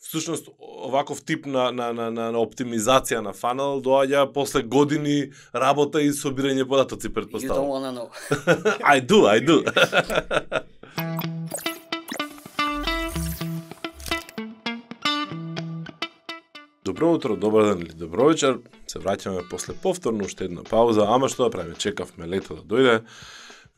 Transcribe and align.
всушност 0.00 0.48
оваков 0.58 1.24
тип 1.24 1.46
на, 1.46 1.70
на, 1.72 1.92
на, 1.92 2.10
на, 2.10 2.30
на 2.32 2.38
оптимизација 2.40 3.20
на 3.20 3.32
фанел 3.32 3.82
доаѓа 3.84 4.32
после 4.32 4.62
години 4.62 5.30
работа 5.54 6.02
и 6.02 6.10
собирање 6.10 6.64
податоци, 6.68 7.08
You 7.08 7.48
don't 7.48 7.68
wanna 7.68 7.92
know. 7.92 8.08
I 8.94 9.00
do, 9.00 9.26
I 9.26 9.40
do. 9.40 9.64
Добро 16.84 17.12
утро, 17.12 17.36
добар 17.36 17.64
ден 17.64 17.78
или 17.78 17.92
добро 17.94 18.24
вечер. 18.28 18.58
Се 18.90 18.98
враќаме 18.98 19.44
после 19.50 19.74
повторно 19.74 20.24
уште 20.24 20.48
една 20.48 20.64
пауза, 20.64 21.04
ама 21.06 21.28
што 21.28 21.46
да 21.46 21.50
правиме, 21.54 21.76
чекавме 21.78 22.26
лето 22.26 22.56
да 22.56 22.64
дојде. 22.66 22.94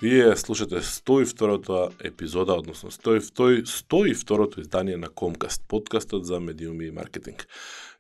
Вие 0.02 0.36
слушате 0.36 0.74
102-та 0.74 2.08
епизода, 2.08 2.54
односно 2.54 2.90
102 2.90 3.62
102-то 3.62 4.60
издание 4.60 4.96
на 4.96 5.08
Комкаст, 5.08 5.62
подкастот 5.68 6.26
за 6.26 6.40
медиуми 6.40 6.86
и 6.86 6.90
маркетинг. 6.90 7.46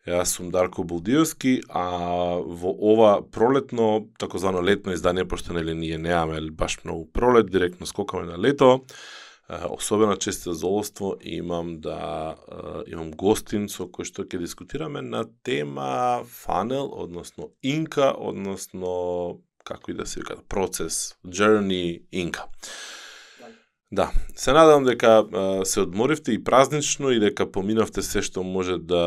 Јас 0.02 0.34
сум 0.34 0.50
Дарко 0.50 0.82
Булдиовски, 0.82 1.62
а 1.70 2.42
во 2.42 2.74
ова 2.74 3.22
пролетно, 3.22 4.08
такозвано 4.18 4.64
летно 4.66 4.94
издание, 4.94 5.24
пошто 5.24 5.54
нели 5.54 5.74
ние 5.78 5.98
неаме 5.98 6.50
баш 6.50 6.80
многу 6.84 7.06
пролет, 7.06 7.50
директно 7.50 7.86
скокаме 7.86 8.26
на 8.26 8.38
лето, 8.38 8.82
особено 9.70 10.16
често 10.16 10.52
задоволство 10.54 11.16
имам 11.20 11.80
да 11.80 12.34
имам 12.90 13.12
гостин 13.14 13.68
со 13.70 13.86
кој 13.86 14.10
што 14.10 14.26
ќе 14.26 14.42
дискутираме 14.42 15.06
на 15.06 15.22
тема 15.46 16.26
фанел, 16.26 16.90
односно 16.98 17.54
инка, 17.62 18.10
односно 18.10 19.38
како 19.64 19.90
и 19.90 19.94
да 19.94 20.06
се 20.06 20.20
вика, 20.20 20.36
процес, 20.48 21.14
journey 21.26 22.02
инка. 22.12 22.44
Да, 23.92 24.10
се 24.36 24.52
надам 24.52 24.84
дека 24.84 25.06
а, 25.32 25.64
се 25.64 25.80
одморивте 25.80 26.32
и 26.32 26.44
празнично 26.44 27.10
и 27.10 27.18
дека 27.20 27.44
поминавте 27.52 28.00
се 28.02 28.22
што 28.24 28.40
може 28.40 28.78
да 28.78 29.02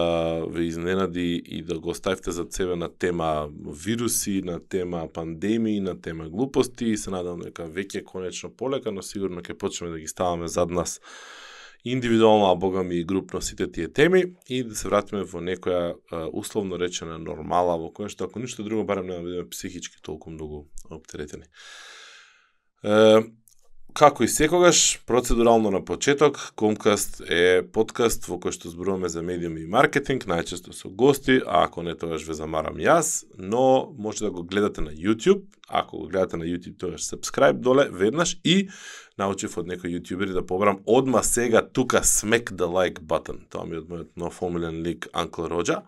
ве 0.46 0.68
изненади 0.70 1.42
и 1.42 1.64
да 1.66 1.80
го 1.80 1.90
оставите 1.90 2.32
за 2.32 2.46
себе 2.50 2.76
на 2.76 2.90
тема 2.94 3.50
вируси, 3.86 4.42
на 4.46 4.60
тема 4.70 5.08
пандемии, 5.14 5.80
на 5.80 6.02
тема 6.02 6.30
глупости 6.30 6.86
и 6.86 6.98
се 6.98 7.10
надам 7.10 7.42
дека 7.42 7.66
веќе 7.66 8.04
конечно 8.06 8.54
полека, 8.54 8.94
но 8.94 9.02
сигурно 9.02 9.42
ќе 9.42 9.58
почнеме 9.58 9.98
да 9.98 10.00
ги 10.00 10.08
ставаме 10.08 10.48
зад 10.48 10.70
нас 10.70 11.02
индивидуално, 11.86 12.52
а 12.52 12.56
богами 12.56 12.96
и 12.96 13.04
групно 13.04 13.42
сите 13.42 13.72
тие 13.72 13.94
теми 13.94 14.24
и 14.50 14.64
да 14.64 14.76
се 14.76 14.90
вратиме 14.90 15.24
во 15.24 15.40
некоја 15.40 15.96
условно 16.34 16.80
речена 16.82 17.20
нормала 17.22 17.78
во 17.78 17.92
која 17.94 18.10
што 18.10 18.26
ако 18.26 18.42
ништо 18.42 18.66
друго 18.66 18.84
барем 18.84 19.08
нема 19.08 19.22
да 19.22 19.30
бидеме 19.30 19.50
психички 19.50 20.02
толку 20.02 20.34
многу 20.34 20.66
оптеретени. 20.90 21.46
Е, 22.84 23.22
Како 23.96 24.26
и 24.26 24.28
секогаш, 24.28 25.00
процедурално 25.08 25.70
на 25.72 25.80
почеток, 25.86 26.52
Комкаст 26.60 27.22
е 27.32 27.62
подкаст 27.64 28.26
во 28.28 28.36
кој 28.44 28.52
што 28.52 28.68
зборуваме 28.68 29.08
за 29.08 29.22
медиуми 29.24 29.62
и 29.64 29.70
маркетинг, 29.72 30.26
најчесто 30.28 30.76
со 30.76 30.92
гости, 30.92 31.38
а 31.48 31.62
ако 31.64 31.80
не 31.80 31.94
тогаш 31.96 32.26
ве 32.28 32.36
замарам 32.36 32.76
јас, 32.76 33.24
но 33.40 33.94
може 33.96 34.26
да 34.26 34.32
го 34.36 34.44
гледате 34.44 34.84
на 34.84 34.92
YouTube, 34.92 35.48
ако 35.70 35.98
го 35.98 36.08
гледате 36.12 36.36
на 36.36 36.44
YouTube 36.44 36.76
тогаш 36.78 37.08
subscribe 37.08 37.56
доле 37.56 37.88
веднаш 37.88 38.36
и 38.44 38.68
научив 39.18 39.58
од 39.58 39.68
некој 39.68 39.98
јутјубери 39.98 40.36
да 40.36 40.44
побрам 40.46 40.82
одма 40.86 41.24
сега 41.24 41.62
тука 41.62 42.04
smack 42.04 42.52
the 42.52 42.68
like 42.68 43.00
button. 43.00 43.46
Тоа 43.50 43.66
ми 43.66 43.78
е 43.78 43.84
од 43.84 43.90
мојот 43.92 44.12
нов 44.16 44.42
омилен 44.44 44.82
лик 44.84 45.08
Анкл 45.14 45.48
Роджа. 45.52 45.84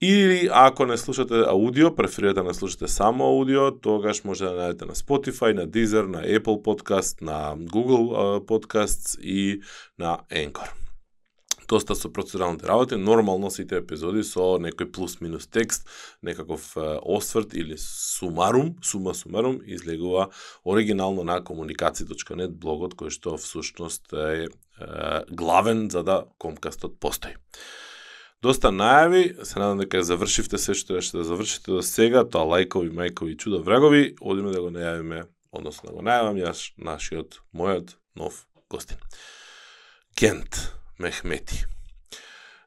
Или 0.00 0.48
ако 0.52 0.86
не 0.86 0.96
слушате 0.96 1.34
аудио, 1.34 1.94
преферирате 1.94 2.40
да 2.40 2.46
не 2.46 2.54
слушате 2.54 2.88
само 2.88 3.24
аудио, 3.24 3.70
тогаш 3.80 4.24
може 4.24 4.44
да 4.44 4.54
најдете 4.54 4.86
на 4.86 4.94
Spotify, 4.94 5.54
на 5.54 5.66
Deezer, 5.66 6.06
на 6.06 6.22
Apple 6.22 6.62
Podcast, 6.62 7.22
на 7.22 7.56
Google 7.56 8.38
Podcasts 8.46 9.18
и 9.20 9.60
на 9.98 10.18
Anchor. 10.30 10.87
Доста 11.68 11.94
со 11.94 12.08
процедуралните 12.12 12.66
работи, 12.66 12.96
нормално 12.96 13.50
сите 13.50 13.76
епизоди 13.82 14.22
со 14.24 14.56
некој 14.56 14.88
плюс-минус 14.88 15.50
текст, 15.52 15.84
некаков 16.24 16.70
осврт 17.04 17.52
или 17.52 17.76
сумарум, 17.76 18.76
сума 18.80 19.12
сумарум, 19.14 19.60
излегува 19.66 20.30
оригинално 20.64 21.24
на 21.28 21.42
комуникаци.нет 21.44 22.56
блогот 22.56 22.96
кој 22.96 23.12
што 23.12 23.36
всушност 23.36 24.08
е, 24.16 24.48
е 24.48 24.48
главен 25.28 25.90
за 25.92 26.02
да 26.02 26.24
Комкастот 26.38 26.96
постои. 27.00 27.36
Доста 28.40 28.72
најави, 28.72 29.44
се 29.44 29.58
надам 29.58 29.84
дека 29.84 30.00
завршивте 30.00 30.56
се 30.62 30.72
што 30.72 30.96
ќе 30.96 31.20
да 31.20 31.28
завршите 31.28 31.74
до 31.74 31.82
сега, 31.84 32.24
тоа 32.24 32.48
лајкови, 32.48 32.88
мајкови, 32.96 33.36
чудо 33.36 33.60
врагови, 33.60 34.14
одиме 34.24 34.56
да 34.56 34.64
го 34.64 34.72
најавиме, 34.72 35.26
односно 35.52 35.90
да 35.90 35.96
го 35.98 36.06
најавам 36.06 36.40
јас 36.40 36.70
нашиот, 36.80 37.42
мојот 37.52 37.98
нов 38.16 38.46
гостин. 38.72 38.96
Кент. 40.16 40.78
Мехмети. 40.98 41.64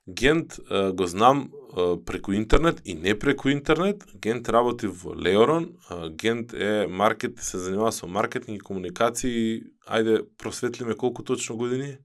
Гент 0.10 0.60
е, 0.72 0.92
го 0.92 1.08
знам 1.08 1.52
е, 1.52 2.06
преку 2.06 2.32
интернет 2.32 2.82
и 2.86 2.94
не 2.94 3.20
преку 3.20 3.50
интернет. 3.50 4.04
Гент 4.16 4.50
работи 4.50 4.88
во 4.88 5.16
Леорон. 5.16 5.78
Е, 5.92 6.10
Гент 6.10 6.54
е 6.54 6.88
маркет, 6.88 7.40
се 7.40 7.58
занимава 7.58 7.92
со 7.92 8.08
маркетинг 8.08 8.56
и 8.56 8.60
комуникации. 8.60 9.64
Ајде, 9.88 10.26
просветлиме 10.38 10.96
колку 10.98 11.24
точно 11.24 11.58
години? 11.58 11.98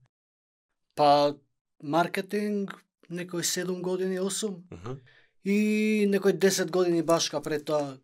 Па, 0.94 1.34
маркетинг, 1.82 2.84
некои 3.10 3.42
7 3.42 3.80
години, 3.80 4.20
8, 4.20 4.56
Uh 4.72 4.98
и 5.46 6.06
некои 6.08 6.32
10 6.32 6.70
години 6.70 7.02
башка 7.02 7.40
пред 7.42 7.64
тоа 7.64 7.98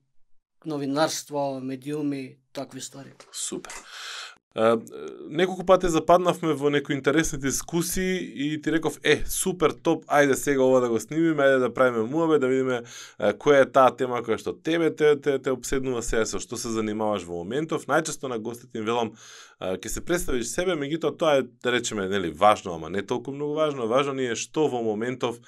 новинарство, 0.67 1.61
медиуми, 1.61 2.39
такви 2.53 2.81
ствари. 2.81 3.13
Супер. 3.33 3.73
Неколку 4.55 5.65
пати 5.65 5.89
западнавме 5.89 6.53
во 6.53 6.71
некои 6.71 6.93
интересни 6.95 7.39
дискусии 7.39 8.33
и 8.35 8.63
ти 8.63 8.73
реков, 8.73 8.99
е, 9.03 9.23
супер, 9.27 9.73
топ, 9.73 10.05
ајде 10.05 10.37
сега 10.37 10.61
ова 10.63 10.81
да 10.81 10.91
го 10.93 11.01
снимиме, 11.01 11.41
ајде 11.41 11.59
да 11.59 11.71
правиме 11.75 12.05
муабе, 12.05 12.39
да 12.39 12.51
видиме 12.53 12.83
која 13.17 13.63
е 13.65 13.71
таа 13.73 13.97
тема 13.97 14.21
која 14.21 14.37
што 14.37 14.53
тебе 14.53 14.93
те, 14.93 15.17
те, 15.17 15.39
те 15.39 15.57
обседнува 15.57 16.03
сега, 16.05 16.27
со 16.29 16.37
што 16.37 16.61
се 16.61 16.69
занимаваш 16.69 17.25
во 17.25 17.41
моментов. 17.41 17.89
Најчесто 17.89 18.29
на 18.29 18.37
гостите 18.39 18.79
им 18.79 18.85
велам, 18.85 19.17
ќе 19.57 19.89
се 19.89 20.05
представиш 20.05 20.53
себе, 20.53 20.77
меѓутоа 20.77 21.17
тоа 21.17 21.41
е, 21.41 21.49
да 21.65 21.73
речеме, 21.73 22.09
нели, 22.13 22.29
важно, 22.29 22.77
ама 22.77 22.93
не 22.93 23.01
толку 23.03 23.33
многу 23.33 23.57
важно. 23.57 23.89
Важно 23.89 24.21
ни 24.21 24.29
е 24.29 24.37
што 24.37 24.69
во 24.69 24.85
моментов 24.85 25.41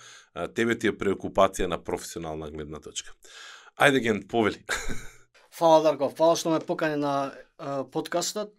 тебе 0.56 0.80
ти 0.80 0.88
е 0.88 0.96
преокупација 0.96 1.68
на 1.68 1.76
професионална 1.76 2.48
гледна 2.50 2.80
точка. 2.80 3.12
Ајде, 3.76 4.00
Ген, 4.00 4.24
повели. 4.24 4.64
Фала 5.54 5.82
Дарко, 5.84 6.08
фала 6.08 6.34
што 6.40 6.50
ме 6.50 6.64
покани 6.64 6.96
на 6.96 7.34
подкастот 7.92 8.56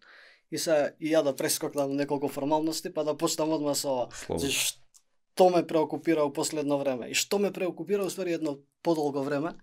и 0.51 0.57
се 0.57 0.95
и 0.99 1.11
ја 1.13 1.23
да 1.23 1.35
прескокнам 1.35 1.95
неколку 1.95 2.27
формалности, 2.27 2.93
па 2.93 3.03
да 3.03 3.17
почнам 3.17 3.53
одма 3.53 3.75
со 3.75 3.89
ова. 3.89 4.09
Слободно. 4.13 4.49
Што 4.49 5.49
ме 5.49 5.63
преокупира 5.67 6.23
у 6.23 6.31
последно 6.33 6.77
време 6.77 7.09
и 7.11 7.13
што 7.13 7.39
ме 7.39 7.51
преокупира 7.51 8.05
уствари 8.05 8.37
едно 8.37 8.57
подолго 8.81 9.23
време. 9.23 9.55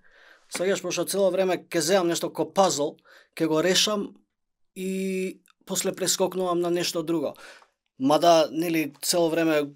Сегаш 0.49 0.83
пошто 0.83 1.05
цело 1.05 1.31
време 1.31 1.57
ќе 1.65 1.81
земам 1.81 2.09
нешто 2.09 2.29
ко 2.31 2.45
пазл, 2.45 2.97
ќе 3.37 3.47
го 3.49 3.63
решам 3.63 4.11
и 4.75 5.41
после 5.67 5.93
прескокнувам 5.93 6.61
на 6.61 6.71
нешто 6.71 7.03
друго. 7.03 7.35
Мада, 7.99 8.49
нели, 8.53 8.93
цело 9.03 9.31
време, 9.31 9.73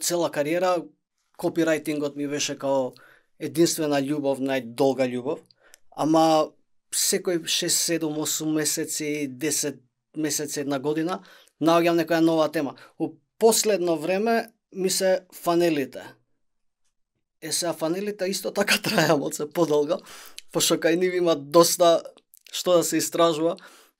цела 0.00 0.30
кариера, 0.30 0.84
копирајтингот 1.38 2.16
ми 2.16 2.28
беше 2.28 2.56
као 2.58 2.94
единствена 3.38 3.98
љубов, 4.00 4.38
најдолга 4.38 5.08
љубов, 5.10 5.42
ама 5.90 6.52
секој 6.94 7.42
6, 7.44 7.98
7, 7.98 8.08
8 8.08 8.52
месеци, 8.54 9.28
10 9.28 9.80
месеци, 10.16 10.60
една 10.60 10.78
година, 10.78 11.20
наоѓам 11.60 11.98
некоја 12.00 12.20
нова 12.20 12.48
тема. 12.52 12.74
У 12.98 13.14
последно 13.38 13.96
време 13.98 14.52
ми 14.72 14.90
се 14.90 15.26
фанелите. 15.34 16.04
Е 17.42 17.52
сега 17.52 17.72
фанелите 17.72 18.26
исто 18.30 18.52
така 18.54 18.78
траја 18.84 19.18
малце 19.18 19.46
подолго, 19.46 20.00
пошто 20.52 20.78
кај 20.78 20.96
нив 20.96 21.14
има 21.14 21.36
доста 21.36 22.00
што 22.54 22.78
да 22.78 22.84
се 22.86 23.02
истражува, 23.02 23.56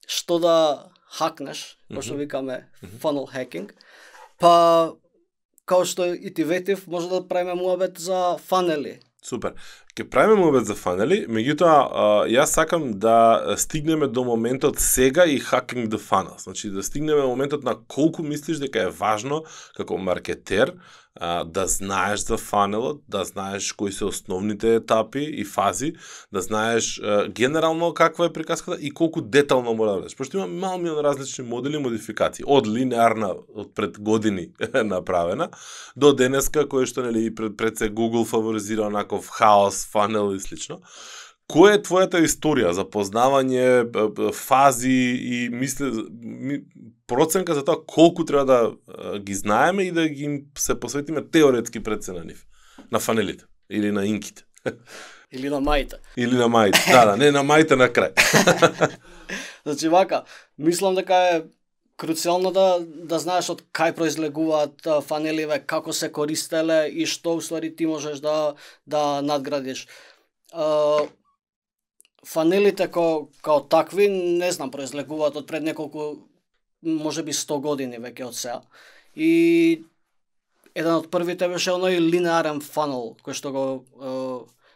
што 0.07 0.39
да 0.39 0.57
хакнеш, 1.19 1.77
пошто 1.91 2.15
викаме 2.15 2.69
funnel 3.03 3.27
hacking. 3.31 3.73
Па 4.39 4.95
као 5.67 5.85
што 5.85 6.07
и 6.15 6.33
ти 6.35 6.45
ветив, 6.45 6.87
може 6.87 7.09
да 7.09 7.27
правиме 7.29 7.55
муабет 7.55 7.99
за 7.99 8.37
фанели. 8.39 9.01
Супер. 9.25 9.55
Ке 9.95 10.03
правиме 10.11 10.35
муабет 10.35 10.65
за 10.67 10.75
фанели, 10.75 11.21
меѓутоа 11.31 12.27
јас 12.27 12.57
сакам 12.59 12.89
да 12.99 13.55
стигнеме 13.55 14.09
до 14.11 14.25
моментот 14.27 14.81
сега 14.83 15.23
и 15.23 15.39
hacking 15.39 15.87
the 15.87 16.01
funnel. 16.03 16.35
Значи 16.43 16.71
да 16.71 16.83
стигнеме 16.83 17.21
до 17.21 17.29
моментот 17.29 17.63
на 17.63 17.77
колку 17.89 18.23
мислиш 18.23 18.59
дека 18.59 18.89
е 18.89 18.91
важно 18.91 19.45
како 19.77 19.99
маркетер 19.99 20.75
а, 21.21 21.45
да 21.45 21.67
знаеш 21.67 22.21
за 22.21 22.37
фанелот, 22.37 23.03
да 23.09 23.25
знаеш 23.25 23.73
кои 23.73 23.93
се 23.93 24.05
основните 24.05 24.75
етапи 24.75 25.23
и 25.33 25.45
фази, 25.45 25.93
да 26.33 26.41
знаеш 26.41 27.01
а, 27.05 27.29
генерално 27.29 27.95
каква 27.95 28.25
е 28.25 28.33
приказката 28.33 28.81
и 28.81 28.91
колку 28.91 29.21
детално 29.21 29.75
мора 29.75 29.91
да 29.91 29.97
бидеш. 29.97 30.17
Пошто 30.17 30.37
има 30.37 30.47
мал 30.47 30.79
милион 30.79 31.05
различни 31.05 31.45
модели 31.45 31.77
и 31.77 31.79
модификации, 31.79 32.45
од 32.47 32.67
линеарна 32.67 33.35
од 33.55 33.75
пред 33.75 33.99
години 33.99 34.49
направена 34.85 35.49
до 35.97 36.13
денеска 36.13 36.67
кој 36.67 36.87
што 36.91 37.07
нели 37.07 37.27
и 37.27 37.35
пред 37.35 37.57
пред 37.57 37.79
се 37.79 37.91
Google 37.91 38.27
фаворизира 38.27 38.87
онаков 38.87 39.29
хаос, 39.29 39.87
фанел 39.87 40.35
и 40.35 40.41
слично. 40.41 40.81
која 41.51 41.77
е 41.77 41.83
твојата 41.85 42.21
историја 42.25 42.73
за 42.73 42.87
познавање 42.89 44.33
фази 44.33 44.91
и 45.37 45.49
мисле 45.53 45.91
ми, 46.23 46.63
проценка 47.07 47.55
за 47.55 47.65
тоа 47.65 47.87
колку 47.87 48.25
треба 48.25 48.45
да 48.45 49.19
ги 49.19 49.35
знаеме 49.35 49.83
и 49.83 49.93
да 49.93 50.09
ги 50.09 50.25
им 50.25 50.43
се 50.59 50.81
посветиме 50.81 51.25
теоретски 51.31 51.83
пред 51.83 52.05
се 52.05 52.13
на 52.13 52.25
нив, 52.25 52.47
на 52.93 53.01
фанелите 53.01 53.45
или 53.71 53.91
на 53.91 54.07
инките 54.07 54.45
Или 55.35 55.51
на 55.51 55.59
мајта. 55.59 55.99
или 56.17 56.37
на 56.37 56.47
мајите. 56.47 56.79
Да, 56.93 57.05
да, 57.07 57.17
не 57.17 57.31
на 57.35 57.43
мајите 57.43 57.75
на 57.75 57.89
крај. 57.89 58.13
Значи 59.67 59.89
вака, 59.89 60.23
мислам 60.59 60.95
дека 60.95 61.15
е 61.15 61.41
круцијално 61.99 62.53
да 62.55 62.79
да 62.83 63.19
знаеш 63.19 63.51
од 63.51 63.65
кај 63.75 63.95
произлегуваат 63.99 64.87
фанеливе, 65.07 65.59
како 65.67 65.93
се 65.93 66.11
користеле 66.13 66.87
и 66.89 67.07
што 67.07 67.37
уствари 67.41 67.75
ти 67.75 67.87
можеш 67.87 68.21
да 68.21 68.55
да 68.87 69.23
надградиш. 69.23 69.87
А, 70.53 71.03
фанелите 72.27 72.89
ко, 72.91 73.29
као 73.43 73.67
такви, 73.69 74.09
не 74.09 74.53
знам, 74.53 74.71
произлегуваат 74.71 75.37
од 75.37 75.47
пред 75.51 75.63
неколку, 75.63 76.29
можеби 76.85 77.33
100 77.33 77.61
години 77.61 77.99
веќе 77.99 78.29
од 78.29 78.37
сега. 78.37 78.61
И 79.15 79.85
еден 80.75 80.95
од 80.95 81.11
првите 81.11 81.49
беше 81.49 81.75
оној 81.75 82.01
линеарен 82.03 82.61
фанел 82.61 83.15
кој 83.25 83.39
што 83.39 83.53
го 83.55 83.65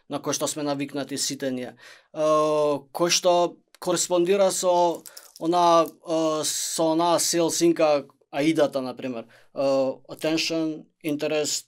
на 0.09 0.19
кој 0.19 0.33
што 0.37 0.47
сме 0.47 0.63
навикнати 0.63 1.17
сите 1.17 1.51
ние. 1.51 1.75
Кој 2.13 3.09
што 3.13 3.57
кореспондира 3.79 4.51
со 4.51 5.03
она 5.39 5.87
со 6.43 6.91
она 6.93 7.19
селсинка 7.19 8.05
аидата 8.31 8.81
на 8.81 8.95
пример. 8.95 9.25
Attention, 9.53 10.85
interest, 11.03 11.67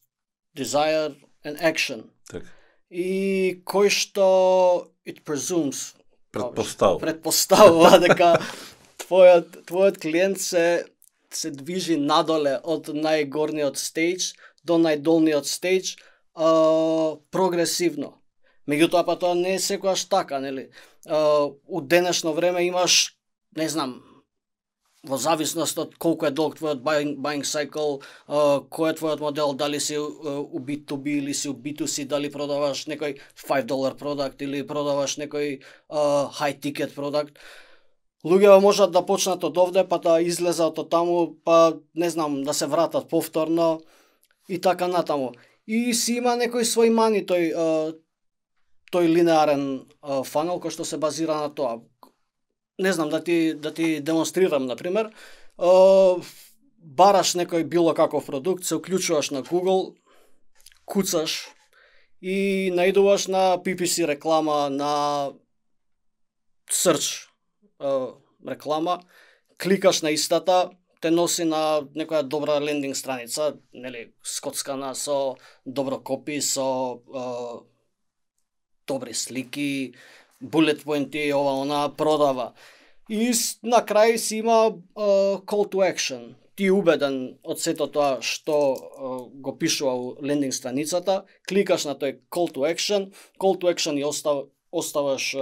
desire 0.56 1.16
and 1.44 1.58
action. 1.62 2.10
Така. 2.30 2.48
И 2.90 3.62
кој 3.64 3.88
што 3.90 4.92
it 5.08 5.24
presumes 5.24 5.96
Предпоставува. 6.32 7.00
предпоставува 7.06 8.00
дека 8.00 8.36
твојот 9.12 9.66
твојот 9.68 10.00
клиент 10.00 10.40
се 10.40 10.86
се 11.36 11.52
движи 11.52 11.96
надоле 11.96 12.58
од 12.64 12.90
најгорниот 12.96 13.80
стејдж 13.80 14.32
до 14.68 14.78
најдолниот 14.84 15.48
стејдж 15.48 15.94
а, 15.96 17.16
прогресивно. 17.32 18.18
Меѓутоа 18.68 19.06
па 19.08 19.16
тоа 19.20 19.36
не 19.36 19.56
е 19.56 19.64
секогаш 19.64 20.06
така, 20.12 20.40
нели? 20.44 20.70
А, 21.08 21.48
у 21.48 21.82
денешно 21.82 22.34
време 22.34 22.66
имаш, 22.68 23.16
не 23.58 23.70
знам, 23.70 23.96
во 25.08 25.18
зависност 25.18 25.80
од 25.82 25.96
колку 25.98 26.28
е 26.28 26.36
долг 26.36 26.60
твојот 26.60 26.84
buying, 26.86 27.16
buying 27.18 27.48
cycle, 27.48 28.04
а, 28.28 28.62
кој 28.62 28.92
е 28.92 29.00
твојот 29.00 29.24
модел, 29.24 29.56
дали 29.58 29.80
си 29.80 29.98
а, 29.98 30.04
у 30.44 30.60
B2B 30.60 31.18
или 31.24 31.34
си 31.34 31.50
у 31.50 31.56
B2C, 31.56 32.06
дали 32.12 32.30
продаваш 32.32 32.86
некој 32.92 33.18
5 33.48 33.66
долар 33.72 33.98
продукт 33.98 34.42
или 34.42 34.68
продаваш 34.68 35.18
некој 35.24 35.60
а, 35.90 36.30
high 36.44 36.60
ticket 36.60 36.96
продукт. 36.96 37.40
Луѓето 38.22 38.62
можат 38.62 38.92
да 38.94 39.02
почнат 39.02 39.44
од 39.44 39.58
овде, 39.58 39.82
па 39.88 39.98
да 39.98 40.20
излезат 40.22 40.78
од 40.78 40.90
таму, 40.94 41.38
па 41.44 41.78
не 41.96 42.10
знам, 42.10 42.44
да 42.44 42.54
се 42.54 42.68
вратат 42.70 43.10
повторно 43.10 43.82
и 44.48 44.62
така 44.62 44.88
натаму. 44.88 45.32
И 45.66 45.94
си 45.94 46.20
има 46.22 46.36
некој 46.38 46.68
свој 46.68 46.94
мани 46.94 47.24
тој 47.26 47.50
тој 48.94 49.08
линеарен 49.08 49.88
фанел 50.28 50.62
кој 50.62 50.76
што 50.76 50.86
се 50.86 51.02
базира 51.02 51.40
на 51.42 51.50
тоа. 51.50 51.80
Не 52.78 52.94
знам 52.94 53.10
да 53.10 53.24
ти 53.24 53.54
да 53.54 53.74
ти 53.74 54.00
демонстрирам 54.02 54.66
на 54.66 54.76
пример. 54.76 55.10
Бараш 56.78 57.34
некој 57.42 57.64
било 57.64 57.94
каков 57.94 58.26
продукт, 58.26 58.64
се 58.64 58.76
уклучуваш 58.76 59.32
на 59.32 59.42
Google, 59.44 59.96
куцаш 60.86 61.50
и 62.22 62.70
наидуваш 62.74 63.28
на 63.28 63.58
PPC 63.58 64.06
реклама, 64.08 64.70
на 64.70 65.32
search 66.70 67.31
реклама, 68.48 69.00
кликаш 69.58 70.02
на 70.02 70.12
истата, 70.12 70.70
те 71.02 71.10
носи 71.10 71.46
на 71.50 71.82
некоја 71.98 72.22
добра 72.22 72.60
лендинг 72.62 72.96
страница, 72.96 73.56
нели, 73.74 74.12
скоцкана 74.24 74.94
со 74.96 75.36
добро 75.66 75.98
копи, 76.00 76.42
со 76.42 77.02
е, 77.02 77.24
добри 78.88 79.14
слики, 79.14 79.94
булет 80.42 80.84
поинти, 80.84 81.34
ова 81.34 81.62
она 81.62 81.90
продава. 81.90 82.54
И 83.10 83.34
на 83.64 83.82
крај 83.82 84.16
си 84.16 84.38
има 84.38 84.70
е, 84.70 85.02
call 85.42 85.66
to 85.74 85.82
action. 85.82 86.36
Ти 86.56 86.70
убеден 86.70 87.40
од 87.44 87.60
сето 87.60 87.88
тоа 87.90 88.22
што 88.22 88.58
е, 88.78 89.12
го 89.42 89.58
пишува 89.58 89.96
у 89.98 90.16
лендинг 90.22 90.54
страницата, 90.54 91.24
кликаш 91.50 91.90
на 91.90 91.98
тој 91.98 92.20
call 92.30 92.54
to 92.54 92.68
action, 92.70 93.10
call 93.42 93.58
to 93.58 93.74
action 93.74 93.98
и 93.98 94.06
остав, 94.06 94.46
оставаш 94.72 95.34
е, 95.34 95.42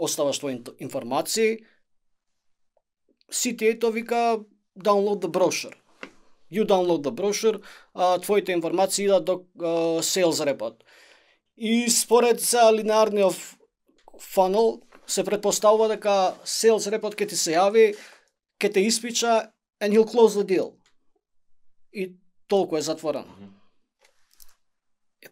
оставаш 0.00 0.38
твои 0.38 0.62
информации, 0.78 1.58
CTA 3.32 3.92
вика 3.92 4.40
download 4.78 5.20
the 5.20 5.28
brochure. 5.28 5.76
You 6.50 6.64
download 6.64 7.02
the 7.02 7.12
brochure, 7.12 7.62
а, 7.94 8.18
твоите 8.18 8.52
информации 8.52 9.04
идат 9.04 9.24
до 9.24 9.44
а, 9.58 9.64
sales 10.02 10.44
репот. 10.44 10.84
И 11.56 11.88
според 11.88 12.40
за 12.40 12.72
линарниот 12.72 13.34
funnel 14.34 14.80
се 15.06 15.24
предпоставува 15.24 15.88
дека 15.88 16.34
sales 16.44 16.90
репот 16.90 17.14
ќе 17.14 17.28
ти 17.28 17.36
се 17.36 17.54
јави, 17.54 17.94
ќе 18.60 18.72
те 18.72 18.80
испича 18.80 19.52
and 19.80 19.92
he'll 19.92 20.08
close 20.08 20.34
the 20.34 20.44
deal. 20.44 20.72
И 21.92 22.16
толку 22.48 22.76
е 22.76 22.82
затворено. 22.82 23.32
Е 23.42 23.59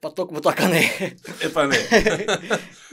па 0.00 0.10
токму 0.10 0.40
така 0.40 0.68
не 0.68 0.80
е. 0.80 1.16
Епа 1.46 1.66
не. 1.66 1.76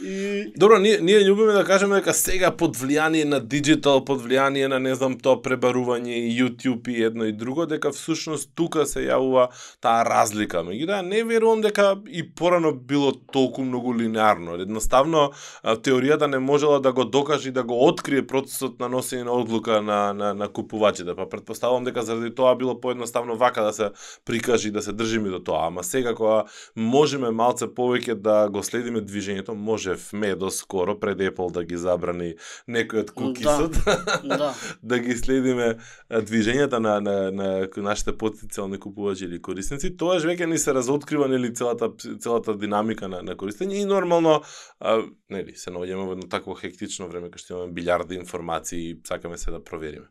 И 0.04 0.54
Добро, 0.58 0.78
ние, 0.80 1.00
ние 1.02 1.20
љубиме 1.20 1.54
да 1.54 1.64
кажеме 1.66 1.96
дека 2.00 2.14
сега 2.14 2.52
под 2.52 2.78
влијание 2.78 3.24
на 3.24 3.40
диджитал, 3.40 4.00
под 4.06 4.22
влијание 4.24 4.68
на 4.68 4.80
не 4.80 4.96
знам 4.96 5.18
тоа 5.20 5.42
пребарување 5.44 6.16
и 6.16 6.32
YouTube 6.32 6.88
и 6.88 7.04
едно 7.04 7.26
и 7.26 7.34
друго, 7.36 7.66
дека 7.66 7.92
всушност 7.92 8.52
тука 8.56 8.86
се 8.88 9.04
јавува 9.08 9.50
таа 9.84 10.06
разлика. 10.08 10.64
Меѓутоа 10.64 11.02
не 11.04 11.24
верувам 11.24 11.62
дека 11.62 11.98
и 12.08 12.24
порано 12.24 12.72
било 12.72 13.12
толку 13.12 13.64
многу 13.68 13.92
линеарно. 13.94 14.56
Едноставно 14.56 15.32
теоријата 15.64 16.32
не 16.32 16.40
можела 16.40 16.80
да 16.80 16.94
го 16.94 17.04
докаже 17.04 17.50
и 17.50 17.56
да 17.56 17.64
го 17.64 17.76
открие 17.88 18.24
процесот 18.28 18.80
на 18.80 18.88
носење 18.88 19.28
на 19.28 19.36
одлука 19.36 19.82
на 19.82 20.14
на 20.14 20.34
на 20.34 20.48
купувачите. 20.48 21.16
Па 21.16 21.28
претпоставувам 21.30 21.84
дека 21.84 22.04
заради 22.04 22.36
тоа 22.36 22.56
било 22.56 22.80
поедноставно 22.80 23.36
вака 23.36 23.64
да 23.64 23.74
се 23.74 23.90
прикажи 24.26 24.72
да 24.72 24.82
се 24.82 24.94
држиме 24.94 25.30
до 25.30 25.40
тоа. 25.40 25.68
Ама 25.68 25.84
сега 25.84 26.16
кога 26.16 26.44
можеме 26.86 27.32
малце 27.32 27.68
повеќе 27.68 28.16
да 28.22 28.36
го 28.54 28.64
следиме 28.64 29.02
движењето, 29.02 29.56
можевме 29.58 30.36
до 30.36 30.52
скоро 30.54 30.96
пред 31.00 31.24
Apple 31.26 31.52
да 31.52 31.64
ги 31.66 31.78
забрани 31.78 32.34
некој 32.68 33.04
од 33.04 33.12
кукисот, 33.12 33.78
да. 34.24 34.54
да 34.82 35.00
ги 35.00 35.18
следиме 35.18 35.76
движењата 36.10 36.80
на, 36.80 37.00
на, 37.02 37.16
на 37.32 37.50
нашите 37.78 38.14
потенцијални 38.14 38.80
купувачи 38.80 39.26
или 39.26 39.42
корисници, 39.42 39.96
тоаш 39.98 40.28
веќе 40.28 40.50
ни 40.50 40.58
се 40.62 40.74
разоткрива 40.74 41.28
нели 41.32 41.54
целата 41.54 41.92
целата 42.20 42.56
динамика 42.58 43.08
на, 43.08 43.22
на 43.22 43.36
користење 43.36 43.82
и 43.82 43.86
нормално 43.86 44.42
а, 44.80 45.02
нели 45.30 45.56
се 45.56 45.74
наоѓаме 45.74 46.06
во 46.08 46.18
едно 46.18 46.30
такво 46.30 46.56
хектично 46.60 47.10
време 47.10 47.32
кај 47.34 47.44
што 47.44 47.58
имаме 47.58 47.76
билјарди 47.76 48.20
информации 48.20 48.92
и 48.92 49.00
сакаме 49.08 49.38
се 49.38 49.52
да 49.52 49.64
провериме. 49.64 50.08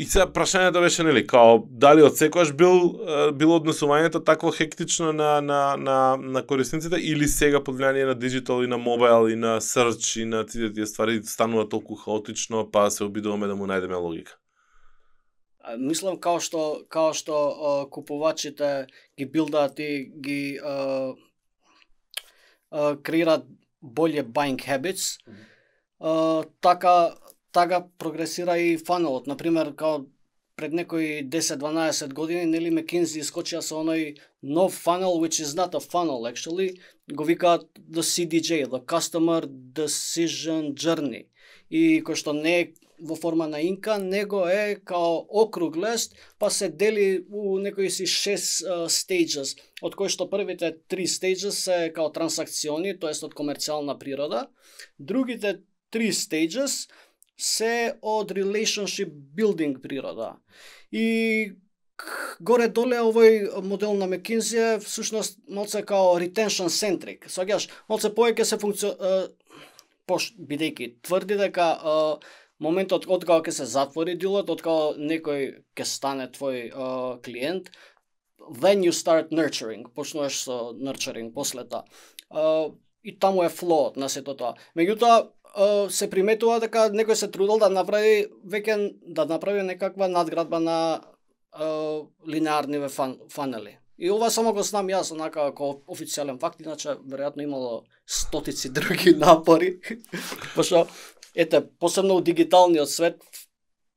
И 0.00 0.06
сега 0.08 0.24
прашањето 0.32 0.80
беше 0.80 1.04
нели 1.04 1.20
као 1.28 1.58
дали 1.82 2.00
од 2.06 2.14
секогаш 2.16 2.54
бил 2.56 2.78
било 3.36 3.58
однесувањето 3.60 4.22
такво 4.24 4.48
хектично 4.56 5.10
на 5.12 5.42
на 5.44 5.76
на 5.76 5.96
на 6.16 6.40
корисниците 6.46 6.96
или 6.96 7.28
сега 7.28 7.60
под 7.60 7.76
влијание 7.76 8.06
на 8.08 8.14
диджитал 8.14 8.64
и 8.64 8.70
на 8.70 8.78
мобайл 8.78 9.28
и 9.28 9.36
на 9.36 9.58
search 9.60 10.22
и 10.22 10.24
на 10.24 10.46
тие 10.46 10.72
тие 10.72 10.86
ствари 10.86 11.20
станува 11.22 11.68
толку 11.68 11.94
хаотично 11.94 12.64
па 12.72 12.90
се 12.90 13.04
обидуваме 13.04 13.46
да 13.46 13.56
му 13.56 13.68
најдеме 13.68 14.00
логика. 14.00 14.38
А, 15.60 15.76
Мислам 15.76 16.16
као 16.16 16.40
што 16.40 16.80
као 16.88 17.12
што 17.12 17.36
а, 17.36 17.84
купувачите 17.90 18.86
ги 19.18 19.26
билдаат 19.26 19.78
и 19.78 20.08
ги 20.16 20.60
а, 20.64 21.12
а, 22.70 22.96
креираат 22.96 23.44
болje 23.82 24.24
buying 24.24 24.64
habits, 24.64 25.20
а, 26.00 26.44
така 26.60 27.12
така 27.52 27.84
прогресира 27.98 28.58
и 28.58 28.78
фанелот. 28.78 29.26
Например, 29.26 29.74
као 29.74 30.06
пред 30.56 30.72
некои 30.72 31.24
10-12 31.28 32.12
години, 32.12 32.44
нели 32.46 32.68
McKinsey 32.68 33.22
искочија 33.24 33.62
со 33.64 33.80
оној 33.80 34.18
нов 34.42 34.76
funnel, 34.76 35.16
which 35.22 35.40
is 35.40 35.56
not 35.56 35.74
a 35.74 35.80
funnel 35.80 36.28
actually, 36.28 36.76
го 37.08 37.24
викаат 37.24 37.64
the 37.90 38.02
CDJ, 38.02 38.66
the 38.66 38.84
Customer 38.84 39.46
Decision 39.72 40.74
Journey. 40.74 41.24
И 41.70 42.02
кој 42.04 42.14
што 42.14 42.36
не 42.36 42.54
е 42.60 42.68
во 43.00 43.16
форма 43.16 43.46
на 43.48 43.60
инка, 43.64 43.96
него 43.98 44.44
е 44.48 44.76
као 44.84 45.24
округлест, 45.42 46.14
па 46.38 46.50
се 46.50 46.68
дели 46.68 47.24
у 47.30 47.58
некои 47.58 47.90
си 47.90 48.04
6 48.04 48.36
uh, 48.36 48.84
stages, 48.92 49.56
од 49.80 49.96
кои 49.96 50.12
што 50.12 50.28
првите 50.28 50.74
3 50.92 51.08
stages 51.08 51.56
се 51.64 51.88
као 51.94 52.12
трансакциони, 52.12 52.98
тоест 53.00 53.24
од 53.24 53.32
комерцијална 53.32 53.96
природа, 53.98 54.48
другите 54.98 55.62
3 55.92 56.12
stages 56.12 56.84
се 57.40 57.96
од 58.02 58.30
relationship 58.36 59.10
building 59.36 59.80
природа. 59.80 60.36
И 60.92 61.56
горе 62.40 62.68
доле 62.68 63.00
овој 63.00 63.60
модел 63.64 63.94
на 63.96 64.08
McKinsey 64.08 64.76
е 64.76 64.80
всушност 64.80 65.38
малце 65.48 65.82
као 65.84 66.18
retention 66.20 66.68
centric. 66.72 67.28
Сваѓаш, 67.28 67.68
малце 67.88 68.12
повеќе 68.12 68.44
се 68.44 68.60
функци... 68.60 68.92
пош 70.10 70.32
бидејќи 70.34 70.86
тврди 71.06 71.36
дека 71.38 71.66
моментот 72.58 73.04
од 73.06 73.22
кога 73.28 73.44
ќе 73.46 73.52
се 73.60 73.66
затвори 73.70 74.16
дилот, 74.18 74.50
од 74.50 74.62
кога 74.64 74.98
некој 74.98 75.44
ќе 75.78 75.84
стане 75.86 76.26
твој 76.34 76.72
клиент, 77.22 77.70
then 78.62 78.82
you 78.82 78.92
start 78.92 79.30
nurturing, 79.30 79.86
почнуваш 79.94 80.40
со 80.44 80.56
nurturing 80.74 81.30
после 81.36 81.62
тоа. 81.64 81.84
И 83.06 83.14
таму 83.16 83.44
е 83.44 83.48
флоот 83.48 83.96
на 83.96 84.08
сето 84.12 84.34
тоа. 84.34 84.56
Меѓутоа, 84.76 85.30
се 85.90 86.10
приметува 86.10 86.60
дека 86.60 86.88
некој 86.94 87.14
се 87.14 87.28
трудел 87.30 87.58
да 87.58 87.68
направи 87.68 88.26
веќе 88.46 88.76
да 89.02 89.26
направи 89.26 89.62
некаква 89.62 90.08
надградба 90.08 90.60
на 90.60 90.78
линеарниве 92.28 92.88
фан, 92.88 93.18
фанели. 93.32 93.76
И 93.98 94.10
ова 94.10 94.30
само 94.30 94.54
го 94.56 94.62
знам 94.64 94.88
јас, 94.88 95.10
онака, 95.12 95.50
како 95.50 95.82
официјален 95.92 96.38
факт, 96.40 96.62
иначе, 96.62 96.94
веројатно 97.04 97.44
имало 97.44 97.82
стотици 98.06 98.70
други 98.76 99.12
напори. 99.12 99.80
Пошто, 100.54 100.86
ете, 101.34 101.60
посебно 101.80 102.16
у 102.16 102.20
дигиталниот 102.20 102.90
свет, 102.90 103.20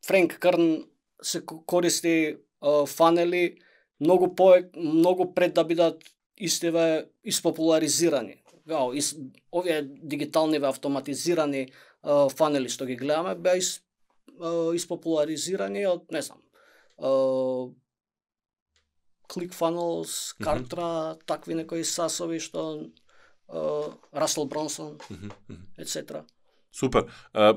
Френк 0.06 0.40
Крн 0.40 0.84
се 1.22 1.42
користи 1.46 2.36
е, 2.36 2.36
фанели 2.86 3.56
многу 4.00 4.36
по 4.36 4.56
многу 4.76 5.34
пред 5.34 5.54
да 5.54 5.64
бидат 5.64 6.04
истиве 6.38 7.06
испопуларизирани. 7.24 8.43
Гао, 8.66 8.94
ис, 8.94 9.16
овие 9.52 9.82
дигиталниве 9.84 10.68
автоматизирани 10.68 11.68
uh, 12.04 12.30
фанели 12.32 12.70
што 12.70 12.86
ги 12.86 12.96
гледаме 12.96 13.36
беа 13.36 13.58
ис, 13.60 13.82
uh, 14.40 14.76
испопуларизирани 14.76 15.86
од, 15.88 16.06
не 16.12 16.22
знам, 16.22 16.40
ClickFunnels, 19.34 20.36
Kartra, 20.44 20.84
mm 20.84 21.16
-hmm. 21.16 21.26
такви 21.26 21.56
некои 21.56 21.84
сасови 21.84 22.40
што 22.40 22.86
Расел 24.14 24.46
Бронсон, 24.46 24.98
mm 25.10 25.32
-hmm. 25.50 25.58
etc. 25.78 26.24
Супер. 26.72 27.04
А, 27.34 27.54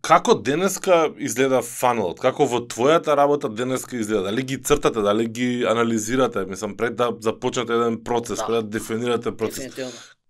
како 0.00 0.34
денеска 0.34 1.10
изгледа 1.18 1.60
фанелот? 1.62 2.20
Како 2.20 2.46
во 2.48 2.62
твојата 2.64 3.16
работа 3.16 3.48
денеска 3.48 3.96
изгледа? 3.96 4.22
Дали 4.22 4.42
ги 4.42 4.56
цртате, 4.62 5.00
дали 5.04 5.26
ги 5.26 5.66
анализирате, 5.68 6.46
мислам, 6.48 6.76
пред 6.76 6.96
да 6.96 7.10
започнете 7.20 7.72
еден 7.72 7.98
процес, 8.04 8.38
да. 8.38 8.46
пред 8.46 8.64
да 8.64 8.78
дефинирате 8.78 9.36
процес? 9.36 9.76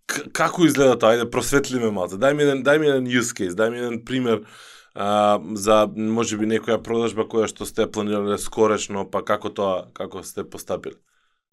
Како 0.06 0.66
изгледа 0.66 0.98
тоа? 1.00 1.14
Ајде, 1.14 1.30
просветли 1.32 1.80
ме 1.80 1.90
малце. 1.94 2.18
Дај 2.20 2.36
ми 2.36 2.44
еден, 2.44 2.62
дај 2.66 2.80
ми 2.80 2.90
еден 2.90 3.08
use 3.08 3.32
case, 3.36 3.56
дај 3.56 3.72
ми 3.72 3.80
еден 3.80 3.98
пример 4.04 4.44
а, 4.94 5.40
за 5.56 5.84
можеби 5.96 6.46
некоја 6.50 6.82
продажба 6.82 7.26
која 7.30 7.48
што 7.50 7.66
сте 7.66 7.88
планирале 7.90 8.38
скорешно, 8.38 9.08
па 9.10 9.24
како 9.24 9.50
тоа, 9.50 9.88
како 9.96 10.22
сте 10.22 10.44
постапиле? 10.44 11.00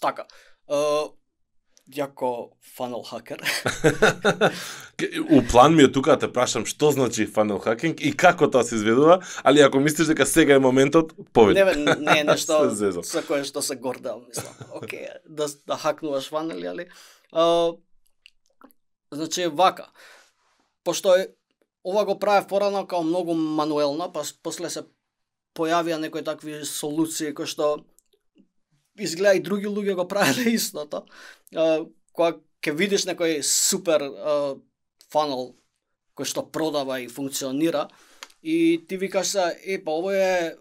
Така. 0.02 0.28
Uh, 0.68 1.10
јако 1.92 2.52
фанел 2.76 3.04
хакер. 3.04 3.42
У 5.36 5.42
план 5.52 5.76
ми 5.76 5.84
е 5.84 5.92
тука 5.92 6.16
да 6.16 6.28
те 6.28 6.34
прашам 6.34 6.66
што 6.66 6.92
значи 6.92 7.26
фанел 7.26 7.60
хакинг 7.60 8.02
и 8.02 8.14
како 8.16 8.48
тоа 8.52 8.64
се 8.64 8.76
изведува, 8.76 9.22
али 9.44 9.64
ако 9.66 9.80
мислиш 9.80 10.12
дека 10.14 10.26
сега 10.26 10.56
е 10.56 10.64
моментот, 10.64 11.14
повеќе. 11.34 11.76
Не, 11.76 11.96
не 12.00 12.20
е 12.20 12.24
нешто 12.32 12.64
со 13.04 13.24
кое 13.28 13.44
што 13.48 13.62
се 13.62 13.76
гордам, 13.76 14.28
мислам. 14.28 14.54
Океј, 14.82 15.24
да, 15.28 15.48
да 15.68 15.80
хакнуваш 15.82 16.30
фанели, 16.30 16.68
али 16.68 16.88
значи, 19.12 19.48
вака. 19.48 19.92
Пошто 20.84 21.16
е 21.16 21.28
Ова 21.84 22.06
го 22.06 22.20
правев 22.20 22.48
порано 22.48 22.86
као 22.88 23.04
многу 23.04 23.34
мануелно, 23.34 24.12
па 24.14 24.22
после 24.44 24.70
се 24.70 24.84
појавија 25.58 25.98
некои 25.98 26.22
такви 26.24 26.62
солуции 26.66 27.34
кои 27.34 27.50
што 27.50 27.82
изгледа 29.02 29.40
и 29.40 29.42
други 29.42 29.66
луѓе 29.66 29.96
го 29.98 30.06
правеле 30.08 30.54
истото. 30.58 31.06
кога 32.14 32.38
ќе 32.62 32.76
видиш 32.78 33.08
некој 33.10 33.42
супер 33.42 34.06
фанал 35.10 35.56
кој 36.14 36.26
што 36.26 36.46
продава 36.46 37.00
и 37.02 37.10
функционира 37.10 37.90
и 38.44 38.86
ти 38.88 38.98
викаш 38.98 39.28
се, 39.28 39.58
е, 39.66 39.84
па 39.84 39.92
ово 39.92 40.12
е 40.12 40.58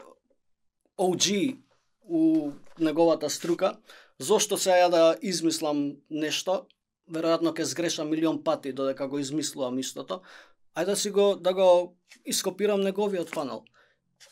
OG 0.99 1.57
у 2.03 2.53
неговата 2.79 3.31
струка, 3.31 3.77
зошто 4.19 4.57
се 4.57 4.71
ја 4.71 4.89
да 4.89 5.17
измислам 5.23 5.97
нешто, 6.11 6.67
веројатно 7.11 7.53
ќе 7.57 7.67
сгрешам 7.73 8.11
милион 8.11 8.43
пати 8.45 8.73
додека 8.73 9.09
го 9.09 9.19
измислувам 9.19 9.79
истото, 9.79 10.23
ајде 10.75 10.95
да 10.95 10.97
си 10.97 11.11
го 11.11 11.35
да 11.37 11.55
го 11.55 11.97
ископирам 12.25 12.81
неговиот 12.81 13.31
фанал. 13.35 13.65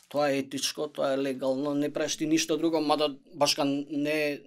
Тоа 0.09 0.29
е 0.29 0.39
етичко, 0.39 0.87
тоа 0.87 1.13
е 1.13 1.17
легално, 1.17 1.73
не 1.73 1.93
правиш 1.93 2.17
ти 2.17 2.27
ништо 2.27 2.57
друго, 2.57 2.81
мада 2.81 3.15
башка 3.35 3.65
не 3.65 4.41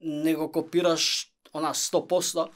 не 0.00 0.34
го 0.34 0.52
копираш 0.52 1.32
она 1.52 1.74
100%, 1.74 2.48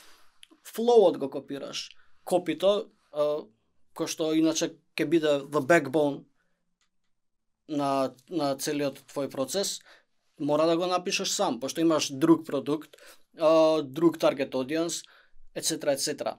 флоуот 0.65 1.19
го 1.19 1.31
копираш. 1.31 1.91
Копито, 2.25 2.93
кој 3.13 4.07
што 4.07 4.33
иначе 4.37 4.77
ќе 4.97 5.09
биде 5.09 5.33
the 5.49 5.61
backbone 5.61 6.25
на, 7.69 8.15
на 8.31 8.55
целиот 8.57 9.03
твој 9.13 9.31
процес, 9.31 9.81
мора 10.39 10.67
да 10.67 10.77
го 10.77 10.87
напишеш 10.87 11.29
сам, 11.29 11.61
пошто 11.61 11.81
имаш 11.81 12.13
друг 12.13 12.47
продукт, 12.47 12.97
друг 13.85 14.19
таргет 14.19 14.53
audience, 14.53 15.05
etc. 15.57 15.97
etc. 15.97 16.37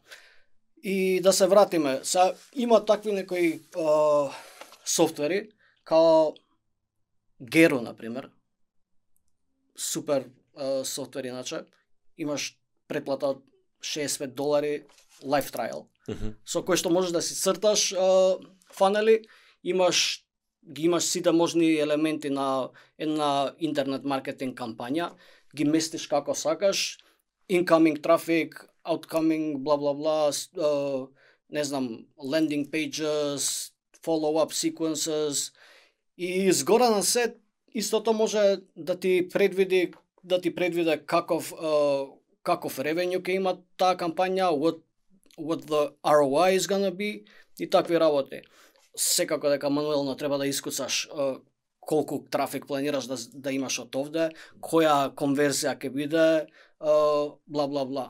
И 0.84 1.22
да 1.22 1.34
се 1.34 1.48
вратиме, 1.48 2.00
са 2.04 2.36
има 2.56 2.86
такви 2.86 3.12
некои 3.12 3.62
софтвери, 4.86 5.50
као 5.84 6.34
Gero, 7.44 7.82
например, 7.82 8.30
супер 9.78 10.26
а, 10.58 10.86
софтвер 10.86 11.24
иначе, 11.24 11.66
имаш 12.18 12.58
преплата 12.88 13.34
од 13.34 13.44
65 13.82 14.28
долари 14.28 14.84
life 15.24 15.52
trial, 15.52 15.88
mm 16.08 16.16
-hmm. 16.16 16.34
со 16.46 16.62
кој 16.62 16.76
што 16.76 16.90
можеш 16.90 17.12
да 17.12 17.22
си 17.22 17.36
црташ 17.36 17.94
а, 17.94 18.38
фанели, 18.72 19.26
имаш 19.64 20.24
ги 20.74 20.84
имаш 20.84 21.04
сите 21.04 21.32
можни 21.32 21.76
елементи 21.76 22.30
на 22.30 22.70
една 22.98 23.56
интернет 23.60 24.04
маркетинг 24.04 24.60
кампања, 24.60 25.12
ги 25.56 25.66
местиш 25.66 26.08
како 26.08 26.36
сакаш, 26.36 26.98
incoming 27.50 28.02
traffic, 28.02 28.56
outcoming, 28.86 29.58
бла 29.58 29.78
бла 29.78 29.94
бла, 29.94 30.32
uh, 30.32 31.08
не 31.50 31.64
знам, 31.64 32.06
landing 32.18 32.70
pages, 32.70 33.72
follow-up 34.04 34.52
sequences 34.52 35.54
и 36.18 36.52
згора 36.52 36.90
на 36.90 37.04
се 37.04 37.36
истото 37.74 38.14
може 38.14 38.58
да 38.76 39.00
ти 39.00 39.30
предвиди 39.30 39.94
да 40.24 40.42
ти 40.42 40.56
предвиде 40.56 40.98
каков 41.06 41.52
uh, 41.52 42.10
каков 42.44 42.80
ревенју 42.80 43.22
ќе 43.24 43.40
има 43.40 43.58
таа 43.78 43.96
кампања, 43.96 44.52
what 44.52 44.80
what 45.38 45.66
the 45.68 45.94
ROI 46.04 46.56
is 46.56 46.68
gonna 46.68 46.92
be 46.92 47.26
и 47.60 47.70
такви 47.70 48.00
работи. 48.00 48.42
Секако 48.96 49.50
дека 49.50 49.70
мануелно 49.70 50.16
треба 50.16 50.38
да 50.38 50.48
искуцаш 50.48 51.10
uh, 51.12 51.42
колку 51.88 52.24
трафик 52.32 52.68
планираш 52.68 53.08
да, 53.12 53.18
да 53.34 53.52
имаш 53.52 53.80
од 53.84 53.96
овде, 53.96 54.30
која 54.62 55.14
конверзија 55.16 55.78
ќе 55.78 55.94
биде, 55.94 56.28
бла 56.80 57.68
бла 57.68 57.86
бла. 57.86 58.10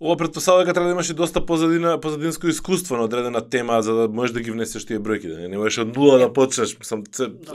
Ова 0.00 0.16
претпоставува 0.16 0.64
дека 0.64 0.74
треба 0.74 0.90
да 0.90 0.92
имаш 0.92 1.08
и 1.10 1.14
доста 1.14 1.40
позадина, 1.46 2.00
позадинско 2.00 2.48
искуство 2.48 2.96
на 2.96 3.04
одредена 3.04 3.40
тема 3.48 3.82
за 3.82 3.94
да 3.94 4.08
можеш 4.08 4.34
да 4.34 4.40
ги 4.40 4.50
внесеш 4.50 4.84
тие 4.84 5.00
бројки, 5.00 5.30
да 5.32 5.48
не 5.48 5.56
можеш 5.56 5.78
од 5.86 5.96
нула 5.96 6.18
да 6.20 6.28
почнеш. 6.32 6.74
Мислам, 6.78 7.04
це, 7.12 7.26
да. 7.32 7.54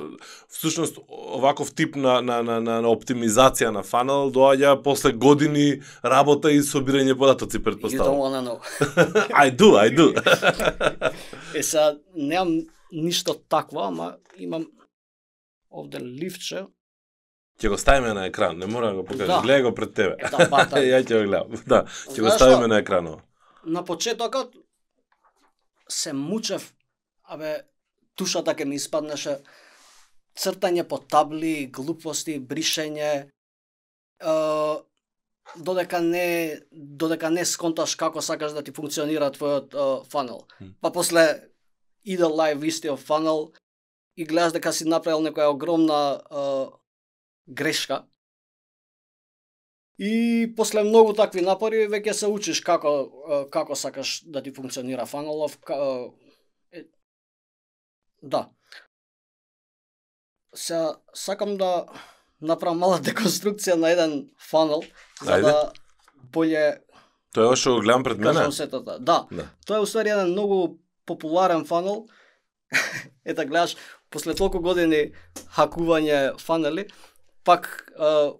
всушност 0.49 0.97
оваков 1.07 1.69
тип 1.71 1.95
на, 1.95 2.21
на, 2.21 2.41
на, 2.41 2.57
на, 2.57 2.81
на 2.81 2.89
оптимизација 2.89 3.69
на 3.69 3.83
фанел 3.85 4.33
доаѓа 4.33 4.81
после 4.81 5.13
години 5.13 5.83
работа 6.01 6.49
и 6.49 6.65
собирање 6.65 7.13
податоци 7.13 7.61
претпоставувам. 7.61 8.09
You 8.09 8.17
don't 8.17 8.25
wanna 8.25 8.41
know. 8.41 8.57
I 9.45 9.53
do, 9.53 9.77
I 9.77 9.93
do. 9.93 10.09
е 11.53 11.63
са 11.63 11.97
немам 12.15 12.65
ништо 12.91 13.37
такво, 13.49 13.79
ама 13.79 14.15
имам 14.39 14.65
овде 15.71 15.99
ливче 15.99 16.65
Ќе 17.61 17.69
го 17.69 17.77
ставиме 17.77 18.13
на 18.17 18.25
екран, 18.25 18.57
не 18.57 18.65
мора 18.65 18.87
да 18.89 18.95
го 18.97 19.03
покажеш. 19.05 19.27
Да. 19.29 19.41
Гледај 19.45 19.63
го 19.67 19.71
пред 19.77 19.93
тебе. 19.93 20.15
Е, 20.17 20.29
да, 20.33 20.47
ба, 20.49 20.63
да. 20.71 20.81
Ја 20.81 21.01
ќе 21.05 21.19
го 21.19 21.27
гледам. 21.29 21.65
Да, 21.69 21.81
ќе 22.09 22.23
го 22.25 22.31
ставиме 22.33 22.67
на 22.71 22.79
екранот. 22.81 23.21
На 23.65 23.83
почетокот 23.85 24.55
се 25.89 26.13
мучев, 26.13 26.71
абе, 27.29 27.59
тушата 28.17 28.55
ќе 28.57 28.65
ми 28.65 28.79
испаднеше 28.81 29.37
цртање 30.33 30.87
по 30.89 30.97
табли, 30.97 31.67
глупости, 31.69 32.39
бришење, 32.39 33.11
е, 33.29 34.33
додека 35.55 36.01
не 36.01 36.25
додека 36.71 37.29
не 37.29 37.45
сконташ 37.45 37.95
како 37.95 38.21
сакаш 38.21 38.57
да 38.57 38.63
ти 38.63 38.73
функционира 38.73 39.29
твојот 39.35 39.75
е, 39.75 39.87
фанел. 40.09 40.47
Па 40.81 40.89
после 40.91 41.27
иде 42.03 42.25
лайв 42.25 42.63
истиот 42.63 42.99
фанел 42.99 43.51
и 44.17 44.25
гледаш 44.25 44.53
дека 44.53 44.73
си 44.73 44.85
направил 44.85 45.19
некоја 45.19 45.47
огромна 45.47 45.99
е, 46.21 46.45
грешка. 47.47 48.03
И 49.97 50.53
после 50.55 50.83
многу 50.83 51.13
такви 51.13 51.41
напори 51.41 51.85
веќе 51.87 52.11
се 52.11 52.27
учиш 52.27 52.61
како 52.61 52.91
како 53.51 53.75
сакаш 53.75 54.23
да 54.25 54.41
ти 54.41 54.51
функционира 54.51 55.05
фанелов. 55.05 55.57
Е, 56.71 56.83
да. 58.23 58.49
Се 60.55 60.79
сакам 61.13 61.57
да 61.57 61.85
направам 62.41 62.79
мала 62.79 62.97
деконструкција 63.07 63.75
на 63.75 63.91
еден 63.91 64.15
фанел, 64.41 64.81
за 65.21 65.31
Ајде. 65.31 65.41
да 65.43 65.73
болje 66.33 66.81
Тоа 67.31 67.53
е 67.53 67.55
што 67.55 67.75
го 67.75 67.81
гледам 67.81 68.03
пред 68.03 68.17
мене. 68.19 68.51
сетата. 68.51 68.99
Да, 68.99 69.27
Да. 69.31 69.47
тоа 69.65 69.77
е 69.77 69.79
уствари 69.79 70.09
еден 70.09 70.31
многу 70.31 70.77
популарен 71.05 71.65
фанел. 71.65 72.05
Ета 73.25 73.45
гледаш, 73.45 73.77
после 74.11 74.35
толку 74.35 74.59
години 74.59 75.11
хакување 75.55 76.37
фанели, 76.39 76.85
пак 77.43 77.91
е, 77.95 78.31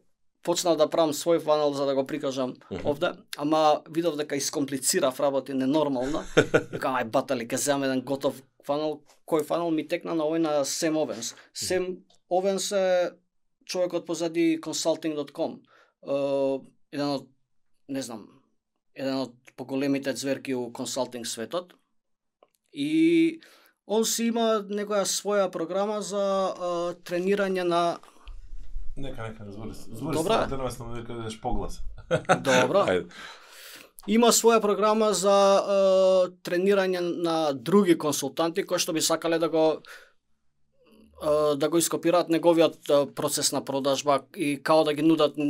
почнав 0.44 0.78
да 0.78 0.90
правам 0.90 1.14
свој 1.14 1.40
фанел 1.42 1.74
за 1.74 1.86
да 1.86 1.96
го 1.96 2.06
прикажам 2.08 2.56
Мгм. 2.72 2.88
овде, 2.88 3.12
ама 3.38 3.82
видов 3.90 4.18
дека 4.18 4.36
искомплицирав 4.36 5.20
работи 5.20 5.54
ненормално. 5.54 6.24
Викам, 6.74 6.96
ај 6.96 7.10
батали, 7.10 7.48
ке 7.48 7.58
земам 7.58 7.84
еден 7.90 8.02
готов 8.02 8.42
фанел. 8.66 9.02
Кој 9.28 9.46
фанел 9.48 9.72
ми 9.72 9.88
текна 9.88 10.14
на 10.16 10.24
овој 10.28 10.44
на 10.44 10.66
Сем 10.66 10.98
Овенс. 10.98 11.36
Сем 11.54 12.04
Овенс 12.30 12.72
е 12.72 13.12
човекот 13.66 14.06
позади 14.06 14.60
consulting.com. 14.62 15.62
Еден 16.92 17.10
од, 17.10 17.28
не 17.88 18.02
знам, 18.02 18.28
еден 18.96 19.22
од 19.24 19.36
поголемите 19.56 20.16
зверки 20.16 20.56
у 20.56 20.72
консалтинг 20.74 21.28
светот. 21.28 21.74
И 22.74 23.40
он 23.92 24.06
си 24.08 24.30
има 24.32 24.62
некоја 24.72 25.04
своја 25.04 25.50
програма 25.52 26.00
за 26.02 26.24
а, 26.24 26.72
тренирање 27.04 27.68
на 27.68 27.84
Нека, 28.96 29.24
нека, 29.24 29.52
збори. 29.52 29.74
Збори 29.74 30.18
Добра. 30.18 30.34
само 30.34 30.50
термес 30.50 30.80
на 30.80 30.94
дека 30.96 31.14
идеш 31.14 31.42
поглас. 31.42 31.82
Добро. 32.48 32.84
Ајде. 32.88 33.08
Има 34.08 34.32
своја 34.34 34.60
програма 34.62 35.12
за 35.14 35.36
е, 35.62 36.30
тренирање 36.44 37.00
на 37.00 37.54
други 37.54 37.98
консултанти 37.98 38.66
кои 38.66 38.82
што 38.82 38.94
би 38.94 39.02
сакале 39.02 39.40
да 39.40 39.50
го 39.50 39.66
е, 41.22 41.56
да 41.56 41.70
го 41.70 41.78
ископираат 41.78 42.30
неговиот 42.30 42.92
процес 43.16 43.52
на 43.52 43.64
продажба 43.66 44.22
и 44.36 44.58
као 44.64 44.84
да 44.84 44.94
ги 44.94 45.06
нудат 45.06 45.38
е, 45.38 45.44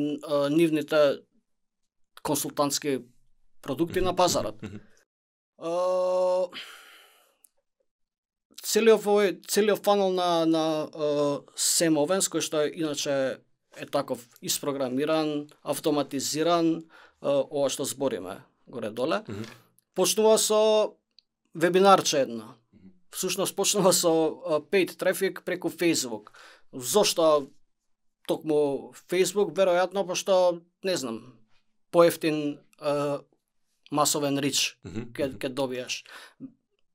нивните 0.50 1.22
консултантски 2.22 3.00
продукти 3.62 4.02
на 4.02 4.16
пазарот. 4.16 4.64
Е, 4.64 4.70
целиот 8.72 9.04
овој 9.04 9.34
целиот 9.52 9.84
фанел 9.84 10.14
на 10.16 10.46
на 10.46 10.64
Сем 11.56 11.98
Овенс 12.00 12.30
кој 12.32 12.42
што 12.46 12.64
е 12.66 12.72
иначе 12.72 13.42
е 13.76 13.86
таков 13.86 14.24
испрограмиран, 14.42 15.50
автоматизиран, 15.64 16.84
ова 17.22 17.70
што 17.70 17.86
збориме 17.86 18.42
горе 18.68 18.90
доле. 18.92 19.24
Мгм. 19.28 19.46
Почнува 19.96 20.38
со 20.38 20.96
вебинарче 21.54 22.24
едно. 22.24 22.56
Всушност 23.12 23.56
почнува 23.56 23.94
со 23.94 24.10
paid 24.72 24.96
traffic 24.96 25.44
преку 25.44 25.70
Facebook. 25.70 26.32
Зошто 26.72 27.52
токму 28.28 28.94
Facebook 29.10 29.54
веројатно 29.54 30.08
пошто 30.08 30.62
не 30.84 30.96
знам 30.98 31.36
поевтин 31.92 32.60
масовен 33.92 34.40
рич 34.40 34.78
ќе 34.86 35.36
ќе 35.38 35.50
добиеш. 35.50 36.04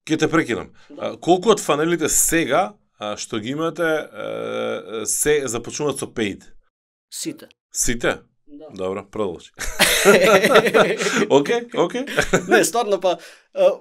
Ќе 0.07 0.19
те 0.23 0.29
прекинам. 0.31 0.71
А, 0.99 1.17
Колку 1.21 1.51
од 1.51 1.61
фанелите 1.61 2.09
сега 2.13 2.77
а, 2.99 3.17
што 3.19 3.41
ги 3.43 3.55
имате 3.57 3.89
се 5.11 5.41
започнуваат 5.51 5.99
со 6.01 6.07
paid? 6.07 6.47
Сите. 7.11 7.49
Сите? 7.75 8.21
Да. 8.47 8.71
Добро, 8.79 9.03
продолжи. 9.11 9.51
Океј, 11.39 11.67
океј. 11.75 12.05
не, 12.49 12.63
стварно 12.65 13.01
па 13.03 13.17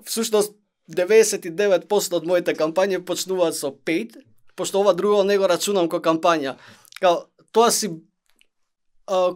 всушност 0.06 0.56
99% 0.90 2.18
од 2.18 2.26
моите 2.28 2.54
кампањи 2.58 3.00
почнуваат 3.06 3.58
со 3.58 3.72
paid, 3.72 4.18
пошто 4.58 4.82
ова 4.82 4.94
друго 4.94 5.24
не 5.24 5.38
го 5.38 5.48
рачунам 5.48 5.90
ко 5.90 6.02
кампања. 6.02 6.56
Као 7.00 7.28
тоа 7.52 7.72
си 7.72 7.92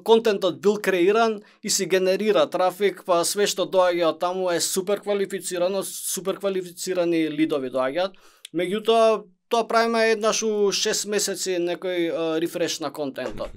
контентот 0.03 0.61
бил 0.61 0.77
креиран 0.81 1.41
и 1.63 1.69
си 1.69 1.85
генерира 1.85 2.47
трафик, 2.49 3.03
па 3.05 3.23
све 3.25 3.45
што 3.47 3.65
доаѓа 3.69 4.07
од 4.13 4.19
таму 4.19 4.49
е 4.49 4.59
супер 4.59 4.99
квалифицирано, 5.01 5.83
супер 5.83 6.39
квалифицирани 6.39 7.27
лидови 7.29 7.69
доаѓаат. 7.69 8.15
Меѓутоа, 8.53 9.23
тоа 9.49 9.67
правиме 9.67 10.07
еднаш 10.11 10.41
у 10.43 10.71
6 10.73 11.05
месеци 11.09 11.59
некој 11.61 12.09
а, 12.09 12.39
рефреш 12.41 12.79
на 12.79 12.89
контентот. 12.91 13.51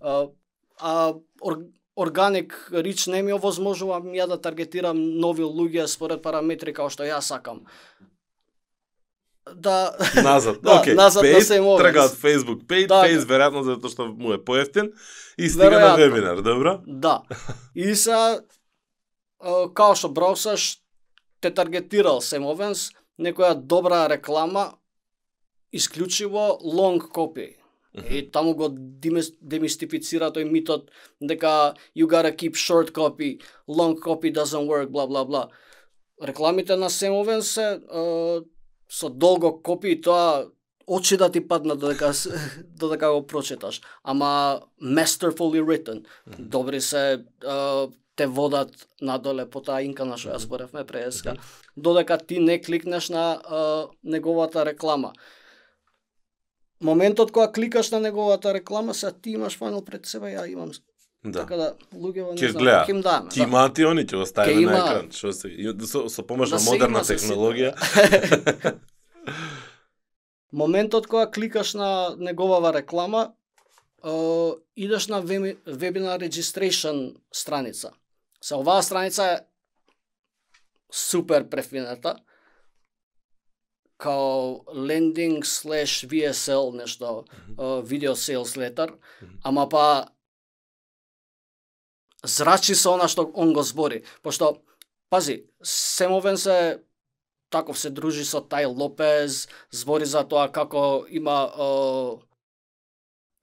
А, 0.00 0.26
а 0.80 1.14
ор, 1.40 1.58
органик 1.96 2.68
рич 2.72 3.06
не 3.06 3.22
ми 3.22 3.32
овозможува 3.32 4.02
ја 4.12 4.28
да 4.28 4.36
таргетирам 4.36 5.00
нови 5.20 5.42
луѓе 5.42 5.86
според 5.86 6.22
параметри 6.22 6.72
како 6.74 6.90
што 6.90 7.04
ја 7.08 7.20
сакам. 7.24 7.64
Да, 9.54 9.92
Назад, 10.24 10.60
Да, 10.64 10.80
океј. 10.80 10.94
назад 10.94 11.22
на 11.22 11.28
Paid, 11.28 11.60
Овенс. 11.60 11.78
трага 11.80 12.04
од 12.04 12.12
Facebook. 12.16 12.64
Paid, 12.66 12.86
Да, 12.88 13.02
Face, 13.04 13.24
да. 13.26 13.34
веројатно 13.34 13.62
затоа 13.64 13.90
што 13.92 14.06
му 14.08 14.32
е 14.32 14.38
поевтин 14.44 14.92
и 15.38 15.48
стига 15.48 15.80
на 15.80 15.96
вебинар, 15.96 16.42
добро? 16.42 16.80
да. 16.86 17.22
И 17.74 17.94
са 17.94 18.42
а, 19.40 19.68
као 19.74 19.94
што 19.94 20.08
браусаш 20.08 20.78
те 21.40 21.50
таргетирал 21.50 22.20
Сем 22.20 22.46
Овенс 22.46 22.90
некоја 23.20 23.54
добра 23.54 24.08
реклама 24.08 24.74
исклучиво 25.72 26.58
long 26.64 26.98
copy. 27.00 27.56
И 28.10 28.30
таму 28.30 28.54
го 28.54 28.68
демис- 28.68 29.36
демистифицира 29.40 30.30
тој 30.34 30.50
митот 30.50 30.90
дека 31.20 31.74
you 31.94 32.06
gotta 32.06 32.32
keep 32.34 32.56
short 32.56 32.90
copy, 32.92 33.40
long 33.68 33.94
copy 33.94 34.32
doesn't 34.32 34.66
work, 34.66 34.88
бла 34.90 35.06
бла 35.06 35.24
бла. 35.24 35.48
Рекламите 36.22 36.76
на 36.76 36.90
Сем 36.90 37.12
Овенс 37.14 37.50
се 37.50 37.62
е, 37.62 38.40
со 38.90 39.08
долго 39.08 39.62
копи 39.62 40.00
тоа 40.00 40.46
очи 40.86 41.16
да 41.16 41.30
ти 41.30 41.48
паднат 41.48 41.78
додека 41.78 42.12
додека 42.64 43.12
го 43.12 43.26
прочиташ. 43.26 43.80
Ама 44.04 44.60
masterfully 44.82 45.62
written. 45.62 46.04
Добри 46.38 46.80
се 46.80 47.12
е, 47.12 47.18
те 48.16 48.26
водат 48.26 48.88
надоле 49.02 49.50
по 49.50 49.60
таа 49.60 49.82
инка 49.82 50.04
на 50.04 50.18
што 50.18 50.34
ја 50.34 50.38
зборевме 50.38 50.84
преска. 50.86 51.36
Додека 51.76 52.18
ти 52.18 52.38
не 52.38 52.60
кликнеш 52.62 53.08
на 53.08 53.24
е, 53.34 53.38
неговата 54.04 54.66
реклама. 54.66 55.12
Моментот 56.80 57.32
кога 57.32 57.52
кликаш 57.52 57.90
на 57.90 58.00
неговата 58.00 58.54
реклама, 58.54 58.94
се 58.94 59.12
ти 59.12 59.30
имаш 59.30 59.58
фанел 59.58 59.84
пред 59.84 60.06
себе, 60.06 60.34
ја 60.34 60.46
имам. 60.46 60.70
Да. 61.24 61.40
Така 61.40 61.56
да 61.56 61.74
луѓето 61.96 62.36
не 62.36 62.48
знам, 62.48 62.62
ќе 62.62 62.90
им 62.90 63.00
даме. 63.00 63.30
Ќе 63.30 63.46
имаат 63.48 63.78
и 63.78 63.86
они, 63.88 64.02
ќе 64.04 64.18
го 64.20 64.26
ставиме 64.28 64.60
Ќе 64.60 64.66
на 64.68 64.78
екран. 64.78 65.06
Што 65.10 65.32
се, 65.32 65.48
со, 65.88 66.08
со 66.12 66.22
помош 66.22 66.52
Да 66.52 66.60
на 66.60 66.64
модерна 66.68 67.00
технологија. 67.00 67.72
Моментот 70.54 71.06
кога 71.06 71.30
кликаш 71.30 71.74
на 71.74 72.16
неговава 72.18 72.72
реклама, 72.72 73.32
е, 74.06 74.10
идеш 74.76 75.08
на 75.08 75.22
webinar 75.22 76.28
registration 76.28 77.16
страница. 77.32 77.90
Се 78.40 78.54
оваа 78.54 78.82
страница 78.82 79.24
е 79.24 79.40
супер 80.92 81.48
префината, 81.50 82.16
као 83.98 84.62
lending 84.70 85.42
slash 85.42 86.06
VSL 86.06 86.70
нешто, 86.74 87.24
е, 87.58 87.62
video 87.82 88.14
sales 88.14 88.54
letter, 88.54 88.94
ама 89.42 89.68
па 89.68 90.08
зрачи 92.24 92.74
со 92.74 92.94
она 92.94 93.08
што 93.08 93.26
он 93.34 93.52
го 93.52 93.62
збори. 93.62 94.04
Пошто, 94.22 94.62
пази, 95.10 95.44
Семовен 95.62 96.38
се 96.38 96.78
таков 97.54 97.78
се 97.78 97.90
дружи 97.94 98.24
со 98.26 98.42
Тај 98.42 98.66
Лопез, 98.66 99.46
збори 99.70 100.08
за 100.10 100.24
тоа 100.26 100.50
како 100.50 101.06
има 101.06 101.38
uh, 101.54 102.18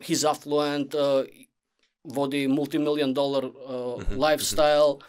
he's 0.03 0.27
affluent, 0.27 0.91
uh, 0.91 1.23
води 2.03 2.47
мултимилион 2.47 3.13
долар 3.13 3.47
лайфстайл 4.17 4.99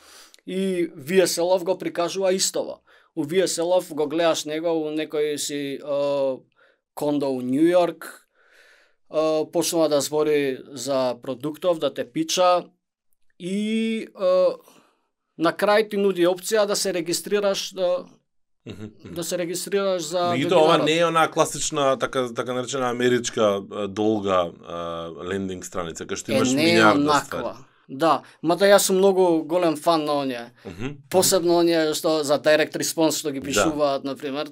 и 0.46 0.90
VSL-ов 0.92 1.64
го 1.64 1.78
прикажува 1.78 2.32
истово. 2.32 2.82
У 3.16 3.24
VSL-ов 3.24 3.94
го 3.94 4.06
гледаш 4.06 4.44
него 4.44 4.70
у 4.70 4.90
некој 4.92 5.36
си 5.36 5.80
uh, 5.82 6.40
кондо 6.94 7.30
у 7.32 7.42
Нью 7.42 7.66
Йорк, 7.68 8.28
uh, 9.10 9.50
почнува 9.50 9.88
да 9.88 10.00
збори 10.00 10.58
за 10.70 11.16
продуктов, 11.22 11.78
да 11.78 11.94
те 11.94 12.04
пича 12.12 12.70
и 13.38 14.06
uh, 14.14 14.56
на 15.38 15.52
крај 15.52 15.90
ти 15.90 15.96
нуди 15.96 16.26
опција 16.26 16.66
да 16.66 16.76
се 16.76 16.92
регистрираш 16.92 17.72
да, 17.74 18.04
да 19.05 19.25
се 19.25 19.38
регистрираш 19.38 20.03
за 20.03 20.18
Меѓутоа 20.33 20.53
ова 20.55 20.72
вебинарот. 20.72 20.85
не 20.87 20.98
е 20.98 21.05
онаа 21.07 21.31
класична 21.31 21.98
така 21.98 22.29
така 22.35 22.55
наречена 22.55 22.90
америчка 22.90 23.61
долга 23.88 24.51
лендинг 25.25 25.64
страница 25.64 26.07
кај 26.07 26.16
што 26.16 26.33
имаш 26.33 26.53
е 26.53 26.57
милиарда 26.57 27.01
онаква. 27.01 27.57
Да, 27.88 28.22
мада 28.42 28.64
јас 28.64 28.87
сум 28.87 28.96
многу 28.96 29.42
голем 29.44 29.77
фан 29.77 30.05
на 30.05 30.12
оние. 30.14 30.53
ствари. 30.64 30.96
Посебно 31.11 31.59
оние 31.59 31.92
што 31.94 32.22
за 32.25 32.38
direct 32.38 32.72
response 32.72 33.18
што 33.18 33.33
ги 33.33 33.40
Да. 33.40 33.46
пишуваат, 33.46 34.05
на 34.05 34.16
пример. 34.16 34.48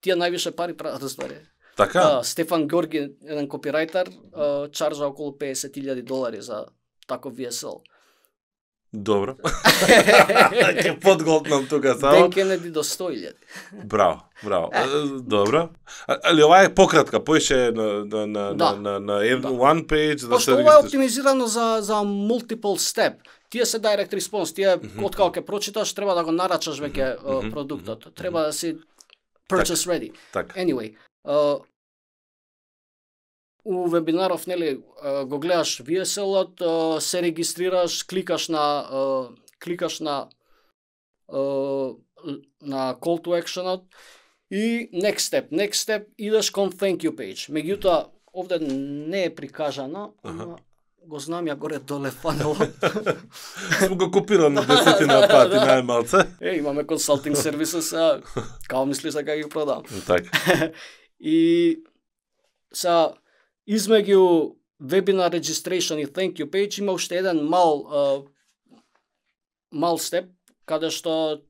Тие 0.00 0.14
највише 0.14 0.50
пари 0.52 0.72
прават 0.76 1.02
ствари. 1.02 1.36
Така? 1.76 2.00
Да, 2.00 2.22
Стефан 2.24 2.68
Георги, 2.68 3.10
еден 3.24 3.48
копирајтер, 3.48 4.08
чаржа 4.72 5.06
околу 5.06 5.32
50.000 5.32 6.02
долари 6.02 6.40
за 6.42 6.66
таков 7.08 7.34
VSL. 7.34 7.80
Добро. 8.92 9.34
Ќе 10.82 11.00
подголтнам 11.00 11.66
тука 11.66 11.94
само. 11.94 12.22
Ден 12.22 12.32
Кенеди 12.32 12.70
до 12.70 12.82
100.000. 12.82 13.32
Браво, 13.84 14.20
браво. 14.44 14.70
Добро. 15.20 15.68
Али 16.08 16.42
ова 16.42 16.62
е 16.62 16.74
пократка, 16.74 17.24
поише 17.24 17.70
на 17.74 18.04
на 18.04 18.26
на 18.26 18.54
Да. 18.54 18.72
на 18.72 19.00
на, 19.00 19.18
Да. 19.18 19.48
one 19.48 19.86
page 19.86 20.18
за 20.18 20.28
да 20.28 20.40
се 20.40 20.52
ова 20.52 20.74
е 20.74 20.84
оптимизирано 20.84 21.46
за 21.46 21.78
за 21.80 21.94
multiple 21.94 22.78
step. 22.78 23.14
Тие 23.50 23.66
се 23.66 23.80
direct 23.80 24.14
response, 24.14 24.54
тие 24.54 24.76
откако 25.02 25.30
ќе 25.30 25.46
прочиташ 25.46 25.94
треба 25.94 26.14
да 26.14 26.24
го 26.24 26.32
нарачаш 26.32 26.80
веќе 26.80 27.50
продуктот. 27.50 28.14
Треба 28.14 28.40
да 28.40 28.52
си 28.52 28.76
purchase 29.50 29.86
ready. 29.90 30.12
Така. 30.32 30.60
Anyway, 30.60 30.94
uh, 31.26 31.60
у 33.64 33.86
вебинаров 33.88 34.46
нели 34.46 34.80
го 35.24 35.38
гледаш 35.38 35.82
VSL-от, 35.82 37.02
се 37.02 37.22
регистрираш, 37.22 38.02
кликаш 38.02 38.48
на 38.48 38.84
кликаш 39.64 40.00
на 40.00 40.28
на 42.62 42.94
call 43.00 43.24
to 43.24 43.42
action-от 43.42 43.82
и 44.50 44.90
next 44.94 45.18
step, 45.18 45.50
next 45.52 45.74
step 45.74 46.04
идеш 46.18 46.50
кон 46.50 46.72
thank 46.72 46.98
you 46.98 47.10
page. 47.10 47.50
Меѓутоа 47.50 48.06
овде 48.34 48.58
не 48.60 49.24
е 49.24 49.34
прикажано, 49.34 50.14
ама 50.22 50.58
го 51.06 51.18
знам 51.18 51.46
ја 51.46 51.54
горе 51.56 51.78
доле 51.78 52.10
фанелот. 52.22 52.68
Сум 53.78 53.98
го 53.98 54.10
копирал 54.10 54.50
на 54.50 54.66
десетина 54.66 55.28
пати 55.30 55.54
Да. 55.54 55.66
најмалце. 55.66 56.26
е, 56.40 56.56
имаме 56.56 56.84
consulting 56.84 57.34
services, 57.34 57.94
а 57.96 58.22
као 58.68 58.86
мислиш 58.86 59.14
дека 59.14 59.36
ги 59.36 59.48
продавам. 59.48 59.84
Така. 60.06 60.70
и 61.20 61.78
са 62.74 63.12
измеѓу 63.70 64.22
webinar 64.82 65.30
registration 65.32 66.00
и 66.02 66.06
thank 66.06 66.40
you 66.40 66.46
page 66.50 66.78
има 66.80 66.92
уште 66.92 67.18
еден 67.20 67.44
мал 67.46 68.26
мал 69.72 69.98
степ 69.98 70.30
каде 70.66 70.90
што 70.90 71.42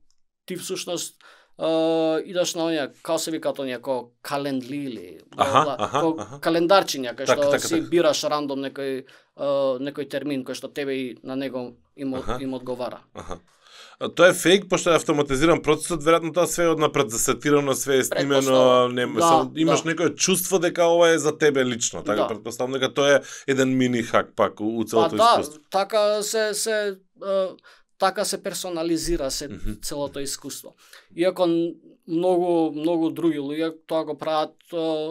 ти 0.45 0.55
всушност 0.55 1.17
а, 1.57 2.19
идеш 2.25 2.55
на 2.55 2.65
оние, 2.65 2.87
као 3.03 3.19
се 3.19 3.31
викаат 3.31 3.59
оние, 3.59 3.79
ко 3.79 4.11
календли 4.21 4.75
или 4.77 5.19
бла, 5.35 5.45
Аха, 5.45 5.63
бла, 5.63 5.75
аха, 5.79 5.99
ко 6.01 6.15
аха. 6.19 6.39
календарчиња, 6.41 7.13
кај 7.13 7.25
Така, 7.25 7.41
што 7.41 7.51
така, 7.51 7.67
си 7.67 7.75
така. 7.75 7.89
бираш 7.89 8.23
рандом 8.23 8.59
некој 8.65 9.05
а, 9.37 9.77
некој 9.79 10.09
термин 10.09 10.43
кој 10.43 10.57
што 10.57 10.67
тебе 10.73 10.95
и 10.97 11.17
на 11.23 11.35
него 11.35 11.75
им, 11.95 12.15
им 12.41 12.53
одговара. 12.53 13.03
Аха. 13.13 13.37
Тоа 14.09 14.27
е 14.27 14.33
фейк, 14.33 14.65
пошто 14.69 14.89
е 14.89 14.95
автоматизиран 14.95 15.61
процесот, 15.61 16.01
веројатно 16.01 16.33
тоа 16.33 16.47
све 16.47 16.63
е 16.63 16.73
однапред 16.73 17.09
засетирано, 17.09 17.73
све 17.73 17.97
е 17.97 18.03
снимено, 18.03 18.41
Претпоставам. 18.41 18.95
не, 18.95 19.05
Да, 19.05 19.21
само, 19.21 19.51
имаш 19.55 19.81
да. 19.81 19.89
некој 19.89 20.15
чувство 20.15 20.59
дека 20.59 20.85
ова 20.85 21.09
е 21.09 21.19
за 21.19 21.37
тебе 21.37 21.65
лично, 21.65 22.03
така 22.03 22.21
Да. 22.21 22.27
претпоставам 22.27 22.71
дека 22.71 22.93
тоа 22.93 23.11
е 23.11 23.21
еден 23.47 23.77
мини 23.77 24.03
хак 24.03 24.33
пак 24.35 24.59
у, 24.59 24.65
у 24.65 24.79
Па 24.79 24.85
целото 24.85 25.15
да, 25.15 25.29
искуство. 25.31 25.61
така 25.69 26.23
се 26.23 26.53
се 26.53 26.97
така 27.97 28.25
се 28.25 28.43
персонализира 28.43 29.31
се 29.31 29.47
Мгм. 29.47 29.71
целото 29.81 30.19
искуство. 30.19 30.75
Иако 31.15 31.47
многу 32.07 32.71
многу 32.71 33.09
други 33.11 33.39
луѓе 33.39 33.75
тоа 33.87 34.05
го 34.05 34.17
прават 34.17 34.55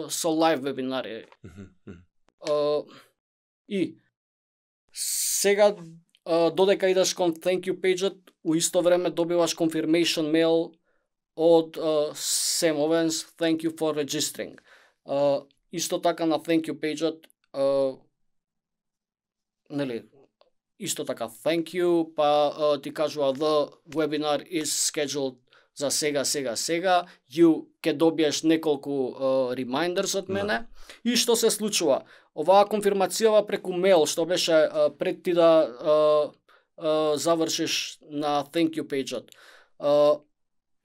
со 0.09 0.29
лайв 0.29 0.59
вебинари. 0.59 1.25
Мгм. 1.43 1.95
А, 2.41 2.81
и 3.69 3.95
сега 4.93 5.75
додека 6.51 6.89
идеш 6.89 7.13
кон 7.13 7.33
thank 7.33 7.61
you 7.61 7.79
page 7.79 8.13
у 8.43 8.55
исто 8.55 8.81
време 8.81 9.09
добиваш 9.09 9.55
confirmation 9.55 10.31
mail 10.31 10.71
од 11.35 11.77
а, 11.77 12.11
Sam 12.13 12.75
Owens, 12.77 13.25
thank 13.37 13.63
you 13.63 13.71
for 13.77 13.95
registering. 13.95 14.57
А, 15.05 15.41
исто 15.71 16.01
така 16.01 16.25
на 16.25 16.39
thank 16.39 16.67
you 16.67 16.73
page 16.79 17.27
а, 17.53 17.93
нели 19.69 20.03
исто 20.79 21.05
така 21.05 21.29
thank 21.29 21.63
you 21.63 22.15
па 22.15 22.53
а, 22.57 22.81
ти 22.81 22.93
кажува 22.93 23.33
the 23.33 23.71
webinar 23.95 24.51
is 24.51 24.65
scheduled 24.65 25.35
за 25.75 25.91
сега 25.91 26.25
сега 26.25 26.55
сега 26.55 27.05
you 27.31 27.65
ќе 27.83 27.93
добиеш 27.93 28.43
неколку 28.43 29.15
а, 29.15 29.55
reminders 29.55 30.17
од 30.19 30.27
Да. 30.27 30.33
мене 30.33 30.67
и 31.05 31.15
што 31.15 31.35
се 31.35 31.49
случува 31.49 32.03
оваа 32.35 32.65
конфирмацијава 32.65 33.45
преку 33.47 33.73
мейл 33.73 34.05
што 34.05 34.25
беше 34.25 34.51
а, 34.53 34.89
пред 34.89 35.23
ти 35.23 35.33
да 35.33 35.63
а, 35.63 36.31
завршиш 37.15 37.97
на 38.09 38.43
thank 38.53 38.77
you 38.77 38.83
page-от 38.83 39.31
а, 39.79 40.19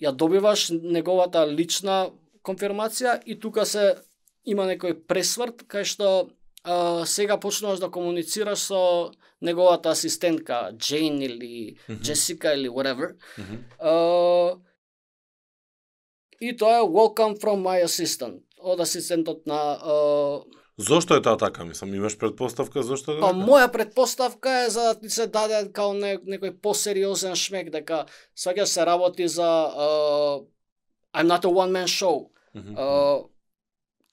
ја 0.02 0.12
добиваш 0.12 0.70
неговата 0.70 1.46
лична 1.46 2.10
конфирмација 2.44 3.22
и 3.26 3.38
тука 3.40 3.66
се 3.66 3.96
има 4.44 4.66
некој 4.68 4.94
пресврт 5.06 5.64
кај 5.66 5.84
што 5.84 6.10
сега 7.06 7.36
почнуваш 7.38 7.78
да 7.78 7.90
комуницираш 7.90 8.58
со 8.58 9.12
неговата 9.40 9.90
асистентка 9.90 10.72
Джейн 10.76 11.22
или 11.22 11.76
Мгм. 11.88 12.02
Джесика 12.02 12.54
или 12.54 12.68
whatever. 12.68 13.14
Мгм. 13.38 13.64
А, 13.78 14.58
и 16.40 16.56
тоа 16.56 16.78
е 16.78 16.80
welcome 16.82 17.38
from 17.40 17.62
my 17.62 17.84
assistant 17.84 18.42
од 18.58 18.80
асистентот 18.80 19.46
на 19.46 19.78
Зошто 20.78 21.14
е 21.16 21.22
тоа 21.22 21.36
така, 21.36 21.64
мислам, 21.64 21.94
имаш 21.94 22.18
предпоставка 22.18 22.82
зошто 22.82 23.12
е 23.12 23.20
Па 23.20 23.30
така? 23.32 23.38
моја 23.38 23.72
предпоставка 23.72 24.50
е 24.66 24.70
за 24.70 24.80
да 24.80 25.00
ти 25.00 25.10
се 25.10 25.26
даде 25.26 25.72
као 25.72 25.94
не, 25.96 26.18
некој 26.20 26.52
посериозен 26.60 27.32
шмек 27.34 27.70
дека 27.72 28.04
сваќаш 28.36 28.64
се 28.64 28.84
работи 28.86 29.28
за 29.28 29.48
uh, 29.72 30.44
I'm 31.16 31.26
not 31.32 31.44
a 31.44 31.48
one 31.48 31.72
man 31.72 31.88
show. 31.88 32.28
Мгм. 32.54 32.76
Uh, 32.76 33.24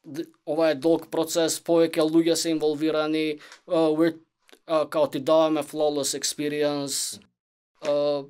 д- 0.06 0.26
ова 0.46 0.70
е 0.72 0.76
долг 0.76 1.10
процес, 1.12 1.60
повеќе 1.60 2.00
луѓе 2.00 2.36
се 2.36 2.50
инволвирани, 2.56 3.40
uh, 3.68 3.92
we're, 3.92 4.16
uh, 4.68 4.90
као 4.90 5.08
ти 5.08 5.20
даваме 5.20 5.64
flawless 5.64 6.16
experience. 6.20 7.20
Uh, 7.84 8.26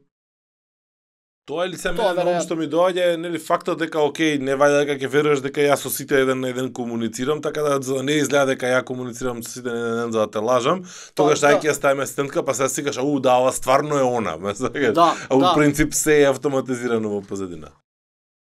Тоа 1.45 1.65
е 1.65 1.69
ли 1.69 1.77
се 1.77 1.91
мене 1.91 2.03
веројатно. 2.15 2.41
што 2.41 2.55
ми 2.55 2.67
доаѓа 2.67 3.13
е 3.13 3.17
нели 3.17 3.39
фактот 3.39 3.77
дека 3.77 3.99
окей, 3.99 4.37
не 4.39 4.55
вајде 4.55 4.85
дека 4.85 4.95
ќе 4.95 5.07
веруваш 5.09 5.41
дека 5.43 5.59
јас 5.61 5.75
со 5.77 5.89
сите 5.89 6.15
еден 6.15 6.39
на 6.39 6.49
еден 6.49 6.73
комуницирам, 6.73 7.41
така 7.41 7.61
да 7.61 7.81
за 7.81 7.95
да 7.95 8.03
не 8.03 8.11
изгледа 8.13 8.45
дека 8.47 8.65
ја 8.65 8.83
комуницирам 8.83 9.43
со 9.43 9.51
сите 9.51 9.67
еден 9.67 9.81
на 9.81 9.91
еден 9.93 10.11
за 10.11 10.19
да 10.19 10.31
те 10.31 10.39
лажам, 10.39 10.83
тогаш 11.15 11.39
да. 11.39 11.47
да. 11.49 11.59
ќе 11.59 11.67
ја 11.67 11.73
ставиме 11.73 12.03
асистентка, 12.03 12.43
па 12.45 12.53
сега 12.53 12.69
си 12.69 12.83
кажеш, 12.83 13.03
уу, 13.03 13.19
да, 13.19 13.35
ова 13.35 13.51
стварно 13.51 13.97
е 13.97 14.03
она, 14.03 14.37
ме 14.39 14.55
сакаш? 14.55 14.93
да, 14.93 15.15
А 15.29 15.35
у 15.35 15.39
да. 15.39 15.53
принцип 15.55 15.93
се 15.93 16.21
е 16.21 16.29
автоматизирано 16.29 17.09
во 17.09 17.21
позадина. 17.21 17.71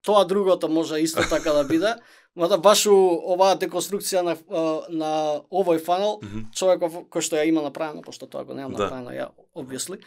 Тоа 0.02 0.24
другото 0.24 0.68
може 0.68 0.94
исто 0.96 1.22
така 1.28 1.50
да 1.52 1.64
биде, 1.64 1.94
мада 2.36 2.58
баш 2.58 2.86
у 2.86 2.94
оваа 3.26 3.58
деконструкција 3.58 4.22
на, 4.22 4.36
на 4.88 5.10
овој 5.50 5.82
фанел, 5.82 6.20
Мгм. 6.22 6.54
човеков 6.54 6.92
кој 7.10 7.20
што 7.20 7.34
ја 7.34 7.44
има 7.44 7.62
направено, 7.62 8.02
пошто 8.02 8.26
тоа 8.26 8.44
го 8.44 8.54
немам 8.54 8.72
Да. 8.72 8.82
направено 8.84 9.10
ја, 9.10 9.26
obviously, 9.56 9.98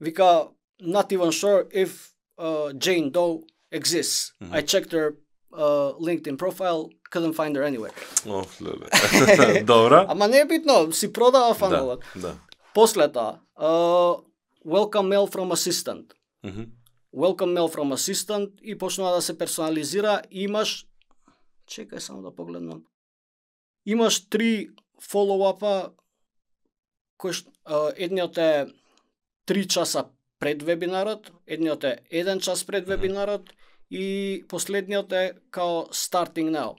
вика, 0.00 0.48
not 0.82 1.08
even 1.12 1.32
sure 1.32 1.64
if 1.72 2.12
uh, 2.38 2.72
Jane 2.74 3.10
Doe 3.10 3.42
exists. 3.72 4.32
Мгм. 4.40 4.52
I 4.52 4.62
checked 4.62 4.92
her 4.92 5.06
uh, 5.52 5.92
LinkedIn 5.98 6.36
profile, 6.36 6.80
couldn't 7.10 7.34
find 7.34 7.56
her 7.56 7.64
anywhere. 7.64 7.92
О, 8.26 8.44
леле. 8.60 8.86
Добра. 9.62 10.06
Ама 10.08 10.28
не 10.28 10.38
е 10.38 10.44
битно, 10.46 10.92
си 10.92 11.12
продава 11.12 11.48
Да, 11.48 11.54
фанелот. 11.54 12.04
да. 12.16 12.34
После 12.74 13.08
тоа, 13.08 13.38
uh, 13.56 14.24
welcome 14.66 15.08
mail 15.08 15.26
from 15.28 15.52
assistant. 15.52 16.12
Мгм. 16.44 16.64
welcome 17.14 17.52
mail 17.52 17.68
from 17.68 17.92
assistant 17.92 18.60
и 18.62 18.78
почнува 18.78 19.10
да 19.10 19.22
се 19.22 19.38
персонализира 19.38 20.22
имаш 20.30 20.86
чекај 21.66 21.98
само 21.98 22.22
да 22.22 22.30
погледнам 22.30 22.82
имаш 23.86 24.28
три 24.28 24.68
фоллоуапа 25.02 25.90
ш- 27.26 27.44
а, 27.64 27.92
едниот 27.96 28.38
е 28.38 28.66
3 29.46 29.66
часа 29.66 30.04
пред 30.38 30.62
вебинарот, 30.62 31.30
едниот 31.46 31.84
е 31.84 31.98
1 32.12 32.40
час 32.40 32.64
пред 32.64 32.86
вебинарот 32.86 33.50
и 33.90 34.44
последниот 34.48 35.12
е 35.12 35.32
као 35.50 35.86
starting 35.92 36.50
now. 36.50 36.76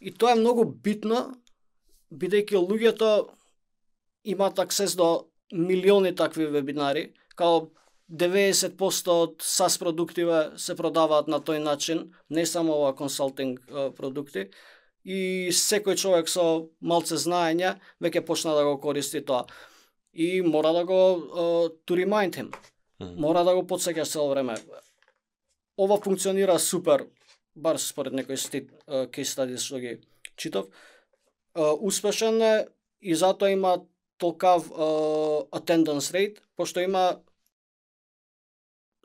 И 0.00 0.12
тоа 0.12 0.32
е 0.32 0.40
многу 0.40 0.64
битно 0.64 1.36
бидејќи 2.12 2.56
луѓето 2.56 3.28
имаат 4.24 4.58
аксес 4.58 4.96
до 4.96 5.28
милиони 5.52 6.14
такви 6.14 6.46
вебинари, 6.46 7.12
као 7.36 7.70
90% 8.10 9.08
од 9.10 9.42
SaaS 9.42 9.78
продуктиве 9.78 10.50
се 10.56 10.76
продаваат 10.78 11.28
на 11.28 11.40
тој 11.40 11.58
начин, 11.58 12.12
не 12.30 12.46
само 12.46 12.72
ова 12.72 12.94
консалтинг 12.94 13.60
продукти, 13.96 14.50
и 15.04 15.50
секој 15.50 15.96
човек 15.98 16.28
со 16.30 16.68
малце 16.80 17.18
знаење 17.18 17.76
веќе 18.02 18.24
почна 18.26 18.54
да 18.54 18.64
го 18.64 18.78
користи 18.82 19.22
тоа. 19.26 19.46
И 20.12 20.40
мора 20.42 20.72
да 20.72 20.84
го 20.84 20.94
uh, 20.94 21.70
to 21.86 21.94
remind 21.94 22.34
him. 22.34 22.50
Мора 23.00 23.44
да 23.44 23.54
го 23.54 23.66
подсеќаш 23.66 24.16
цело 24.16 24.30
време. 24.30 24.56
Ова 25.78 25.98
функционира 26.00 26.58
супер, 26.58 27.06
бар 27.56 27.76
според 27.76 28.12
некои 28.12 28.36
case 28.36 29.28
studies 29.28 29.64
што 29.64 29.80
ги 29.80 30.00
читав. 30.36 30.66
Успешен 31.56 32.42
е 32.42 32.66
и 33.00 33.14
затоа 33.14 33.50
има 33.50 33.84
толкав 34.18 34.68
attendance 35.52 36.12
rate, 36.12 36.40
пошто 36.56 36.80
има 36.80 37.20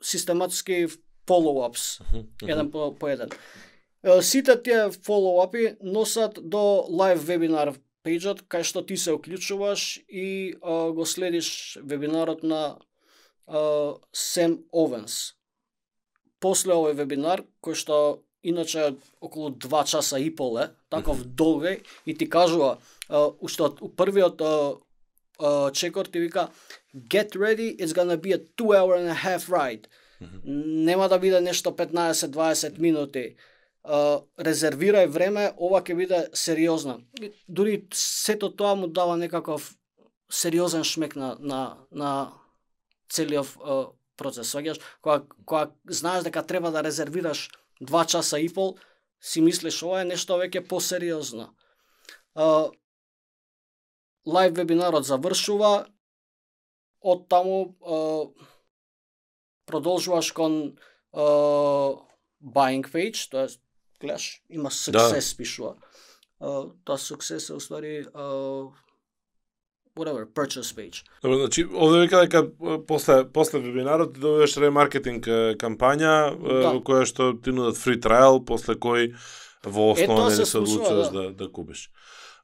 систематски 0.02 0.86
follow-ups, 1.26 2.00
еден 2.42 2.70
по, 2.70 2.94
по 2.94 3.08
еден. 3.08 3.30
Сите 4.20 4.62
тие 4.62 4.88
follow-upи 4.90 5.76
носат 5.82 6.40
до 6.42 6.86
live 6.90 7.22
вебинар 7.28 7.76
пејџот, 8.02 8.48
кај 8.50 8.64
што 8.66 8.82
ти 8.82 8.96
се 8.96 9.12
уклучуваш 9.14 10.02
и 10.08 10.54
а, 10.58 10.90
го 10.90 11.06
следиш 11.06 11.78
вебинарот 11.82 12.42
на 12.42 12.78
Сем 14.12 14.58
Овенс. 14.72 15.34
После 16.40 16.74
овој 16.74 16.96
вебинар, 16.98 17.44
кој 17.62 17.76
што 17.78 17.96
иначе 18.42 18.96
околу 19.20 19.50
2 19.50 19.84
часа 19.86 20.18
и 20.18 20.30
пол 20.34 20.58
е, 20.58 20.70
таков 20.88 21.24
долг 21.24 21.64
и 22.06 22.14
ти 22.14 22.28
кажува, 22.28 22.78
uh, 23.08 23.34
уште 23.40 23.62
од 23.62 23.78
првиот 23.96 24.40
uh, 24.40 24.80
uh, 25.38 25.72
чекор 25.72 26.06
ти 26.06 26.18
вика, 26.18 26.48
get 26.94 27.36
ready, 27.36 27.76
it's 27.78 27.94
gonna 27.94 28.16
be 28.16 28.32
a 28.32 28.40
two 28.56 28.72
hour 28.72 28.96
and 28.96 29.08
a 29.08 29.14
half 29.14 29.48
ride. 29.48 29.86
Нема 30.44 31.08
да 31.08 31.18
биде 31.18 31.40
нешто 31.40 31.70
15-20 31.70 32.78
минути. 32.78 33.36
Uh, 33.84 34.22
резервирај 34.38 35.06
време, 35.06 35.52
ова 35.58 35.82
ќе 35.82 35.94
биде 35.94 36.28
сериозно. 36.34 37.00
И 37.20 37.32
дури 37.48 37.86
сето 37.94 38.50
тоа 38.54 38.74
му 38.74 38.86
дава 38.86 39.16
некаков 39.16 39.74
сериозен 40.30 40.84
шмек 40.84 41.16
на, 41.16 41.36
на, 41.40 41.76
на 41.90 42.32
целиот 43.12 43.92
процес. 44.16 44.52
Сваѓаш, 44.52 44.80
кога, 45.00 45.22
кога 45.44 45.70
знаеш 45.86 46.24
дека 46.24 46.44
треба 46.46 46.70
да 46.70 46.82
резервираш 46.84 47.50
2 47.82 48.06
часа 48.06 48.40
и 48.40 48.48
пол, 48.48 48.76
си 49.20 49.40
мислиш 49.40 49.82
ова 49.82 50.02
е 50.02 50.08
нешто 50.08 50.38
веќе 50.40 50.66
посериозно. 50.68 51.52
Лайв 54.26 54.54
вебинарот 54.56 55.06
завршува, 55.06 55.86
од 57.02 57.26
таму 57.28 57.74
продолжуваш 59.66 60.32
кон 60.32 60.78
buying 62.42 62.86
page, 62.86 63.28
тоа 63.30 63.48
гледаш, 64.00 64.42
има 64.48 64.70
success 64.70 65.32
да. 65.32 65.36
пишува. 65.36 65.76
Uh, 66.40 66.72
тоа 66.84 66.98
success 66.98 67.50
е 67.50 67.54
уствари 67.54 68.04
uh, 68.04 68.72
whatever, 69.96 70.26
purchase 70.26 70.72
page. 70.72 71.04
Добро, 71.22 71.38
значи, 71.38 71.64
овде 71.74 72.00
вика 72.00 72.20
дека 72.20 72.46
после, 72.88 73.24
после 73.32 73.58
вебинарот 73.58 74.12
добиваш 74.12 74.56
ремаркетинг 74.56 75.26
кампања 75.60 76.14
да. 76.38 76.72
која 76.80 77.04
што 77.06 77.32
ти 77.36 77.52
нудат 77.52 77.76
free 77.76 78.00
trial, 78.00 78.44
после 78.44 78.74
кој 78.74 79.12
во 79.64 79.92
основа 79.92 80.30
не 80.30 80.46
се 80.46 80.58
одлучуваш 80.58 81.12
да. 81.12 81.22
да, 81.22 81.30
да 81.44 81.52
купиш. 81.52 81.90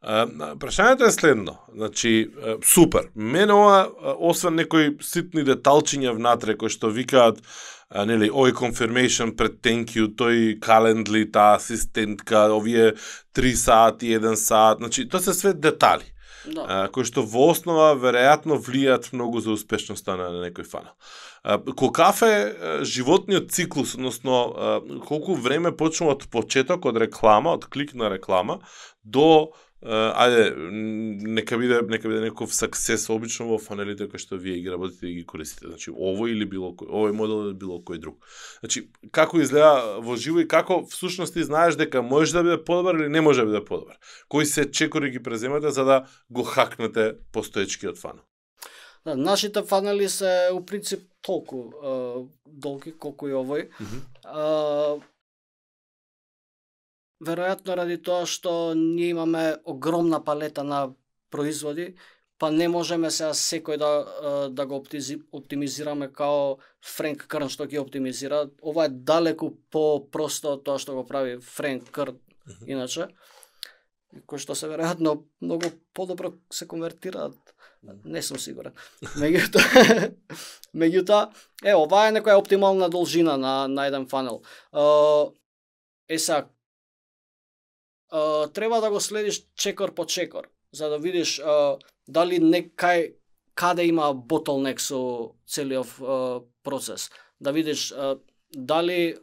Прашањето 0.02 1.08
е 1.08 1.10
следно. 1.10 1.58
Значи, 1.74 2.30
супер. 2.62 3.08
Мене 3.14 3.52
ова, 3.52 3.88
освен 4.18 4.54
некои 4.54 4.94
ситни 5.02 5.42
деталчиња 5.42 6.14
внатре 6.14 6.54
кои 6.54 6.70
што 6.70 6.92
викаат 6.92 7.42
а, 7.90 8.04
нели, 8.04 8.28
овој 8.30 8.52
confirmation 8.52 9.34
пред 9.36 9.58
thank 9.64 9.96
you, 9.96 10.12
тој 10.14 10.60
календли, 10.60 11.24
таа 11.32 11.56
асистентка, 11.56 12.46
овие 12.52 12.92
3 13.34 13.54
сати, 13.56 14.12
1 14.14 14.36
сат, 14.36 14.78
значи, 14.78 15.08
тоа 15.08 15.20
се 15.20 15.34
све 15.34 15.54
детали. 15.54 16.04
Да. 16.46 16.64
А, 16.68 16.88
кои 16.92 17.06
што 17.08 17.24
во 17.26 17.50
основа 17.52 17.94
веројатно 17.98 18.58
влијат 18.62 19.10
многу 19.12 19.42
за 19.44 19.54
успешноста 19.56 20.16
на 20.20 20.30
некој 20.44 20.68
фанал. 20.68 20.94
Ко 21.78 21.90
кафе 21.94 22.30
животниот 22.82 23.50
циклус, 23.54 23.94
односно 23.94 24.82
колку 25.06 25.34
време 25.38 25.72
почнува 25.72 26.18
од 26.18 26.26
почеток, 26.30 26.88
од 26.90 26.98
реклама, 26.98 27.54
од 27.58 27.68
клик 27.70 27.94
на 27.94 28.10
реклама, 28.12 28.58
до 29.02 29.54
ајде, 29.82 30.56
нека 31.22 31.58
биде, 31.58 31.78
нека 31.86 32.10
биде 32.10 32.24
некој 32.26 32.50
саксес 32.50 33.04
обично 33.14 33.46
во 33.46 33.58
фанелите 33.62 34.08
кои 34.10 34.18
што 34.18 34.36
вие 34.36 34.58
ги 34.58 34.70
работите 34.70 35.06
и 35.06 35.20
ги 35.20 35.24
користите. 35.26 35.68
Значи, 35.70 35.92
овој 35.94 36.34
или 36.34 36.48
било 36.50 36.72
кој, 36.74 36.90
овој 36.90 37.14
модел 37.14 37.44
или 37.46 37.54
било 37.54 37.78
кој 37.78 38.00
друг. 38.02 38.18
Значи, 38.58 38.88
како 39.12 39.38
изгледа 39.38 40.00
во 40.02 40.16
живо 40.16 40.42
и 40.42 40.48
како 40.48 40.82
всушност 40.90 41.34
ти 41.34 41.44
знаеш 41.46 41.78
дека 41.78 42.02
може 42.02 42.34
да 42.34 42.42
биде 42.42 42.58
подобар 42.64 42.98
или 42.98 43.08
не 43.08 43.20
може 43.20 43.44
да 43.44 43.52
биде 43.52 43.64
подобар. 43.64 43.98
Кои 44.28 44.46
се 44.46 44.70
чекори 44.70 45.10
ги 45.10 45.22
преземате 45.22 45.70
за 45.70 45.84
да 45.84 46.06
го 46.30 46.42
хакнете 46.42 47.14
постоечкиот 47.32 47.98
фанел? 47.98 48.26
Да, 49.04 49.16
нашите 49.16 49.62
фанели 49.62 50.08
се 50.08 50.50
у 50.52 50.64
принцип 50.66 51.06
толку 51.22 51.70
uh, 51.70 52.26
долги 52.46 52.92
колку 52.98 53.28
и 53.28 53.32
овој. 53.32 53.68
Mm 53.80 53.86
-hmm. 53.86 55.02
Веројатно 57.20 57.76
ради 57.76 57.98
тоа 57.98 58.26
што 58.26 58.74
ние 58.74 59.10
имаме 59.10 59.56
огромна 59.64 60.22
палета 60.24 60.64
на 60.64 60.88
производи, 61.30 61.94
па 62.38 62.50
не 62.50 62.68
можеме 62.68 63.10
сега 63.10 63.32
секој 63.34 63.78
да 63.78 64.48
да 64.54 64.66
го 64.66 64.82
оптимизираме 65.32 66.12
као 66.12 66.58
Френк 66.82 67.26
Крн 67.26 67.48
што 67.48 67.66
ги 67.66 67.78
оптимизира. 67.78 68.48
Ова 68.62 68.86
е 68.86 68.94
далеку 68.94 69.50
по 69.70 70.06
просто 70.10 70.54
од 70.54 70.64
тоа 70.64 70.78
што 70.78 70.94
го 70.94 71.06
прави 71.06 71.38
Френк 71.42 71.90
Крн 71.90 72.18
иначе. 72.66 73.08
Кој 74.24 74.40
што 74.40 74.54
се 74.56 74.70
веројатно 74.70 75.18
многу 75.42 75.72
подобро 75.92 76.32
се 76.50 76.66
конвертираат. 76.66 77.36
Не 77.82 78.22
сум 78.22 78.38
сигурен. 78.38 78.72
Меѓутоа, 79.20 80.14
меѓутоа, 80.80 81.28
е, 81.62 81.74
ова 81.76 82.06
е 82.08 82.14
некоја 82.16 82.40
оптимална 82.40 82.88
должина 82.88 83.36
на, 83.36 83.68
на 83.68 83.86
еден 83.86 84.06
фанел. 84.08 84.40
Е, 86.08 86.18
сега, 86.18 86.48
треба 88.54 88.80
да 88.80 88.90
го 88.90 89.00
следиш 89.00 89.42
чекор 89.56 89.94
по 89.94 90.06
чекор, 90.06 90.48
за 90.72 90.88
да 90.88 90.98
видиш 90.98 91.38
а, 91.40 91.78
дали 92.08 92.40
некај 92.40 93.14
каде 93.54 93.86
има 93.86 94.12
ботлнек 94.14 94.80
со 94.80 95.34
целиот 95.46 95.98
процес. 96.62 97.10
Да 97.40 97.52
видиш 97.52 97.92
а, 97.92 98.18
дали 98.54 99.16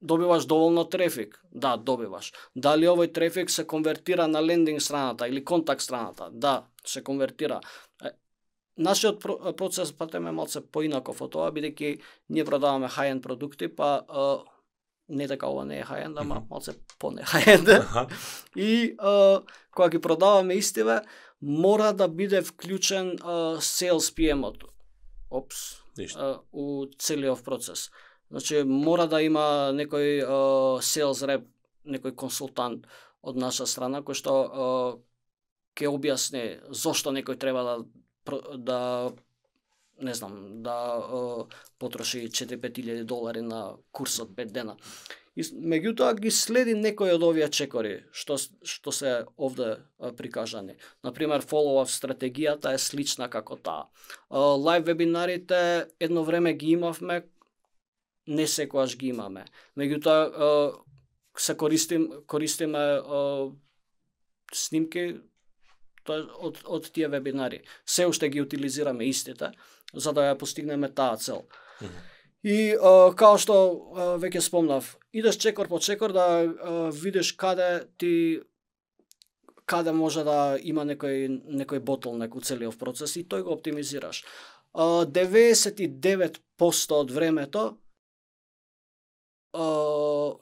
добиваш 0.00 0.46
доволно 0.46 0.84
трефик? 0.84 1.40
Да, 1.52 1.76
добиваш. 1.76 2.32
Дали 2.56 2.86
овој 2.86 3.12
трефик 3.12 3.50
се 3.50 3.66
конвертира 3.66 4.28
на 4.28 4.42
лендинг 4.42 4.82
страната 4.82 5.28
или 5.28 5.44
контакт 5.44 5.80
страната? 5.80 6.28
Да, 6.32 6.64
се 6.86 7.02
конвертира. 7.02 7.60
Нашиот 8.76 9.22
процес 9.56 9.92
патеме 9.92 10.32
малце 10.32 10.60
поинаков 10.60 11.22
од 11.22 11.30
тоа, 11.30 11.52
бидејќи 11.54 12.00
ние 12.28 12.44
продаваме 12.44 12.88
high-end 12.90 13.22
продукти, 13.22 13.68
па 13.68 14.02
не 15.08 15.26
дека 15.28 15.48
ова 15.50 15.64
не 15.68 15.80
е 15.80 15.84
хајенд, 15.84 16.18
ама 16.20 16.42
малце 16.50 16.74
по 16.98 17.10
не 17.10 17.22
хајенд. 17.22 17.68
и 18.56 18.94
а, 18.98 19.42
кога 19.74 19.88
ги 19.88 20.00
продаваме 20.00 20.54
истиве, 20.54 21.02
мора 21.40 21.92
да 21.92 22.08
биде 22.08 22.42
вклучен 22.42 23.18
а, 23.22 23.56
sales 23.60 24.10
PM-от. 24.16 24.64
Опс. 25.30 25.82
А, 26.16 26.40
у 26.52 26.86
целиот 26.98 27.44
процес. 27.44 27.90
Значи, 28.30 28.62
мора 28.64 29.06
да 29.06 29.22
има 29.22 29.72
некој 29.74 30.24
а, 30.24 30.38
sales 30.80 31.22
rep, 31.26 31.44
некој 31.84 32.14
консултант 32.14 32.86
од 33.22 33.36
наша 33.36 33.66
страна, 33.66 34.00
кој 34.02 34.16
што 34.16 34.32
а, 34.32 34.70
ќе 35.76 35.90
објасни 35.90 36.44
зошто 36.70 37.12
некој 37.12 37.38
треба 37.38 37.62
да 37.64 37.76
да 38.56 39.12
не 40.02 40.14
знам, 40.14 40.62
да 40.62 40.76
е, 40.98 41.54
потроши 41.78 42.28
4-5 42.28 43.04
долари 43.04 43.42
на 43.42 43.76
курс 43.92 44.18
од 44.20 44.34
5 44.34 44.52
дена. 44.52 44.76
И 45.34 45.42
меѓутоа 45.42 46.14
ги 46.14 46.30
следи 46.30 46.76
некој 46.78 47.16
од 47.16 47.22
овие 47.26 47.48
чекори 47.50 48.04
што 48.14 48.36
што 48.38 48.92
се 48.94 49.14
овде 49.34 49.82
прикажани. 50.18 50.76
На 51.02 51.10
пример, 51.12 51.42
follow-up 51.42 51.90
стратегијата 51.90 52.74
е 52.74 52.78
слична 52.78 53.26
како 53.30 53.58
таа. 53.58 53.88
Лайв 54.30 54.86
вебинарите 54.86 55.90
едно 55.98 56.22
време 56.22 56.54
ги 56.54 56.76
имавме, 56.78 57.24
не 58.26 58.46
секојаш 58.46 58.96
ги 58.96 59.10
имаме. 59.10 59.44
Меѓутоа 59.76 60.78
се 61.36 61.56
користим 61.58 62.06
користиме 62.30 62.84
снимки 64.54 65.06
од 66.06 66.62
од 66.62 66.90
тие 66.94 67.08
вебинари. 67.10 67.64
Се 67.86 68.06
уште 68.06 68.28
ги 68.28 68.42
утилизираме 68.42 69.10
истите 69.10 69.50
за 69.92 70.12
да 70.12 70.30
ја 70.30 70.38
постигнеме 70.38 70.88
таа 70.88 71.16
цел. 71.16 71.44
Mm 71.80 71.86
-hmm. 71.86 72.14
И 72.44 72.76
а, 72.76 73.14
као 73.16 73.38
што 73.40 73.54
а, 73.56 74.06
веќе 74.20 74.40
спомнав, 74.44 74.96
идеш 75.16 75.38
чекор 75.40 75.68
по 75.68 75.78
чекор 75.80 76.12
да 76.12 76.44
а, 76.44 76.90
видиш 76.92 77.32
каде 77.32 77.88
ти 77.98 78.40
каде 79.64 79.92
може 79.92 80.24
да 80.24 80.58
има 80.60 80.84
некој 80.84 81.40
некој 81.40 81.80
ботлнек 81.80 82.34
у 82.36 82.40
целиот 82.40 82.76
процес 82.78 83.16
и 83.16 83.24
тој 83.24 83.42
го 83.42 83.56
оптимизираш. 83.56 84.24
А, 84.74 85.06
99% 85.06 86.92
од 86.92 87.10
времето 87.10 87.78
а, 89.52 90.36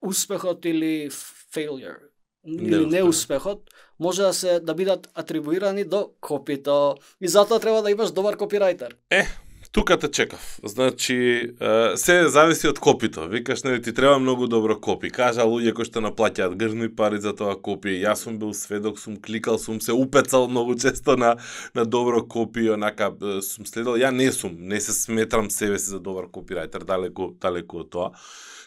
успехот 0.00 0.64
или 0.64 1.10
failure 1.10 2.13
или 2.46 2.86
неуспехот 2.86 3.70
може 4.00 4.22
да 4.22 4.32
се 4.32 4.60
да 4.60 4.74
бидат 4.74 5.08
атрибуирани 5.14 5.84
до 5.84 6.10
копито 6.20 6.94
и 7.20 7.28
затоа 7.28 7.60
треба 7.60 7.82
да 7.82 7.90
имаш 7.90 8.10
добар 8.10 8.36
копирајтер. 8.36 8.92
Е, 9.10 9.26
тука 9.72 9.98
те 9.98 10.10
чекав. 10.10 10.60
Значи, 10.64 11.50
се 11.96 12.28
зависи 12.28 12.68
од 12.68 12.78
копито. 12.78 13.26
Викаш, 13.28 13.62
нели 13.62 13.82
ти 13.82 13.94
треба 13.94 14.18
многу 14.18 14.46
добро 14.46 14.78
копи. 14.80 15.10
Кажа 15.10 15.42
луѓе 15.42 15.74
кои 15.74 15.88
што 15.88 16.02
наплаќаат 16.04 16.54
грни 16.54 16.88
пари 16.88 17.18
за 17.18 17.34
тоа 17.34 17.56
копи. 17.58 17.96
Јас 17.98 18.22
сум 18.26 18.38
бил 18.38 18.54
сведок, 18.54 18.98
сум 19.02 19.16
кликал, 19.16 19.58
сум 19.58 19.80
се 19.80 19.92
упецал 19.92 20.48
многу 20.48 20.78
често 20.78 21.16
на 21.16 21.36
на 21.74 21.84
добро 21.84 22.22
копи, 22.22 22.70
онака 22.70 23.10
сум 23.42 23.66
следел. 23.66 23.98
Ја 23.98 24.10
не 24.14 24.30
сум, 24.32 24.54
не 24.58 24.80
се 24.80 24.92
сметрам 24.92 25.50
себе 25.50 25.78
си 25.78 25.90
за 25.90 26.00
добар 26.00 26.30
копирајтер, 26.30 26.84
далеку 26.84 27.34
далеку 27.40 27.82
од 27.82 27.90
тоа 27.90 28.10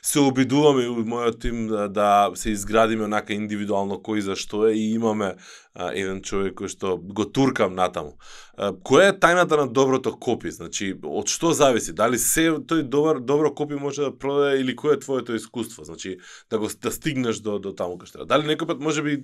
се 0.08 0.22
обидуваме 0.24 0.86
у 0.88 1.02
мојот 1.04 1.41
тим 1.43 1.65
да, 1.67 1.88
да 1.91 2.32
се 2.39 2.54
изградиме 2.56 3.04
онака 3.10 3.36
индивидуално 3.36 3.98
кој 4.00 4.24
за 4.24 4.38
што 4.39 4.67
е 4.70 4.78
и 4.80 4.93
имаме 4.96 5.34
а, 5.76 5.89
еден 5.91 6.22
човек 6.24 6.56
кој 6.62 6.72
што 6.72 6.93
го 6.98 7.26
туркам 7.28 7.76
натаму. 7.76 8.15
А, 8.56 8.72
која 8.72 9.10
е 9.12 9.17
тајната 9.20 9.60
на 9.60 9.67
доброто 9.67 10.13
копи? 10.15 10.54
Значи, 10.56 10.93
од 11.04 11.28
што 11.28 11.52
зависи? 11.52 11.91
Дали 11.91 12.20
се 12.24 12.56
тој 12.56 12.86
добар 12.88 13.20
добро 13.20 13.52
копи 13.52 13.76
може 13.76 14.08
да 14.08 14.13
продаде 14.15 14.62
или 14.62 14.76
кое 14.80 14.96
е 14.96 15.04
твоето 15.04 15.36
искуство? 15.36 15.84
Значи, 15.84 16.17
да 16.50 16.60
го 16.60 16.72
да 16.72 16.91
стигнеш 16.91 17.43
до 17.43 17.60
до 17.60 17.76
таму 17.76 18.00
кај 18.00 18.08
што. 18.08 18.24
Дали 18.26 18.48
некој 18.48 18.72
пат 18.72 18.80
може 18.80 19.04
би 19.04 19.20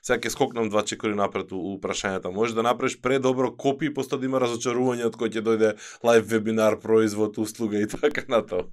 сега 0.00 0.16
ќе 0.16 0.32
скокнам 0.32 0.72
два 0.72 0.80
чекори 0.80 1.14
напред 1.14 1.52
у, 1.52 1.60
у 1.60 1.78
прашањата. 1.80 2.32
Може 2.32 2.56
да 2.56 2.64
направиш 2.64 2.96
предобро 3.04 3.52
копи 3.52 3.92
и 3.92 3.94
после 3.94 4.16
да 4.16 4.32
има 4.32 4.40
разочарување 4.40 5.12
од 5.12 5.16
кој 5.20 5.36
ќе 5.36 5.44
дојде 5.44 5.76
лайв 6.00 6.24
вебинар, 6.24 6.80
производ, 6.80 7.36
услуга 7.36 7.84
и 7.84 7.86
така 8.00 8.24
натаму. 8.32 8.72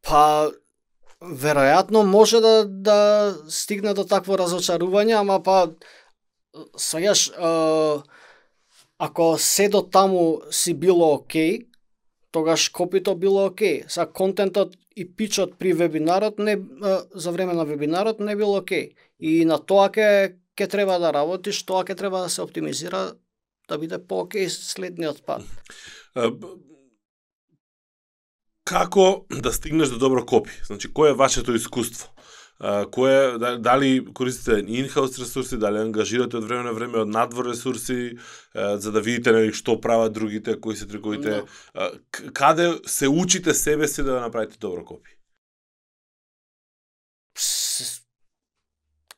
Па 0.00 0.48
веројатно 1.20 2.02
може 2.02 2.40
да 2.40 2.64
да 2.64 2.98
стигне 3.48 3.94
до 3.94 4.04
такво 4.04 4.36
разочарување, 4.36 5.16
ама 5.20 5.40
па 5.42 5.72
сеќаш 6.76 7.30
ако 8.98 9.38
се 9.38 9.68
до 9.68 9.82
таму 9.82 10.40
си 10.50 10.74
било 10.74 11.14
окей, 11.14 11.68
тогаш 12.30 12.68
копито 12.68 13.14
било 13.14 13.46
окей. 13.46 13.84
Са 13.88 14.06
контентот 14.06 14.76
и 14.96 15.04
пичот 15.04 15.58
при 15.58 15.72
вебинарот 15.72 16.38
не 16.38 16.58
за 17.14 17.32
време 17.32 17.52
на 17.52 17.64
вебинарот 17.64 18.20
не 18.20 18.36
било 18.36 18.58
окей. 18.58 18.94
И 19.20 19.44
на 19.44 19.58
тоа 19.58 19.90
ке 19.92 20.36
ке 20.56 20.66
треба 20.66 20.98
да 20.98 21.12
работиш, 21.12 21.62
тоа 21.62 21.84
ке 21.84 21.94
треба 21.94 22.20
да 22.20 22.28
се 22.28 22.42
оптимизира 22.42 23.12
да 23.68 23.78
биде 23.78 23.98
по-окей 23.98 24.48
следниот 24.48 25.26
пат. 25.26 25.42
Како 28.66 29.26
да 29.30 29.52
стигнеш 29.52 29.94
до 29.94 29.98
добро 30.02 30.24
копи? 30.26 30.50
Значи, 30.66 30.90
кој 30.90 31.14
е 31.14 31.18
вашето 31.18 31.54
искуство? 31.54 32.10
кое 32.90 33.38
дали 33.58 34.04
користите 34.14 34.64
in-house 34.64 35.20
ресурси, 35.20 35.58
дали 35.60 35.78
ангажирате 35.78 36.36
од 36.36 36.44
време 36.44 36.64
на 36.64 36.72
време 36.72 36.98
од 37.04 37.08
надвор 37.08 37.50
ресурси 37.52 38.16
за 38.54 38.92
да 38.92 39.00
видите 39.00 39.32
нели 39.32 39.52
што 39.52 39.76
прават 39.80 40.12
другите, 40.16 40.56
кои 40.60 40.76
се 40.76 40.88
триковите, 40.88 41.44
no. 41.44 41.48
Да. 41.74 42.32
каде 42.32 42.80
се 42.86 43.08
учите 43.08 43.54
себе 43.54 43.88
си 43.88 44.02
да 44.02 44.20
направите 44.20 44.58
добро 44.58 44.84
копи? 44.84 45.10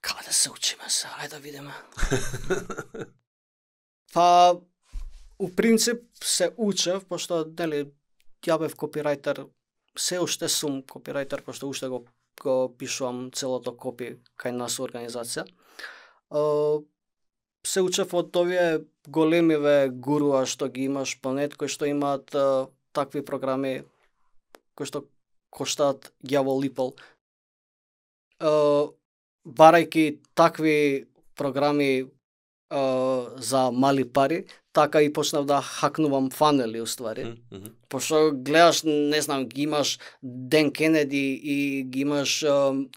Каде 0.01 0.33
се 0.33 0.51
учиме 0.51 0.91
се? 0.91 1.07
Ајде 1.07 1.31
да 1.31 1.39
видиме. 1.39 1.75
па, 4.15 4.59
у 5.39 5.49
принцип 5.55 6.03
се 6.25 6.51
учев, 6.57 7.05
пошто, 7.07 7.47
нели, 7.59 7.87
ја 8.47 8.59
бев 8.59 8.77
копирајтер, 8.77 9.47
се 9.99 10.21
уште 10.21 10.49
сум 10.49 10.83
копирајтер, 10.83 11.43
пошто 11.43 11.69
уште 11.69 11.89
го 11.89 12.05
го 12.41 12.73
пишувам 12.79 13.31
целото 13.35 13.75
копи 13.77 14.17
кај 14.39 14.55
нас 14.57 14.79
организација. 14.83 15.45
Се 17.67 17.83
учев 17.83 18.15
од 18.15 18.37
овие 18.37 18.85
големиве 19.09 19.91
гуруа 19.91 20.45
што 20.47 20.69
ги 20.69 20.87
имаш 20.87 21.19
по 21.21 21.33
нет, 21.35 21.57
кои 21.57 21.69
што 21.69 21.89
имаат 21.91 22.31
такви 22.93 23.25
програми 23.25 23.83
кои 24.75 24.87
што 24.87 25.05
коштаат 25.51 26.13
ѓавол 26.23 26.63
липол. 26.63 26.95
Барајки 29.45 30.21
такви 30.35 31.09
програми 31.35 32.07
за 32.71 33.71
мали 33.73 34.05
пари, 34.05 34.45
така 34.79 35.03
и 35.03 35.13
почнав 35.13 35.45
да 35.45 35.61
хакнувам 35.61 36.31
фанели 36.31 36.81
уствари. 36.81 37.25
Mm 37.25 37.37
-hmm. 37.53 37.71
Пошто 37.89 38.31
гледаш, 38.35 38.83
не 38.85 39.21
знам, 39.23 39.47
ги 39.47 39.63
имаш 39.63 39.99
Ден 40.23 40.73
Кенеди 40.73 41.41
и 41.45 41.83
ги 41.83 42.01
имаш 42.01 42.45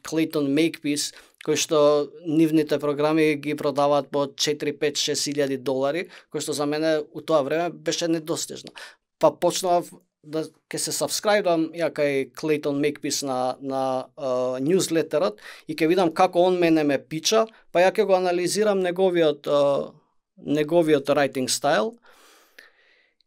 Клейтон 0.10 0.54
Мейкпис, 0.54 1.14
кои 1.46 1.58
што 1.58 2.10
нивните 2.26 2.80
програми 2.80 3.36
ги 3.36 3.56
продаваат 3.56 4.12
по 4.12 4.26
4, 4.28 4.78
5, 4.78 4.98
6 4.98 5.34
илјади 5.34 5.58
долари, 5.58 6.08
кои 6.30 6.42
што 6.42 6.54
за 6.54 6.66
мене 6.66 7.02
у 7.14 7.22
тоа 7.22 7.42
време 7.42 7.70
беше 7.70 8.08
недостижно. 8.08 8.72
Па 9.20 9.32
почнав 9.32 9.90
да 10.24 10.44
ќе 10.70 10.78
се 10.78 10.92
сабскрајбам 10.94 11.72
ја 11.74 11.90
кај 11.90 12.30
Клейтон 12.38 12.78
Мейкпис 12.82 13.24
на 13.24 13.58
на 13.62 14.06
uh, 14.18 14.60
ньюзлетерот 14.62 15.42
и 15.68 15.74
ќе 15.74 15.88
видам 15.90 16.14
како 16.14 16.46
он 16.46 16.60
мене 16.60 16.84
ме 16.84 17.00
пича, 17.00 17.48
па 17.72 17.82
ја 17.82 17.90
ќе 17.92 18.06
го 18.06 18.14
анализирам 18.14 18.80
неговиот 18.86 19.50
uh, 19.50 19.90
неговиот 20.46 21.10
writing 21.10 21.50
стайл 21.50 21.94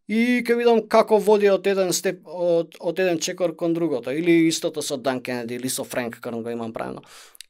и 0.08 0.42
ќе 0.44 0.56
видам 0.58 0.82
како 0.88 1.18
води 1.18 1.48
од 1.48 1.66
еден 1.66 1.92
степ 1.96 2.26
од, 2.26 2.76
од 2.80 2.98
еден 2.98 3.18
чекор 3.18 3.54
кон 3.56 3.74
другото 3.74 4.12
или 4.12 4.44
истото 4.48 4.82
со 4.82 4.96
Дан 4.96 5.22
Кенеди 5.22 5.56
или 5.56 5.68
со 5.68 5.84
Френк 5.84 6.20
Карн 6.20 6.42
го 6.42 6.50
имам 6.50 6.72
правено. 6.72 7.02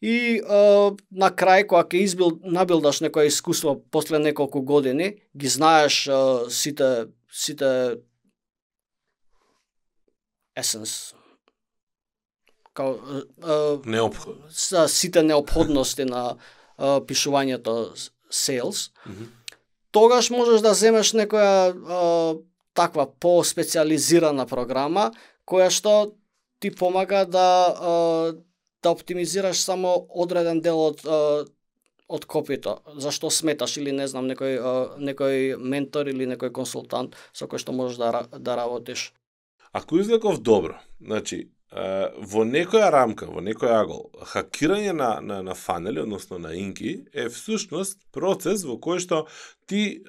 И 0.05 0.41
uh, 0.43 0.95
на 1.11 1.31
крај 1.31 1.67
кога 1.67 1.87
ќе 1.89 2.03
избил 2.05 2.39
набилдаш 2.45 3.01
некое 3.01 3.31
искуство 3.31 3.79
после 3.91 4.19
неколку 4.19 4.61
години, 4.63 5.15
ги 5.37 5.49
знаеш 5.49 6.07
uh, 6.07 6.49
сите 6.49 7.07
сите 7.33 7.99
есенс 10.57 11.15
као 12.75 12.99
неопход 13.87 14.37
са 14.51 14.89
сите 14.89 15.23
неопходности 15.23 16.05
на 16.05 16.37
uh, 16.79 17.01
пишувањето 17.07 17.95
sales. 18.31 18.91
Mm 19.07 19.13
-hmm. 19.13 19.27
Тогаш 19.95 20.31
можеш 20.35 20.65
да 20.65 20.75
земеш 20.75 21.13
некоја 21.15 21.71
uh, 21.71 22.43
таква 22.75 23.07
по-специализирана 23.07 24.47
програма 24.51 25.13
која 25.47 25.71
што 25.71 26.17
ти 26.59 26.73
помага 26.75 27.23
да 27.31 27.49
uh, 27.71 28.35
да 28.83 28.91
оптимизираш 28.91 29.63
само 29.63 29.95
одреден 30.11 30.61
дел 30.61 30.81
од 30.91 31.05
uh, 31.07 31.47
од 32.09 32.27
копито, 32.29 32.83
зашто 33.01 33.31
сметаш 33.31 33.79
или 33.81 33.95
не 33.95 34.09
знам 34.11 34.27
некој 34.29 34.59
uh, 34.59 34.99
некој 34.99 35.57
ментор 35.57 36.11
или 36.11 36.27
некој 36.29 36.51
консултант 36.53 37.15
со 37.33 37.47
кој 37.47 37.63
што 37.63 37.73
можеш 37.73 37.97
да 38.03 38.27
да 38.35 38.57
работиш. 38.59 39.13
Ако 39.73 39.99
излеков 40.03 40.43
добро, 40.43 40.83
значи, 41.01 41.49
во 41.75 42.45
некоја 42.47 42.91
рамка, 42.95 43.27
во 43.27 43.43
некој 43.43 43.73
агол, 43.75 44.05
хакирање 44.31 44.93
на, 44.95 45.19
на, 45.21 45.41
на 45.43 45.55
фанели, 45.59 46.01
односно 46.05 46.39
на 46.39 46.55
инки, 46.55 47.01
е 47.13 47.29
всушност 47.29 47.99
процес 48.15 48.63
во 48.65 48.79
кој 48.79 49.03
што 49.03 49.25
ти 49.67 50.05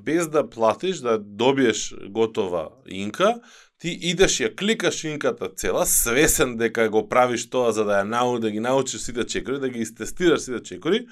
без 0.00 0.30
да 0.32 0.46
платиш, 0.48 1.02
да 1.04 1.18
добиеш 1.18 1.90
готова 2.08 2.70
инка, 2.86 3.36
ти 3.80 3.94
идеш 4.12 4.34
ја 4.42 4.50
кликаш 4.56 5.04
инката 5.08 5.48
цела, 5.56 5.86
свесен 5.86 6.58
дека 6.60 6.88
го 6.92 7.06
правиш 7.08 7.46
тоа 7.50 7.72
за 7.72 7.86
да 7.88 8.02
ја 8.02 8.08
нау, 8.08 8.38
да 8.38 8.50
ги 8.52 8.60
научиш 8.60 9.00
сите 9.00 9.24
чекори, 9.24 9.60
да 9.60 9.68
ги 9.72 9.86
тестираш 9.94 10.40
сите 10.40 10.60
чекори, 10.62 11.06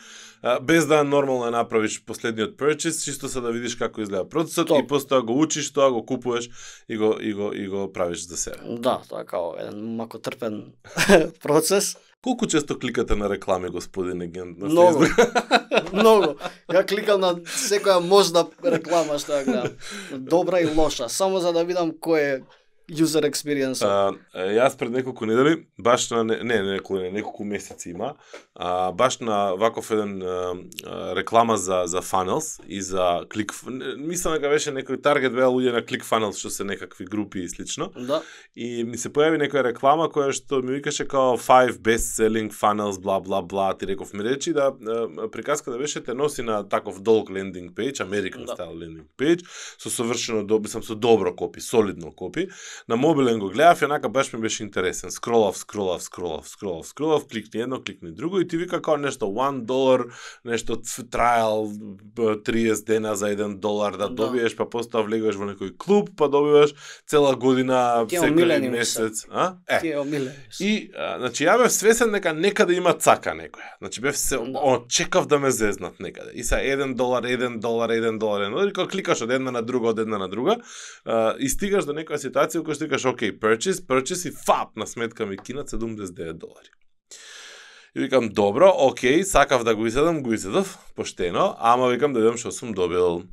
без 0.63 0.87
да 0.87 1.01
нормално 1.05 1.49
ја 1.49 1.55
направиш 1.57 2.03
последниот 2.05 2.59
purchase, 2.61 3.05
чисто 3.05 3.29
за 3.29 3.41
да 3.41 3.53
видиш 3.53 3.75
како 3.81 4.05
изгледа 4.05 4.29
процесот 4.29 4.69
Топ. 4.69 4.85
и 4.85 4.87
после 4.87 5.09
тоа 5.09 5.23
го 5.23 5.41
учиш, 5.41 5.73
тоа 5.73 5.91
го 5.93 6.05
купуваш 6.07 6.51
и 6.89 6.97
го 6.97 7.17
и 7.21 7.33
го 7.33 7.53
и 7.55 7.69
го 7.69 7.93
правиш 7.93 8.29
за 8.29 8.37
себе. 8.37 8.61
Да, 8.85 9.01
тоа 9.09 9.25
е 9.25 9.27
као 9.27 9.57
еден 9.57 9.97
макотрпен 9.97 10.73
процес. 11.43 11.97
Колку 12.25 12.47
често 12.47 12.79
кликате 12.79 13.15
на 13.15 13.29
реклами, 13.29 13.69
господин 13.69 14.23
агент? 14.23 14.59
На 14.59 14.69
Многу. 14.69 15.05
Многу. 15.93 16.35
Ја 16.69 16.83
кликам 16.83 17.21
на 17.21 17.35
секоја 17.47 18.01
можна 18.03 18.43
реклама 18.63 19.21
што 19.23 19.39
ја 19.39 19.45
гледам. 19.47 19.77
Добра 20.33 20.61
и 20.61 20.67
лоша, 20.67 21.09
само 21.09 21.39
за 21.41 21.53
да 21.53 21.63
видам 21.63 21.93
кој 21.95 22.19
е 22.19 22.43
user 22.89 23.25
experience. 23.25 23.83
А, 23.85 24.13
јас 24.35 24.77
пред 24.79 24.93
неколку 24.93 25.27
недели, 25.29 25.67
баш 25.79 26.09
на 26.11 26.23
не, 26.25 26.39
не 26.43 26.59
неколку 26.63 26.99
не, 27.03 27.11
неколку 27.13 27.45
месеци 27.45 27.91
има, 27.93 28.15
а, 28.55 28.93
баш 28.93 29.19
на 29.21 29.55
ваков 29.57 29.91
еден 29.91 30.23
а, 30.23 31.15
реклама 31.17 31.57
за 31.57 31.83
за 31.87 32.03
funnels 32.03 32.61
и 32.67 32.83
за 32.83 33.25
клик 33.33 33.53
мислам 33.97 34.35
дека 34.35 34.49
беше 34.49 34.73
некој 34.73 35.03
таргет 35.03 35.35
беа 35.37 35.51
луѓе 35.53 35.73
на 35.77 35.83
клик 35.85 36.05
funnels 36.05 36.41
што 36.41 36.51
се 36.51 36.65
некакви 36.65 37.05
групи 37.05 37.45
и 37.45 37.49
слично. 37.49 37.93
Да. 37.97 38.23
И 38.57 38.85
ми 38.85 38.97
се 38.97 39.13
појави 39.13 39.41
некоја 39.41 39.69
реклама 39.69 40.09
која 40.09 40.33
што 40.33 40.63
ми 40.63 40.79
викаше 40.81 41.05
као 41.09 41.37
five 41.37 41.79
best 41.85 42.17
selling 42.17 42.53
funnels 42.53 43.01
бла 43.01 43.21
бла 43.21 43.43
бла, 43.43 43.75
ти 43.79 43.87
реков 43.87 44.15
ми 44.15 44.25
речи 44.25 44.53
да 44.53 44.73
приказка 45.33 45.71
да 45.71 45.79
беше 45.79 46.01
те 46.05 46.15
носи 46.15 46.43
на 46.43 46.69
таков 46.69 47.03
долг 47.03 47.31
лендинг 47.31 47.77
пејдж, 47.77 48.01
American 48.01 48.47
да. 48.47 48.57
style 48.57 48.81
лендинг 48.81 49.09
пејдж, 49.19 49.45
со 49.79 49.91
совршено 49.91 50.43
мислам 50.59 50.83
со 50.83 50.95
добро 50.95 51.35
копи, 51.37 51.61
солидно 51.61 52.13
копи 52.13 52.49
на 52.89 52.97
мобилен 52.97 53.39
го 53.39 53.49
гледав, 53.49 53.83
јанака 53.83 54.09
баш 54.09 54.33
ми 54.33 54.41
беше 54.41 54.63
интересен. 54.63 55.11
Скролав, 55.11 55.57
скролав, 55.57 56.03
скролав, 56.03 56.49
скролав, 56.49 56.87
скролав, 56.87 57.27
кликни 57.27 57.61
едно, 57.61 57.83
кликни 57.83 58.11
друго 58.11 58.41
и 58.41 58.49
ти 58.49 58.57
вика 58.57 58.79
како 58.79 58.97
нешто 58.97 59.27
1 59.27 59.65
долар, 59.67 60.07
нешто 60.45 60.77
трајал 61.11 61.69
30 62.17 62.87
дена 62.87 63.17
за 63.17 63.33
1 63.35 63.59
долар 63.59 63.97
да, 63.97 64.09
да. 64.09 64.15
добиеш, 64.15 64.57
па 64.57 64.69
после 64.71 65.03
влегуваш 65.03 65.37
во 65.37 65.49
некој 65.51 65.75
клуб, 65.77 66.11
па 66.17 66.29
добиваш 66.29 66.75
цела 67.09 67.35
година, 67.37 68.07
секој 68.09 68.71
месец, 68.71 69.27
а? 69.31 69.57
Е. 69.69 69.81
Ти 69.81 69.95
И 70.61 70.91
а, 70.95 71.19
значи 71.19 71.45
ја 71.45 71.59
бев 71.59 71.73
свесен 71.73 72.13
дека 72.13 72.33
некаде 72.33 72.77
има 72.79 72.93
цака 72.95 73.35
некоја. 73.37 73.75
Значи 73.79 74.01
бев 74.01 74.19
се 74.19 74.37
да. 74.37 74.59
о, 74.59 74.85
чекав 74.89 75.27
да 75.27 75.39
ме 75.39 75.51
зезнат 75.51 76.01
некаде. 76.01 76.31
И 76.35 76.45
са 76.45 76.57
1 76.57 76.95
долар, 76.95 77.25
1 77.25 77.59
долар, 77.59 77.91
1 77.91 78.19
долар, 78.19 78.41
1 78.41 78.51
долар, 78.51 78.69
и 78.69 78.73
кога 78.73 78.89
кликаш 78.89 79.23
од 79.23 79.31
една 79.31 79.51
на 79.51 79.63
друга, 79.63 79.89
од 79.89 79.99
една 79.99 80.19
на 80.19 80.29
друга, 80.29 80.57
а, 81.05 81.35
и 81.39 81.49
стигаш 81.49 81.89
до 81.89 81.97
некоја 81.97 82.21
ситуација 82.21 82.63
која 82.69 82.77
што 82.77 82.85
викаш, 82.85 83.09
окей, 83.09 83.33
purchase, 83.33 83.81
purchase 83.89 84.29
и 84.29 84.35
фап 84.45 84.77
на 84.77 84.87
сметка 84.87 85.27
ми 85.27 85.39
кинат 85.41 85.71
79 85.73 86.33
долари. 86.33 86.69
И 87.97 88.01
викам, 88.01 88.29
добро, 88.29 88.69
окей, 88.77 89.25
сакав 89.25 89.65
да 89.65 89.75
го 89.75 89.87
изедам, 89.87 90.23
го 90.23 90.33
изедов, 90.33 90.79
поштено, 90.95 91.57
ама 91.59 91.89
викам 91.89 92.13
да 92.13 92.21
видам 92.21 92.37
што 92.37 92.53
сум 92.53 92.75
добил. 92.77 93.25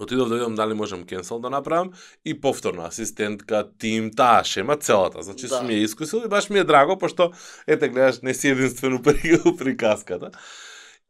Отидов 0.00 0.28
да 0.28 0.34
видам 0.34 0.54
дали 0.54 0.74
можам 0.74 1.04
кенсел 1.04 1.38
да 1.38 1.50
направам 1.50 1.92
и 2.24 2.40
повторно 2.40 2.86
асистентка, 2.86 3.68
тим, 3.78 4.10
таа 4.10 4.44
шема 4.44 4.76
целата. 4.76 5.22
Значи 5.22 5.48
Да. 5.48 5.58
сум 5.58 5.68
ја 5.68 5.84
искусил 5.84 6.22
и 6.24 6.28
баш 6.28 6.50
ми 6.50 6.58
е 6.58 6.64
драго 6.64 6.98
пошто 6.98 7.32
ете 7.66 7.88
гледаш 7.88 8.20
не 8.22 8.34
си 8.34 8.48
единствено 8.48 9.02
при 9.02 9.38
приказката. 9.58 10.30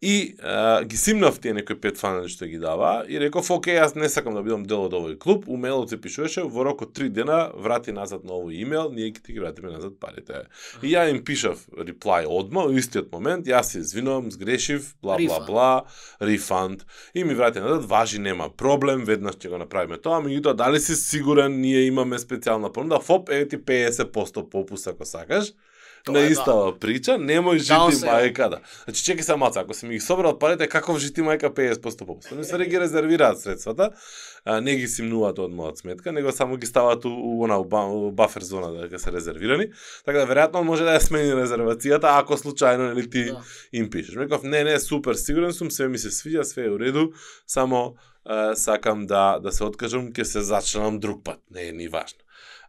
И 0.02 0.34
а, 0.42 0.84
ги 0.84 0.96
симнав 0.96 1.38
тие 1.38 1.52
некои 1.54 1.78
пет 1.78 1.94
фанали 1.94 2.26
што 2.26 2.48
ги 2.50 2.58
дава 2.58 3.04
и 3.06 3.20
реков, 3.22 3.46
окей, 3.54 3.76
јас 3.78 3.94
не 3.94 4.08
сакам 4.10 4.34
да 4.34 4.42
бидам 4.42 4.64
дел 4.66 4.88
од 4.88 4.96
овој 4.98 5.14
клуб. 5.22 5.44
У 5.46 5.54
мејлот 5.54 5.94
се 5.94 5.98
пишуваше, 6.02 6.42
во 6.42 6.64
рок 6.66 6.82
од 6.82 6.90
три 6.90 7.06
дена 7.06 7.52
врати 7.54 7.94
назад 7.94 8.24
на 8.26 8.34
овој 8.34 8.64
имейл, 8.64 8.90
ние 8.90 9.12
ги 9.14 9.22
ти 9.22 9.36
ги 9.36 9.38
вратиме 9.38 9.70
назад 9.70 10.00
парите. 10.02 10.48
И 10.82 10.90
ја 10.90 11.06
им 11.06 11.22
пишав 11.22 11.62
реплај 11.70 12.26
одма, 12.26 12.66
во 12.66 12.74
истиот 12.74 13.14
момент, 13.14 13.46
јас 13.46 13.70
се 13.76 13.84
извинувам, 13.86 14.32
сгрешив, 14.34 14.90
бла 15.06 15.20
бла 15.22 15.38
бла, 15.46 15.70
рефанд. 16.18 16.82
И 17.14 17.22
ми 17.22 17.38
врати 17.38 17.62
назад, 17.62 17.86
важи, 17.86 18.18
нема 18.18 18.50
проблем, 18.50 19.06
веднаш 19.06 19.38
ќе 19.38 19.54
го 19.54 19.62
направиме 19.62 20.02
тоа, 20.02 20.18
меѓутоа 20.18 20.58
дали 20.58 20.82
си 20.82 20.98
сигурен, 20.98 21.60
ние 21.62 21.86
имаме 21.86 22.18
специјална 22.18 22.74
понуда, 22.74 22.98
фоп, 22.98 23.30
еве 23.30 23.46
ти 23.46 23.56
50% 23.56 24.50
попуст 24.50 24.90
ако 24.90 25.06
сакаш. 25.06 25.54
Тоа 26.04 26.12
на 26.12 26.18
е, 26.18 26.24
да. 26.24 26.30
истава 26.30 26.72
прича, 26.74 27.12
немој 27.12 27.58
жити 27.58 27.72
Down 27.72 27.90
sale. 27.92 28.10
мајка 28.10 28.48
да. 28.50 28.58
Значи 28.84 29.02
чекај 29.02 29.22
се 29.22 29.36
малце, 29.36 29.60
ако 29.60 29.74
си 29.74 29.86
ми 29.86 29.94
ги 29.94 30.00
собрал 30.00 30.38
парите, 30.38 30.66
каков 30.66 30.98
жити 30.98 31.20
мајка 31.20 31.50
50% 31.50 32.06
попуст? 32.06 32.32
Они 32.32 32.44
се 32.44 32.58
ги 32.58 32.80
резервираат 32.80 33.40
средствата, 33.40 33.90
а, 34.44 34.60
не 34.60 34.76
ги 34.76 34.88
симнуваат 34.88 35.38
од 35.38 35.52
мојот 35.52 35.76
сметка, 35.76 36.12
него 36.12 36.32
само 36.32 36.56
ги 36.56 36.66
ставаат 36.66 37.04
у, 37.04 37.08
у 37.08 37.44
она 37.44 37.58
у, 37.58 37.64
ба- 37.64 37.86
у 37.86 38.10
бафер 38.10 38.42
зона 38.42 38.72
дека 38.74 38.98
се 38.98 39.12
резервирани. 39.12 39.66
Така 40.04 40.18
да 40.18 40.26
веројатно 40.26 40.62
може 40.62 40.84
да 40.84 40.98
ја 40.98 41.00
смени 41.00 41.32
резервацијата 41.32 42.18
ако 42.18 42.34
случајно 42.34 42.94
нели 42.94 43.10
ти 43.10 43.24
Да. 43.24 43.42
им 43.72 43.90
пишеш. 43.90 44.16
Реков, 44.16 44.42
не, 44.42 44.64
не, 44.64 44.80
супер, 44.80 45.14
сигурен 45.14 45.52
сум, 45.52 45.70
све 45.70 45.88
ми 45.88 45.98
се 45.98 46.08
свиѓа, 46.10 46.42
све 46.42 46.64
е 46.64 46.70
у 46.70 46.78
реду, 46.78 47.12
само 47.46 47.94
е, 48.24 48.56
сакам 48.56 49.06
да 49.06 49.38
да 49.38 49.52
се 49.52 49.64
откажам, 49.64 50.12
ќе 50.12 50.22
се 50.22 50.40
зачленам 50.40 50.98
друг 50.98 51.24
пат. 51.24 51.38
Не 51.50 51.62
е 51.62 51.72
ни 51.72 51.88
важно. 51.88 52.18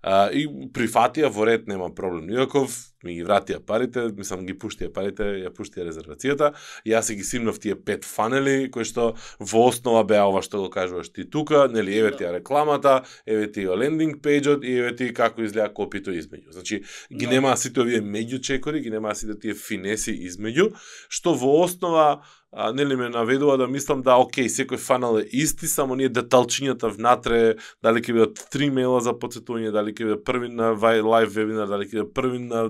А, 0.03 0.29
и 0.29 0.47
прифатија 0.69 1.27
во 1.27 1.45
ред 1.45 1.67
нема 1.67 1.89
проблем 1.95 2.27
никаков, 2.27 2.92
ми 3.03 3.15
ги 3.17 3.23
вратија 3.25 3.59
парите, 3.59 4.07
мислам 4.17 4.45
ги 4.47 4.55
пуштија 4.57 4.91
парите, 4.93 5.23
ја 5.43 5.51
пуштија 5.53 5.87
резервацијата. 5.89 6.53
Јас 6.87 7.09
си 7.09 7.15
ги 7.19 7.23
симнав 7.23 7.59
тие 7.59 7.75
пет 7.75 8.05
фанели 8.05 8.69
кои 8.71 8.85
што 8.87 9.13
во 9.39 9.67
основа 9.69 10.03
беа 10.07 10.25
ова 10.29 10.41
што 10.45 10.63
го 10.63 10.69
кажуваш 10.73 11.11
ти 11.13 11.25
тука, 11.29 11.67
нели 11.71 11.97
еве 11.97 12.11
ти 12.17 12.23
ја 12.23 12.33
рекламата, 12.39 13.03
еве 13.25 13.51
ти 13.51 13.65
го 13.65 13.77
лендинг 13.79 14.21
пејџот 14.23 14.63
и 14.63 14.77
еве 14.79 14.95
ти 14.95 15.13
како 15.13 15.43
изгледа 15.43 15.73
копито 15.73 16.11
измеѓу. 16.11 16.51
Значи 16.51 16.83
ги 17.11 17.25
Да. 17.25 17.31
немаа 17.31 17.57
сите 17.57 17.81
овие 17.81 18.01
меѓу 18.01 18.41
чекори, 18.41 18.81
ги 18.81 18.89
немаа 18.89 19.15
сите 19.15 19.39
тие 19.39 19.53
финеси 19.53 20.11
измеѓу, 20.11 20.73
што 21.09 21.33
во 21.33 21.63
основа 21.63 22.23
а, 22.53 22.71
нели 22.73 22.95
ме 22.95 23.09
наведува 23.09 23.57
да 23.57 23.67
мислам 23.67 24.01
да 24.05 24.17
окей, 24.21 24.45
секој 24.49 24.77
фанал 24.77 25.17
е 25.19 25.25
исти, 25.31 25.67
само 25.67 25.95
ние 25.97 26.11
деталчињата 26.13 26.91
внатре, 26.93 27.57
дали 27.83 28.01
ќе 28.01 28.13
бидат 28.13 28.43
три 28.53 28.69
мейла 28.69 29.01
за 29.01 29.15
подсетување, 29.17 29.71
дали 29.73 29.93
ќе 29.93 30.09
биде 30.09 30.17
први 30.23 30.49
на 30.53 30.73
вај 30.77 31.01
лайв 31.01 31.33
вебинар, 31.33 31.67
дали 31.71 31.87
ќе 31.89 31.97
биде 31.97 32.07
први 32.13 32.39
на 32.45 32.65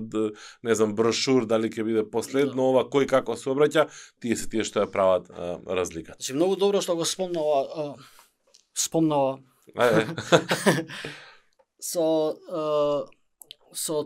не 0.64 0.74
знам 0.74 0.94
брошур, 0.96 1.46
дали 1.46 1.68
ќе 1.68 1.84
биде 1.84 2.04
последно 2.10 2.62
Да. 2.62 2.68
ова, 2.72 2.84
кој 2.88 3.08
како 3.10 3.36
се 3.36 3.50
обраќа, 3.52 3.88
тие 4.20 4.36
се 4.36 4.48
тие 4.48 4.64
што 4.64 4.84
ја 4.84 4.90
прават 4.90 5.28
а, 5.30 5.58
разликата. 5.66 6.16
Значи 6.20 6.34
многу 6.34 6.56
добро 6.56 6.80
што 6.80 6.96
го 6.96 7.04
спомнава 7.04 7.60
а, 7.74 7.94
спомнава 8.74 9.38
Ајде. 9.74 10.06
со 11.92 12.04
а, 12.48 13.04
со 13.74 14.04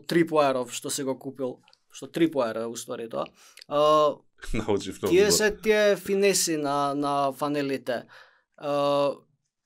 што 0.73 0.91
се 0.91 1.05
го 1.05 1.19
купил, 1.19 1.61
што 1.91 2.07
трипваер 2.07 2.65
е 2.65 2.67
уствари 2.67 3.09
тоа. 3.09 3.27
А, 3.69 4.17
Научив 4.55 5.03
многу. 5.03 5.15
тие 5.15 5.31
се 5.33 5.57
тие 5.57 5.97
финеси 5.97 6.57
на 6.57 6.95
на 6.95 7.33
фанелите. 7.33 8.03
А, 8.57 9.13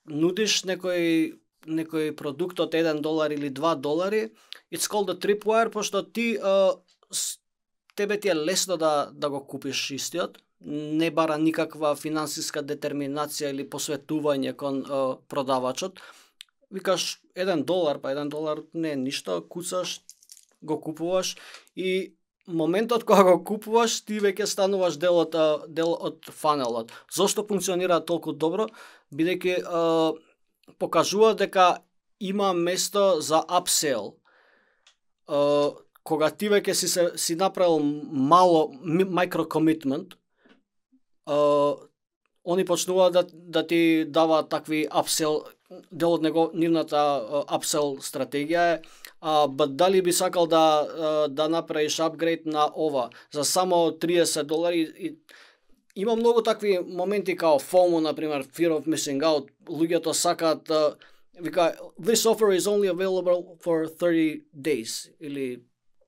нудиш 0.07 0.63
некој 0.65 1.39
некој 1.67 2.15
продукт 2.17 2.61
од 2.61 2.73
1 2.75 3.01
долар 3.01 3.31
или 3.31 3.51
2 3.51 3.75
долари, 3.77 4.31
it's 4.75 4.89
called 4.89 5.11
a 5.11 5.15
tripwire 5.17 5.71
пошто 5.71 6.03
ти 6.03 6.39
с- 7.13 7.39
тебе 7.95 8.21
ти 8.21 8.29
е 8.29 8.35
лесно 8.37 8.77
да 8.77 9.11
да 9.13 9.31
го 9.31 9.47
купиш 9.47 9.91
истиот, 9.91 10.39
не 10.61 11.11
бара 11.11 11.39
никаква 11.39 11.95
финансиска 11.97 12.63
детерминација 12.63 13.51
или 13.51 13.69
посветување 13.71 14.57
кон 14.57 14.85
а, 14.91 15.17
продавачот. 15.29 16.01
Викаш 16.71 17.21
1 17.37 17.65
долар, 17.65 18.01
па 18.01 18.09
1 18.09 18.29
долар 18.29 18.59
не 18.75 18.91
е 18.93 18.97
ништо, 18.97 19.45
куцаш, 19.49 20.01
го 20.63 20.81
купуваш 20.81 21.37
и 21.77 22.15
моментот 22.47 23.05
кога 23.05 23.23
го 23.25 23.37
купуваш, 23.45 24.01
ти 24.07 24.19
веќе 24.21 24.47
стануваш 24.47 24.99
дел 24.99 25.19
од, 25.23 25.37
дел 25.69 25.95
од 25.95 26.27
фанелот. 26.31 26.93
Зошто 27.13 27.45
функционира 27.47 28.01
толку 28.01 28.33
добро? 28.33 28.69
Бидејќи 29.15 29.63
покажува 30.79 31.35
дека 31.35 31.83
има 32.21 32.53
место 32.53 33.21
за 33.21 33.43
upsell. 33.49 34.15
Кога 36.03 36.31
ти 36.31 36.51
веќе 36.51 36.73
си, 36.73 36.89
се, 36.89 37.11
си 37.17 37.37
направил 37.37 37.79
мало 38.11 38.73
микро 38.83 39.13
micro 39.13 39.47
commitment, 39.47 40.19
они 42.45 42.65
почнуваат 42.65 43.13
да, 43.13 43.27
да 43.33 43.67
ти 43.67 44.05
даваат 44.09 44.49
такви 44.49 44.89
upsell, 44.89 45.47
дел 45.93 46.13
од 46.13 46.23
него 46.23 46.51
нивната 46.55 46.99
апсел 47.49 47.95
upsell 47.95 48.03
стратегија 48.03 48.65
е 48.75 48.83
а, 49.23 49.49
ба, 49.49 49.67
дали 49.67 50.03
би 50.03 50.13
сакал 50.13 50.47
да 50.47 50.89
а, 50.99 51.29
да 51.29 51.49
направиш 51.49 51.99
апгрейд 52.01 52.47
на 52.47 52.71
ова 52.77 53.11
за 53.33 53.45
само 53.45 53.75
30 53.75 54.43
долари 54.43 54.93
и 54.99 55.17
има 55.97 56.17
многу 56.17 56.43
такви 56.43 56.79
моменти 56.87 57.37
као 57.37 57.61
FOMO 57.61 58.01
на 58.01 58.15
пример 58.15 58.45
fear 58.45 58.71
of 58.71 58.87
missing 58.87 59.23
out 59.23 59.49
луѓето 59.69 60.13
сакаат 60.13 60.71
а, 60.71 60.97
вика 61.41 61.75
this 62.01 62.27
offer 62.27 62.51
is 62.59 62.67
only 62.67 62.91
available 62.91 63.57
for 63.65 63.87
30 63.87 64.43
days 64.57 65.13
или 65.21 65.63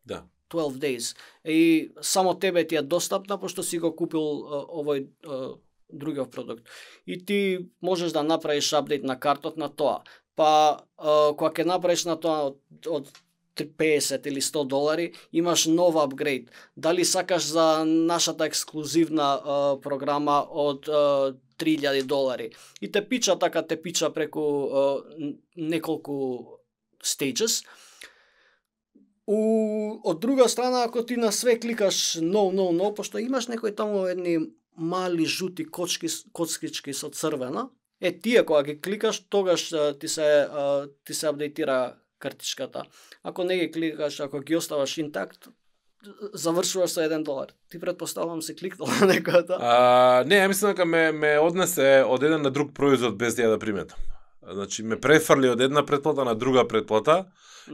Да. 0.07 0.25
12 0.51 0.79
days. 0.79 1.17
И 1.45 1.93
само 2.01 2.39
тебе 2.39 2.67
ти 2.67 2.77
е 2.77 2.83
достапна 2.83 3.41
пошто 3.41 3.63
си 3.63 3.79
го 3.79 3.97
купил 3.97 4.21
а, 4.21 4.67
овој 4.69 5.07
а, 5.27 5.55
другиот 5.93 6.31
продукт. 6.31 6.69
И 7.07 7.25
ти 7.25 7.59
можеш 7.83 8.13
да 8.13 8.23
направиш 8.23 8.73
апдейт 8.73 9.05
на 9.05 9.21
картот 9.21 9.57
на 9.57 9.69
тоа. 9.69 10.03
Па 10.35 10.83
кога 10.99 11.51
ќе 11.55 11.67
направиш 11.67 12.05
на 12.09 12.17
тоа 12.21 12.51
од, 12.51 12.59
од 12.91 13.13
50 13.57 14.27
или 14.27 14.41
100 14.41 14.65
долари, 14.67 15.13
имаш 15.33 15.67
нов 15.67 15.97
апгрейд. 15.97 16.51
Дали 16.77 17.05
сакаш 17.05 17.47
за 17.47 17.85
нашата 17.85 18.47
ексклузивна 18.47 19.29
а, 19.35 19.77
програма 19.81 20.43
од 20.51 20.89
а, 20.89 21.35
3000 21.59 22.03
долари. 22.03 22.51
И 22.81 22.93
те 22.93 23.09
пича 23.09 23.39
така, 23.39 23.63
те 23.63 23.83
пича 23.83 24.11
преку 24.11 24.41
а, 24.41 25.03
неколку 25.57 26.59
stages. 27.03 27.65
У, 29.27 30.01
од 30.05 30.21
друга 30.21 30.49
страна, 30.49 30.85
ако 30.85 31.05
ти 31.07 31.17
на 31.17 31.33
све 31.33 31.61
кликаш 31.61 32.19
no, 32.21 32.51
no, 32.53 32.73
no, 32.77 32.95
пошто 32.95 33.19
имаш 33.19 33.49
некои 33.49 33.73
таму 33.73 34.07
едни 34.07 34.39
мали 34.77 35.25
жути 35.25 35.65
кочки, 35.65 36.09
коцкички 36.33 36.93
со 36.93 37.09
црвена, 37.09 37.71
е 38.05 38.13
тие 38.21 38.45
кога 38.45 38.63
ги 38.63 38.81
кликаш, 38.81 39.25
тогаш 39.29 39.73
ти 40.01 40.09
се 40.09 40.49
ти 41.05 41.15
се 41.15 41.27
апдейтира 41.27 41.95
картичката. 42.19 42.83
Ако 43.23 43.45
не 43.45 43.57
ги 43.57 43.73
кликаш, 43.73 44.21
ако 44.21 44.41
ги 44.41 44.57
оставаш 44.57 44.99
интакт, 44.99 45.49
завршуваш 46.33 46.91
со 46.91 47.01
1 47.01 47.23
долар. 47.23 47.49
Ти 47.71 47.81
предпоставувам 47.81 48.43
се 48.43 48.57
кликнал 48.57 48.89
на 48.89 49.09
некојата. 49.09 49.57
А, 49.59 50.25
не, 50.29 50.37
ја 50.37 50.49
мислам 50.49 50.75
дека 50.75 50.85
ме, 50.85 51.13
ме 51.13 51.39
однесе 51.41 52.05
од 52.05 52.23
еден 52.23 52.45
на 52.45 52.51
друг 52.51 52.75
производ 52.77 53.17
без 53.17 53.35
да 53.35 53.49
ја 53.49 53.57
да 53.57 53.59
приметам. 53.59 53.99
Значи, 54.53 54.83
ме 54.83 55.01
префрли 55.01 55.49
од 55.49 55.61
една 55.61 55.87
предплата 55.87 56.25
на 56.25 56.35
друга 56.35 56.69
предплата 56.69 57.25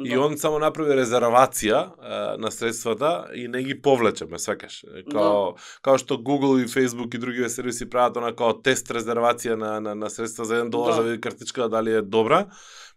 и 0.04 0.14
Да. 0.14 0.20
он 0.20 0.38
само 0.38 0.58
направи 0.58 0.94
резервација 0.94 1.88
а, 1.98 2.36
на 2.38 2.50
средствата 2.50 3.26
и 3.34 3.48
не 3.48 3.62
ги 3.62 3.74
повлече, 3.82 4.24
ме 4.30 4.38
свекаш. 4.38 4.84
Као, 5.10 5.54
као 5.82 5.98
што 5.98 6.14
Google 6.14 6.62
и 6.62 6.68
Facebook 6.68 7.14
и 7.14 7.18
други 7.18 7.48
сервиси 7.48 7.90
прават 7.90 8.16
она 8.16 8.32
као 8.32 8.62
тест 8.62 8.86
резервација 8.90 9.54
на, 9.54 9.80
на, 9.80 9.94
на 9.94 10.10
средства 10.10 10.44
за 10.44 10.54
1 10.62 10.68
долар 10.70 10.90
Да. 10.90 10.96
за 10.96 11.02
да 11.02 11.08
види 11.10 11.20
картичката 11.20 11.68
дали 11.68 11.90
е 11.92 12.02
добра. 12.02 12.46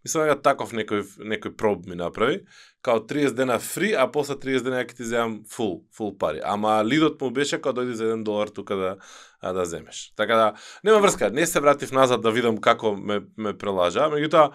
Мислам 0.03 0.27
дека 0.27 0.41
таков 0.43 0.73
некој 0.75 1.05
некој 1.23 1.55
проб 1.55 1.85
ми 1.87 1.95
направи, 1.95 2.41
као 2.83 2.99
30 3.07 3.37
дена 3.37 3.55
фри, 3.59 3.93
а 3.95 4.09
после 4.11 4.35
30 4.35 4.65
дена 4.67 4.81
ќе 4.83 4.97
ти 4.97 5.05
земам 5.07 5.37
фул, 5.47 5.85
фул 5.95 6.11
пари. 6.19 6.41
Ама 6.43 6.81
лидот 6.83 7.21
му 7.21 7.31
беше 7.31 7.61
кога 7.61 7.79
дојде 7.79 7.95
за 7.95 8.09
1 8.11 8.23
долар 8.27 8.51
тука 8.51 8.75
да 8.75 8.97
а, 9.39 9.53
да 9.53 9.65
земеш. 9.65 10.13
Така 10.15 10.35
да 10.35 10.53
нема 10.83 10.99
врска, 10.99 11.29
не 11.29 11.45
се 11.47 11.59
вратив 11.59 11.91
назад 11.91 12.21
да 12.21 12.31
видам 12.31 12.57
како 12.57 12.95
ме 12.95 13.21
ме 13.37 13.53
прелажа, 13.57 14.09
меѓутоа 14.11 14.51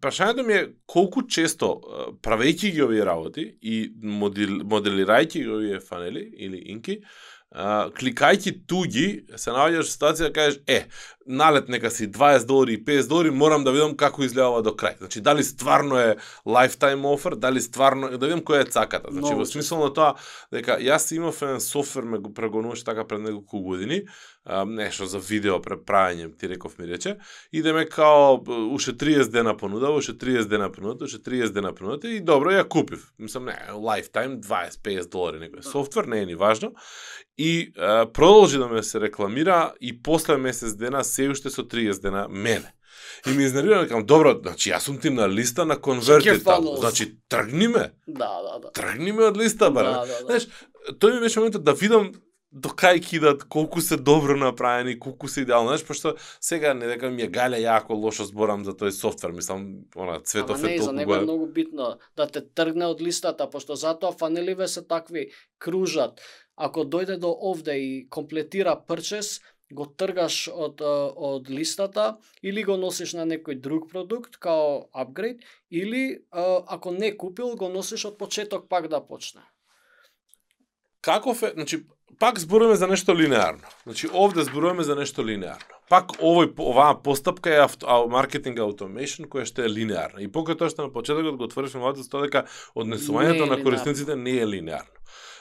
прашањето 0.00 0.46
ми 0.46 0.54
е 0.54 0.68
колку 0.86 1.24
често 1.28 1.80
правејќи 2.22 2.72
ги 2.76 2.82
овие 2.84 3.04
работи 3.04 3.46
и 3.62 3.92
модел, 4.02 4.60
моделирајќи 4.68 5.44
ги 5.44 5.50
овие 5.50 5.80
фанели 5.80 6.28
или 6.36 6.60
инки, 6.76 7.00
кликајќи 7.54 8.52
туѓи, 8.66 9.36
се 9.38 9.52
наоѓаш 9.54 9.92
ситуација 9.94 10.26
да 10.26 10.32
кажеш, 10.34 10.56
е, 10.66 10.88
налет 11.26 11.68
нека 11.68 11.90
си 11.90 12.08
20 12.10 12.46
долари 12.46 12.74
и 12.74 12.84
50 12.84 13.08
долари, 13.08 13.30
морам 13.30 13.64
да 13.64 13.72
видам 13.72 13.94
како 13.96 14.24
изгледа 14.24 14.48
ова 14.48 14.62
до 14.62 14.72
крај. 14.74 14.98
Значи, 14.98 15.20
дали 15.20 15.44
стварно 15.44 15.98
е 15.98 16.16
lifetime 16.46 17.06
offer, 17.06 17.36
дали 17.38 17.60
стварно, 17.60 18.10
да 18.18 18.26
видам 18.26 18.42
која 18.42 18.66
е 18.66 18.70
цаката. 18.70 19.08
Значи, 19.10 19.30
Много 19.30 19.44
во 19.44 19.46
смисол 19.46 19.84
на 19.84 19.92
тоа, 19.94 20.14
дека 20.52 20.80
јас 20.82 21.14
имав 21.14 21.42
еден 21.42 21.60
софтвер, 21.60 22.02
ме 22.02 22.18
го 22.18 22.34
прегонуваше 22.34 22.84
така 22.84 23.06
пред 23.06 23.22
неколку 23.22 23.60
години, 23.60 24.02
нешто 24.66 25.06
за 25.06 25.18
видео 25.18 25.58
преправење, 25.62 26.28
ти 26.38 26.48
реков 26.48 26.78
ми 26.78 26.86
рече, 26.88 27.16
идеме 27.52 27.86
као 27.88 28.36
уште 28.74 28.92
30 28.92 29.30
дена 29.32 29.56
понуда, 29.56 29.90
уште 29.90 30.12
30 30.12 30.48
дена 30.48 30.72
понуда, 30.72 31.04
уште 31.04 31.18
30 31.18 31.52
дена 31.52 31.72
понуда 31.74 32.08
и 32.08 32.20
добро 32.20 32.52
ја 32.52 32.68
купив. 32.68 33.12
Мислам, 33.18 33.44
не, 33.44 33.56
lifetime 33.72 34.40
20-50 34.40 35.10
долари 35.10 35.40
некој 35.40 35.64
софтвер, 35.64 36.04
не 36.04 36.22
е 36.22 36.26
ни 36.26 36.34
важно. 36.34 36.74
И 37.38 37.72
а, 37.78 38.06
продолжи 38.06 38.58
да 38.58 38.68
ме 38.68 38.82
се 38.82 39.00
рекламира 39.00 39.72
и 39.80 40.02
после 40.02 40.36
месец 40.36 40.74
дена 40.74 41.04
се 41.04 41.28
уште 41.28 41.50
со 41.50 41.62
30 41.64 42.02
дена 42.02 42.26
мене. 42.28 42.74
И 43.26 43.30
ми 43.30 43.44
изнервира, 43.44 43.82
викам, 43.82 44.04
добро, 44.06 44.34
значи 44.42 44.70
јас 44.70 44.84
сум 44.84 44.98
ти 45.00 45.10
на 45.10 45.28
листа 45.28 45.64
на 45.64 45.80
конверти 45.80 46.44
таму. 46.44 46.76
Значи, 46.76 47.16
тргни 47.28 47.68
ме, 47.68 47.90
Да, 48.08 48.42
да, 48.42 48.58
да. 48.60 48.72
тргни 48.72 49.12
ме 49.12 49.24
од 49.24 49.36
листа, 49.36 49.70
баре. 49.70 49.88
Да, 49.88 50.06
да, 50.06 50.06
да. 50.06 50.26
Знаеш, 50.26 50.48
тој 51.00 51.14
ми 51.14 51.20
беше 51.20 51.40
моментот 51.40 51.64
да 51.64 51.72
видам 51.72 52.12
до 52.54 52.70
кај 52.70 53.00
кидат, 53.02 53.42
колку 53.50 53.80
се 53.82 53.96
добро 53.96 54.36
направени, 54.38 54.98
колку 54.98 55.28
се 55.28 55.42
идеално, 55.42 55.68
знаеш, 55.68 55.84
пошто 55.84 56.14
сега 56.40 56.74
не 56.74 56.86
дека 56.86 57.10
ми 57.10 57.26
е 57.26 57.28
галя 57.28 57.58
јако 57.58 57.98
лошо 57.98 58.24
зборам 58.24 58.62
за 58.64 58.76
тој 58.78 58.94
софтвер, 58.94 59.34
мислам, 59.34 59.82
она 59.96 60.20
цветов 60.22 60.62
Ама 60.62 60.68
не, 60.68 60.74
е 60.74 60.78
за 60.78 60.84
толку 60.86 60.96
него 60.96 61.14
е 61.14 61.20
многу 61.20 61.46
битно 61.46 61.96
да 62.16 62.26
те 62.30 62.44
тргне 62.46 62.86
од 62.86 63.02
листата, 63.02 63.50
пошто 63.50 63.74
затоа 63.74 64.14
фанеливе 64.14 64.68
се 64.68 64.86
такви, 64.86 65.32
кружат. 65.58 66.22
Ако 66.56 66.86
дојде 66.86 67.18
до 67.18 67.34
овде 67.34 67.74
и 67.74 68.06
комплетира 68.08 68.78
прчес, 68.86 69.40
го 69.72 69.86
тргаш 69.86 70.46
од, 70.52 70.78
од 70.80 71.50
листата 71.50 72.18
или 72.42 72.62
го 72.62 72.76
носиш 72.78 73.16
на 73.18 73.24
некој 73.26 73.58
друг 73.58 73.88
продукт 73.90 74.36
као 74.38 74.86
апгрейд 74.92 75.42
или 75.70 76.22
ако 76.30 76.92
не 76.92 77.16
купил 77.16 77.56
го 77.56 77.68
носиш 77.68 78.04
од 78.04 78.18
почеток 78.18 78.68
пак 78.68 78.88
да 78.88 79.00
почне. 79.00 79.42
Каков 81.04 81.42
е, 81.42 81.52
значи, 81.54 81.84
пак 82.18 82.38
зборуваме 82.38 82.76
за 82.76 82.86
нешто 82.86 83.16
линеарно. 83.16 83.62
Значи, 83.84 84.08
овде 84.14 84.44
зборуваме 84.44 84.82
за 84.82 84.96
нешто 84.96 85.26
линеарно. 85.26 85.74
Пак 85.88 86.16
овој 86.16 86.48
оваа 86.56 86.96
постапка 87.02 87.52
е 87.52 87.60
авто, 87.60 87.86
а, 87.86 88.06
маркетинг 88.08 88.58
automation 88.64 89.28
која 89.28 89.44
што 89.44 89.66
е 89.66 89.68
линеарна. 89.68 90.24
И 90.24 90.30
покрај 90.32 90.56
тоа 90.56 90.72
што 90.72 90.88
на 90.88 90.92
почетокот 90.94 91.36
го 91.36 91.44
отворивме 91.44 91.82
мовата 91.82 92.06
тоа 92.08 92.24
дека 92.24 92.46
однесувањето 92.72 93.44
на 93.50 93.60
корисниците 93.60 94.16
не 94.16 94.38
е 94.40 94.46
линеарно. 94.48 94.96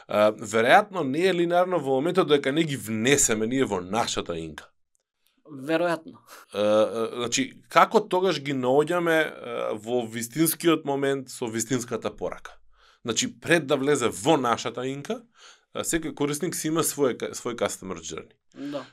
А, 0.07 0.33
веројатно 0.35 1.07
не 1.07 1.23
е 1.31 1.33
линеарно 1.33 1.79
во 1.79 1.95
моментот 1.95 2.27
дека 2.27 2.51
не 2.51 2.67
ги 2.67 2.75
внесеме 2.75 3.47
ние 3.47 3.63
во 3.63 3.79
нашата 3.79 4.35
инка. 4.35 4.67
Веројатно. 5.47 6.19
Е, 6.53 6.59
е, 6.59 7.07
значи, 7.23 7.43
како 7.69 7.99
тогаш 7.99 8.41
ги 8.41 8.55
наоѓаме 8.55 9.15
е, 9.15 9.31
во 9.79 10.03
вистинскиот 10.07 10.85
момент 10.85 11.29
со 11.29 11.47
вистинската 11.47 12.11
порака? 12.11 12.59
Значи, 13.03 13.27
пред 13.39 13.67
да 13.67 13.75
влезе 13.75 14.07
во 14.07 14.37
нашата 14.37 14.85
инка, 14.87 15.21
секој 15.73 16.13
корисник 16.13 16.55
си 16.55 16.69
има 16.69 16.83
свој, 16.85 17.17
свој 17.33 17.57
customer 17.57 17.97
journey. 17.97 18.33
Да. 18.53 18.83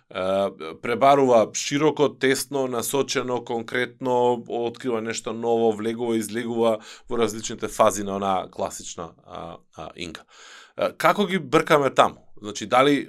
Пребарува 0.83 1.43
широко, 1.55 2.09
тесно, 2.09 2.67
насочено, 2.67 3.45
конкретно, 3.45 4.45
открива 4.49 5.01
нешто 5.01 5.33
ново, 5.33 5.73
влегува, 5.77 6.17
излегува 6.17 6.79
во 7.09 7.19
различните 7.19 7.69
фази 7.69 8.03
на 8.03 8.17
онаа 8.17 8.49
класична 8.51 9.13
а, 9.27 9.59
а, 9.77 9.91
инка. 9.97 10.25
Како 10.97 11.27
ги 11.27 11.39
бркаме 11.39 11.91
таму? 11.91 12.25
Значи, 12.43 12.67
дали 12.67 12.97
е, 12.97 13.07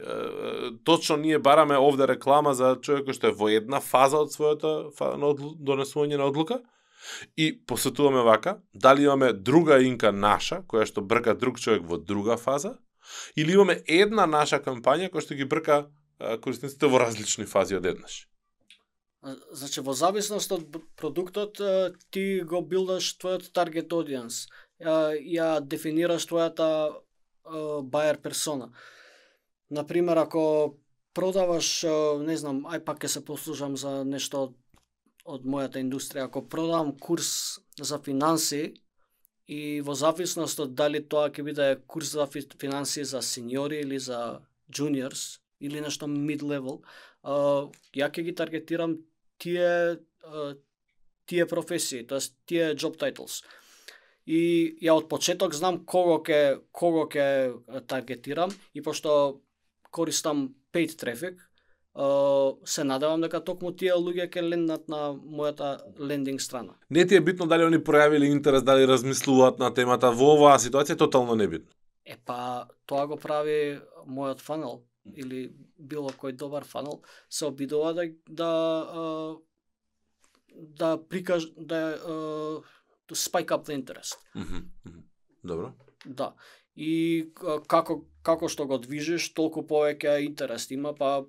точно 0.83 1.17
ние 1.17 1.39
бараме 1.39 1.77
овде 1.77 2.07
реклама 2.07 2.53
за 2.53 2.75
човек 2.81 3.13
што 3.15 3.31
е 3.31 3.35
во 3.37 3.47
една 3.47 3.79
фаза 3.79 4.19
од 4.19 4.35
својата 4.35 4.91
фа, 4.91 5.15
на 5.15 5.31
одлу, 5.31 5.55
донесување 5.55 6.19
на 6.19 6.27
одлука? 6.27 6.59
И 7.37 7.55
посетуваме 7.65 8.21
вака, 8.27 8.57
дали 8.75 9.03
имаме 9.03 9.31
друга 9.33 9.79
инка 9.81 10.11
наша, 10.11 10.61
која 10.67 10.83
што 10.85 11.01
брка 11.01 11.33
друг 11.33 11.59
човек 11.59 11.87
во 11.87 11.97
друга 11.97 12.35
фаза, 12.37 12.75
или 13.35 13.53
имаме 13.53 13.81
една 13.87 14.25
наша 14.25 14.59
кампања 14.59 15.11
која 15.11 15.25
што 15.25 15.37
ги 15.37 15.45
брка 15.45 15.85
корисниците 16.41 16.87
во 16.87 16.99
различни 17.01 17.45
фази 17.45 17.75
одеднаш. 17.75 18.27
Значи, 19.53 19.81
во 19.85 19.93
зависност 19.93 20.51
од 20.51 20.77
продуктот, 20.97 21.59
ти 22.09 22.41
го 22.41 22.61
билдаш 22.65 23.13
твојот 23.21 23.51
таргет 23.53 23.93
audience, 23.93 24.47
ја, 24.81 25.59
дефинираш 25.61 26.25
твојата 26.25 26.67
бајер 27.45 28.21
персона. 28.21 28.71
Например, 29.69 30.17
ако 30.17 30.77
продаваш, 31.13 31.83
не 32.25 32.37
знам, 32.37 32.65
ај 32.65 32.81
пак 32.85 33.03
ќе 33.03 33.07
се 33.17 33.25
послужам 33.25 33.77
за 33.77 34.01
нешто 34.03 34.47
од, 34.47 34.55
од 35.25 35.45
мојата 35.45 35.81
индустрија, 35.81 36.25
ако 36.25 36.47
продавам 36.49 36.97
курс 36.97 37.61
за 37.77 37.99
финанси 37.99 38.73
и 39.51 39.81
во 39.83 39.93
зависност 39.99 40.61
од 40.63 40.75
дали 40.79 41.01
тоа 41.11 41.29
ќе 41.29 41.43
биде 41.43 41.67
курс 41.91 42.13
за 42.15 42.27
финанси 42.31 43.03
за 43.03 43.19
сениори 43.21 43.81
или 43.83 43.99
за 43.99 44.39
juniors 44.71 45.41
или 45.59 45.81
нешто 45.83 46.07
mid 46.07 46.41
level, 46.41 46.79
ја 47.95 48.07
ќе 48.07 48.23
ги 48.27 48.35
таргетирам 48.35 48.95
тие 49.37 49.99
тие 51.31 51.45
професии, 51.47 52.05
тоест 52.07 52.35
тие 52.47 52.73
job 52.75 52.97
titles. 52.99 53.41
И 54.25 54.77
ја 54.83 54.95
од 54.99 55.07
почеток 55.11 55.53
знам 55.57 55.83
кого 55.85 56.19
ќе 56.23 56.61
кого 56.71 57.05
ќе 57.11 57.85
таргетирам 57.91 58.55
и 58.73 58.81
пошто 58.81 59.41
користам 59.91 60.49
paid 60.71 60.95
traffic, 60.95 61.35
се 62.65 62.83
надевам 62.83 63.21
дека 63.21 63.41
токму 63.43 63.73
тие 63.75 63.95
луѓе 63.99 64.29
ќе 64.31 64.43
ленднат 64.47 64.87
на 64.87 65.11
мојата 65.11 65.81
лендинг 65.99 66.41
страна. 66.41 66.77
Не 66.89 67.05
ти 67.05 67.15
е 67.15 67.21
битно 67.21 67.47
дали 67.47 67.63
они 67.67 67.77
пројавиле 67.77 68.31
интерес, 68.31 68.63
дали 68.63 68.87
размислуваат 68.87 69.59
на 69.59 69.73
темата 69.73 70.11
во 70.11 70.35
оваа 70.37 70.59
ситуација, 70.59 70.97
тотално 70.97 71.35
небитно. 71.35 71.67
Е 72.05 72.15
па 72.25 72.67
тоа 72.87 73.07
го 73.07 73.17
прави 73.19 73.81
мојот 74.07 74.39
фанел 74.39 74.83
или 75.05 75.51
било 75.77 76.09
кој 76.09 76.31
добар 76.31 76.63
фанел 76.63 77.01
се 77.29 77.45
обидува 77.45 77.93
да 77.93 78.07
да 78.29 79.37
да 80.55 80.97
прикаж 81.09 81.51
да 81.57 81.97
to 83.07 83.15
spike 83.15 83.51
up 83.51 83.65
the 83.65 83.73
interest. 83.73 84.17
Мгм, 84.35 84.57
мгм. 84.85 84.99
Добро. 85.43 85.73
Да. 86.05 86.33
И 86.75 87.31
како 87.67 88.05
како 88.23 88.47
што 88.47 88.65
го 88.65 88.77
движиш, 88.79 89.33
толку 89.33 89.65
повеќе 89.67 90.21
интерес 90.23 90.69
има, 90.71 90.93
па 90.95 91.25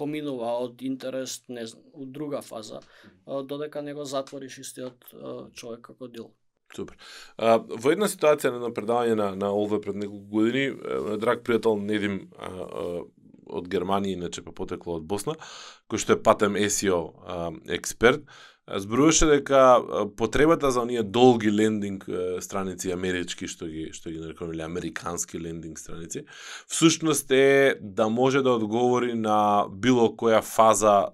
поминува 0.00 0.56
од 0.64 0.82
интерес, 0.86 1.42
не 1.52 1.68
знам, 1.68 1.84
од 1.94 2.12
друга 2.16 2.40
фаза, 2.42 2.80
додека 3.26 3.84
не 3.84 3.94
го 3.94 4.08
затвориш 4.08 4.58
истиот 4.64 5.12
човек 5.52 5.84
како 5.92 6.08
дел. 6.08 6.32
Супер. 6.76 6.96
А, 7.36 7.58
во 7.58 7.90
една 7.90 8.06
ситуација 8.10 8.52
на 8.54 8.70
предавање 8.74 9.16
на, 9.18 9.30
на 9.38 9.50
Олве 9.50 9.80
пред 9.82 9.98
неколку 9.98 10.38
години, 10.38 10.68
драг 11.18 11.42
пријател 11.46 11.80
Недим 11.82 12.20
а, 12.38 12.50
а, 12.50 12.84
од 13.50 13.66
Германија, 13.70 14.20
иначе 14.20 14.44
па 14.46 14.54
потекло 14.54 15.00
од 15.00 15.08
Босна, 15.10 15.34
кој 15.90 16.02
што 16.04 16.14
е 16.14 16.22
патем 16.22 16.58
SEO 16.70 17.00
а, 17.26 17.50
експерт, 17.74 18.22
зборуваше 18.76 19.26
дека 19.26 19.82
потребата 20.16 20.70
за 20.70 20.80
оние 20.80 21.02
долги 21.02 21.52
лендинг 21.52 22.04
страници 22.40 22.92
амерички 22.92 23.48
што 23.48 23.66
ги 23.66 23.90
што 23.92 24.10
ги 24.10 24.20
нарекуваме 24.20 24.62
американски 24.62 25.40
лендинг 25.40 25.78
страници, 25.78 26.24
всушност 26.66 27.30
е 27.30 27.74
да 27.80 28.08
може 28.08 28.42
да 28.42 28.50
одговори 28.50 29.14
на 29.14 29.66
било 29.70 30.08
која 30.14 30.42
фаза 30.42 31.08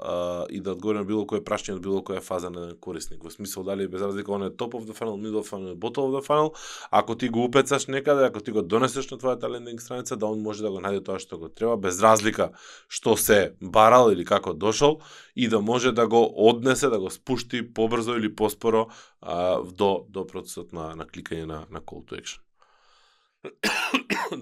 и 0.50 0.60
да 0.60 0.72
одговори 0.72 0.98
на 0.98 1.04
било 1.04 1.26
кое 1.26 1.40
прашање 1.40 1.78
од 1.78 1.82
било 1.82 2.02
која 2.02 2.20
фаза 2.20 2.50
на 2.50 2.74
корисник. 2.80 3.24
Во 3.24 3.30
смисол 3.30 3.64
дали 3.64 3.88
без 3.88 4.02
разлика 4.02 4.32
он 4.32 4.42
е 4.42 4.50
top 4.50 4.74
of 4.74 4.84
the 4.84 4.92
funnel, 4.92 5.16
middle 5.16 5.40
of 5.40 5.46
the 5.46 5.50
funnel, 5.50 5.74
bottom 5.78 6.10
of 6.10 6.20
the 6.20 6.26
funnel, 6.26 6.52
ако 6.90 7.16
ти 7.16 7.28
го 7.28 7.44
упецаш 7.44 7.86
некаде, 7.86 8.24
ако 8.24 8.40
ти 8.40 8.50
го 8.50 8.62
донесеш 8.62 9.10
на 9.10 9.18
твојата 9.18 9.50
лендинг 9.50 9.80
страница, 9.80 10.16
да 10.16 10.26
он 10.26 10.42
може 10.42 10.62
да 10.62 10.70
го 10.70 10.80
најде 10.80 11.04
тоа 11.04 11.18
што 11.18 11.38
го 11.38 11.48
треба 11.48 11.76
без 11.76 12.02
разлика 12.02 12.50
што 12.88 13.16
се 13.16 13.54
барал 13.62 14.12
или 14.12 14.24
како 14.24 14.52
дошол 14.52 15.00
и 15.36 15.48
да 15.48 15.60
може 15.60 15.92
да 15.92 16.08
го 16.08 16.32
однесе, 16.36 16.88
да 16.88 16.98
го 16.98 17.10
спушти 17.10 17.45
побрзо 17.74 18.16
или 18.16 18.34
поспоро 18.34 18.88
а, 19.20 19.62
до 19.62 20.06
до 20.08 20.26
процесот 20.26 20.72
на 20.72 20.94
на 20.96 21.06
кликање 21.06 21.46
на 21.46 21.66
на 21.70 21.80
call 21.80 22.04
to 22.04 22.18
action. 22.18 22.40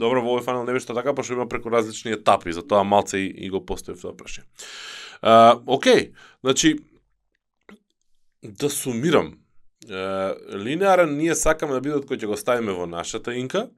Добро, 0.01 0.23
во 0.23 0.35
овој 0.35 0.45
фанал 0.45 0.65
не 0.65 0.73
беше 0.73 0.87
така, 0.87 1.15
пошто 1.15 1.35
има 1.35 1.49
преку 1.49 1.71
различни 1.71 2.15
етапи, 2.17 2.53
затоа 2.53 2.85
малце 2.85 3.19
и, 3.19 3.29
и 3.47 3.51
го 3.51 3.61
постоев 3.67 4.01
тоа 4.01 4.17
прашање. 4.17 4.47
А, 5.23 5.61
окей, 5.67 6.13
значи, 6.41 6.79
да 8.43 8.71
сумирам, 8.71 9.39
линеарен 10.55 11.17
ние 11.17 11.35
сакаме 11.35 11.75
да 11.77 11.81
бидат 11.81 12.07
кој 12.09 12.17
ќе 12.17 12.27
го 12.31 12.37
ставиме 12.37 12.73
во 12.73 12.87
нашата 12.87 13.35
инка. 13.37 13.69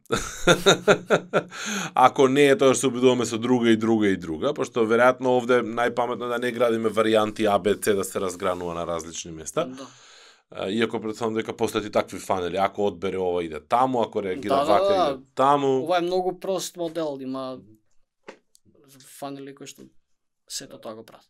Ако 1.94 2.28
не 2.28 2.46
е 2.52 2.58
тоа 2.58 2.74
што 2.74 2.86
се 2.86 2.90
обидуваме 2.92 3.26
со 3.26 3.38
друга 3.38 3.70
и 3.70 3.76
друга 3.76 4.08
и 4.08 4.16
друга, 4.16 4.54
пошто 4.54 4.86
веројатно 4.86 5.34
овде 5.34 5.62
најпаметно 5.66 6.28
да 6.30 6.38
не 6.38 6.52
градиме 6.52 6.90
варијанти 6.90 7.48
А, 7.50 7.58
Б, 7.58 7.74
С 7.74 7.94
да 7.94 8.04
се 8.04 8.20
разгранува 8.20 8.74
на 8.74 8.86
различни 8.86 9.32
места. 9.32 9.66
Да. 9.66 9.86
Иако 10.70 11.00
претставам 11.02 11.34
дека 11.34 11.52
постојат 11.52 11.86
и 11.86 11.90
такви 11.90 12.18
фанели, 12.18 12.56
ако 12.56 12.86
одбере 12.86 13.18
ова 13.18 13.42
иде 13.42 13.60
таму, 13.60 14.02
ако 14.02 14.22
реагира 14.22 14.54
Да, 14.54 14.64
да, 14.64 14.72
вака 14.72 14.94
да. 14.94 15.10
иде 15.10 15.24
таму. 15.34 15.82
Ова 15.82 15.98
е 15.98 16.06
многу 16.06 16.38
прост 16.40 16.76
модел, 16.76 17.18
има 17.20 17.58
фанели 19.18 19.54
кои 19.54 19.66
што 19.66 19.82
сето 20.48 20.78
тоа 20.78 20.94
го 20.94 21.02
прават. 21.02 21.26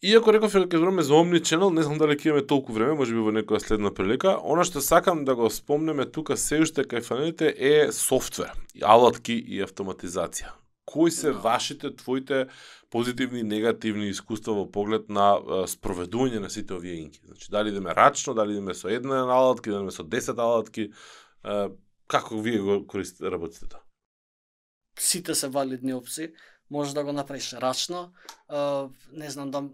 Иако 0.00 0.32
реков 0.32 0.54
дека 0.56 0.64
ќе 0.72 0.78
збораме 0.80 1.02
за 1.04 1.12
Omnichannel, 1.12 1.74
не 1.76 1.82
знам 1.84 1.98
дали 2.00 2.14
ќе 2.16 2.30
имаме 2.30 2.46
толку 2.48 2.72
време, 2.72 2.94
може 2.96 3.12
би 3.12 3.20
во 3.20 3.34
некоја 3.36 3.58
следна 3.60 3.90
прилика. 3.92 4.30
Она 4.40 4.64
што 4.64 4.80
сакам 4.80 5.26
да 5.28 5.34
го 5.36 5.50
спомнеме 5.52 6.06
тука 6.08 6.38
се 6.40 6.62
уште 6.64 6.86
кај 6.88 7.04
фанелите 7.04 7.50
е 7.52 7.92
софтвер, 7.92 8.54
алатки 8.80 9.36
и 9.36 9.60
автоматизација. 9.60 10.54
Кои 10.88 11.10
се 11.10 11.32
Да. 11.32 11.38
вашите, 11.38 11.90
твоите 11.96 12.46
позитивни 12.90 13.40
и 13.40 13.42
негативни 13.42 14.08
искуства 14.08 14.54
во 14.54 14.64
поглед 14.64 15.10
на 15.10 15.36
спроведување 15.68 16.40
на 16.40 16.48
сите 16.48 16.74
овие 16.74 16.96
инки? 16.96 17.20
Значи, 17.24 17.50
дали 17.50 17.68
идеме 17.68 17.94
рачно, 17.94 18.34
дали 18.34 18.52
идеме 18.52 18.74
со 18.74 18.88
една 18.88 19.28
алатки, 19.28 19.68
дали 19.68 19.84
идеме 19.84 19.92
со 19.92 20.02
10 20.02 20.38
алатки, 20.38 20.90
како 22.08 22.40
вие 22.40 22.58
го 22.58 22.86
користите, 22.86 23.30
работите 23.30 23.68
тоа? 23.68 23.84
Сите 24.98 25.34
се 25.34 25.48
валидни 25.48 25.94
опции. 25.94 26.32
Може 26.70 26.94
да 26.94 27.04
го 27.04 27.12
направиш 27.12 27.52
рачно, 27.52 28.12
не 29.12 29.30
знам 29.30 29.50
да 29.50 29.68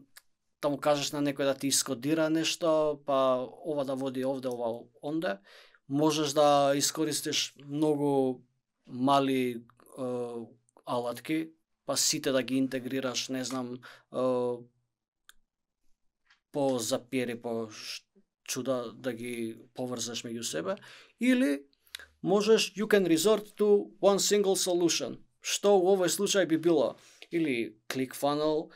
да 0.63 0.69
му 0.69 0.79
кажеш 0.81 1.13
на 1.13 1.21
некој 1.23 1.53
да 1.53 1.55
ти 1.55 1.69
искодира 1.69 2.31
нешто, 2.31 3.01
па 3.07 3.45
ова 3.45 3.85
да 3.85 3.95
води 3.95 4.25
овде, 4.25 4.49
ова 4.49 4.87
онде. 5.03 5.37
Можеш 5.89 6.33
да 6.33 6.73
искористиш 6.75 7.55
многу 7.67 8.43
мали 8.87 9.41
е, 9.53 9.63
алатки, 10.87 11.51
па 11.87 11.97
сите 11.97 12.33
да 12.33 12.43
ги 12.43 12.57
интегрираш, 12.57 13.29
не 13.29 13.45
знам, 13.45 13.75
е, 13.75 14.19
по 16.53 16.79
запери, 16.79 17.41
по 17.43 17.69
чуда 18.45 18.93
да 18.95 19.13
ги 19.13 19.59
поврзаш 19.75 20.25
меѓу 20.25 20.43
себе, 20.43 20.77
или 21.21 21.63
можеш 22.23 22.73
you 22.75 22.87
can 22.87 23.07
resort 23.07 23.55
to 23.59 23.93
one 24.01 24.19
single 24.19 24.57
solution. 24.57 25.19
Што 25.43 25.77
у 25.79 25.95
овој 25.95 26.11
случај 26.11 26.47
би 26.47 26.59
било? 26.59 26.97
Или 27.31 27.77
ClickFunnel, 27.89 28.71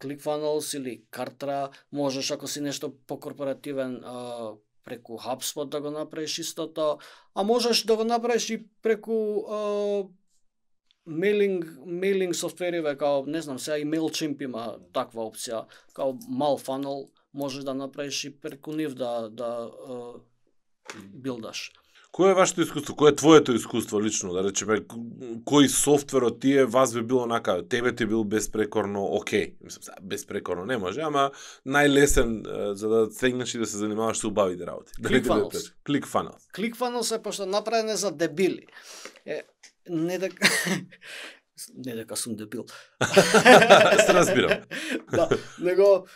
ClickFunnels 0.00 0.76
или 0.78 1.02
Kartra, 1.10 1.70
можеш 1.92 2.30
ако 2.30 2.48
си 2.48 2.60
нешто 2.60 2.94
покорпоративен 3.06 4.04
а, 4.04 4.50
преку 4.84 5.18
HubSpot 5.18 5.68
да 5.68 5.80
го 5.80 5.90
направиш 5.90 6.38
истото, 6.38 6.98
а 7.34 7.42
можеш 7.42 7.84
да 7.84 7.96
го 7.96 8.04
направиш 8.04 8.50
и 8.50 8.66
преку 8.82 9.40
а, 9.50 10.04
мейлинг 11.06 11.78
мейлинг 11.86 12.34
софтвериве 12.34 12.96
као 12.96 13.26
не 13.26 13.42
знам 13.42 13.58
сега 13.58 13.78
и 13.78 13.86
MailChimp 13.86 14.42
има 14.42 14.78
таква 14.92 15.24
опција 15.28 15.66
као 15.94 16.14
мал 16.28 16.58
фанал, 16.58 17.10
можеш 17.34 17.64
да 17.64 17.74
направиш 17.74 18.24
и 18.24 18.40
преку 18.40 18.72
нив 18.72 18.94
да 18.94 19.28
да 19.30 19.70
а, 19.88 20.12
билдаш. 21.04 21.72
Кој 22.18 22.32
е 22.32 22.34
вашето 22.34 22.64
искуство? 22.64 22.96
Кој 22.98 23.12
е 23.12 23.16
твоето 23.16 23.54
искуство 23.54 24.00
лично? 24.02 24.32
Да 24.34 24.42
речеме, 24.42 24.80
кој 25.46 25.68
софтвер 25.70 26.24
од 26.26 26.40
тие 26.42 26.64
вас 26.66 26.90
би 26.96 27.04
било 27.06 27.28
нака, 27.30 27.60
тебе 27.62 27.92
ти 27.94 28.08
бил 28.10 28.24
безпрекорно 28.26 29.04
окей. 29.14 29.52
Мислам, 29.62 30.00
безпрекорно 30.02 30.64
не 30.66 30.80
може, 30.82 31.04
ама 31.06 31.28
најлесен 31.62 32.42
за 32.74 32.88
да 32.88 33.04
стегнеш 33.14 33.54
и 33.54 33.60
да 33.62 33.66
се 33.70 33.78
занимаваш 33.78 34.18
со 34.18 34.32
убавите 34.32 34.66
работи. 34.66 34.98
Дали 34.98 35.22
ClickFunnels. 35.22 35.70
ClickFunnels. 35.86 36.42
ClickFunnels 36.58 37.14
е 37.14 37.22
пошто 37.22 37.46
направен 37.46 37.88
е 37.88 37.96
за 37.96 38.10
дебили. 38.10 38.66
Е, 39.26 39.42
не 39.88 40.18
дека 40.18 40.50
не 41.86 41.94
дека 41.94 42.16
сум 42.16 42.34
дебил. 42.34 42.66
Се 44.06 44.14
разбирам. 44.14 44.58
да, 45.12 45.28
него 45.60 46.06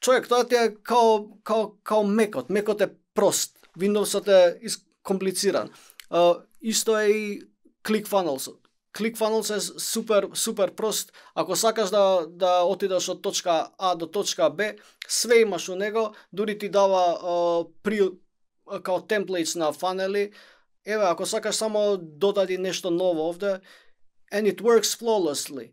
човек 0.00 0.28
тоа 0.28 0.44
ти 0.44 0.54
е 0.54 0.74
као 0.82 1.40
као 1.40 1.72
као 1.82 2.04
мекот, 2.04 2.50
мекот 2.50 2.80
е 2.80 2.92
прост. 3.14 3.61
Windowsот 3.78 4.28
е 4.28 4.68
комплициран. 5.02 5.70
Uh, 6.10 6.42
исто 6.62 6.98
е 6.98 7.06
и 7.06 7.42
ClickFunnels. 7.84 8.54
ClickFunnels 8.94 9.56
е 9.56 9.60
супер 9.80 10.28
супер 10.34 10.74
прост. 10.74 11.12
Ако 11.34 11.56
сакаш 11.56 11.90
да 11.90 12.26
да 12.28 12.62
отидеш 12.62 13.08
од 13.08 13.22
точка 13.22 13.68
А 13.78 13.94
до 13.94 14.06
точка 14.06 14.50
Б, 14.50 14.74
све 15.08 15.40
имаш 15.40 15.68
у 15.68 15.76
него, 15.76 16.14
дури 16.32 16.58
ти 16.58 16.68
дава 16.68 17.18
uh, 17.22 17.68
при 17.82 18.10
као 18.82 19.00
темплейтс 19.00 19.54
на 19.54 19.72
фанели. 19.72 20.32
Еве, 20.86 21.04
ако 21.04 21.26
сакаш 21.26 21.54
само 21.54 21.96
додади 21.96 22.58
нешто 22.58 22.90
ново 22.90 23.28
овде, 23.28 23.60
and 24.32 24.54
it 24.54 24.60
works 24.60 25.00
flawlessly. 25.00 25.70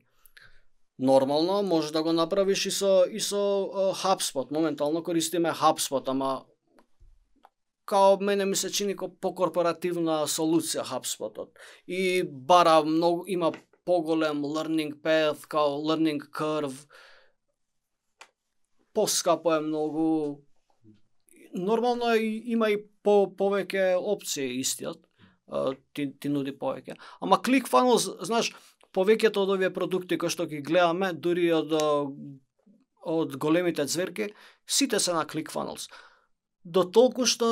Нормално, 0.99 1.63
може 1.63 1.93
да 1.93 2.03
го 2.03 2.13
направиш 2.13 2.65
и 2.65 2.71
со 2.71 3.05
и 3.11 3.19
со 3.19 3.35
uh, 3.35 3.93
HubSpot. 3.93 4.51
Моментално 4.51 5.03
користиме 5.03 5.49
HubSpot, 5.49 6.07
ама 6.07 6.41
као 7.89 8.19
мене 8.21 8.45
ми 8.45 8.55
се 8.55 8.69
чини 8.71 8.93
како 8.97 9.15
покорпоративна 9.21 10.21
солуција 10.29 10.85
HubSpotот. 10.91 11.57
И 11.87 12.21
бара 12.23 12.83
многу 12.85 13.25
има 13.27 13.51
поголем 13.85 14.43
learning 14.45 14.93
path, 15.01 15.47
као 15.49 15.79
learning 15.89 16.21
curve. 16.29 16.85
Поскапо 18.93 19.53
е 19.55 19.59
многу 19.59 20.37
нормално 21.55 22.11
е, 22.13 22.17
и- 22.17 22.43
има 22.53 22.69
и 22.69 22.77
по 23.03 23.25
повеќе 23.37 23.95
опции 23.97 24.59
истиот. 24.59 25.05
ти, 25.93 26.03
ти 26.19 26.29
нуди 26.29 26.51
повеќе. 26.53 26.93
Ама 27.21 27.39
ClickFunnels, 27.41 28.03
знаеш, 28.21 28.51
повеќето 28.93 29.41
од 29.41 29.49
овие 29.55 29.71
продукти 29.73 30.17
кои 30.21 30.29
што 30.29 30.45
ги 30.45 30.61
гледаме, 30.61 31.09
дури 31.13 31.47
од 31.51 31.73
од 33.01 33.33
големите 33.41 33.87
зверки, 33.87 34.27
сите 34.67 34.99
се 34.99 35.13
на 35.13 35.25
ClickFunnels. 35.25 35.87
До 36.69 36.83
толку 36.85 37.25
што 37.25 37.47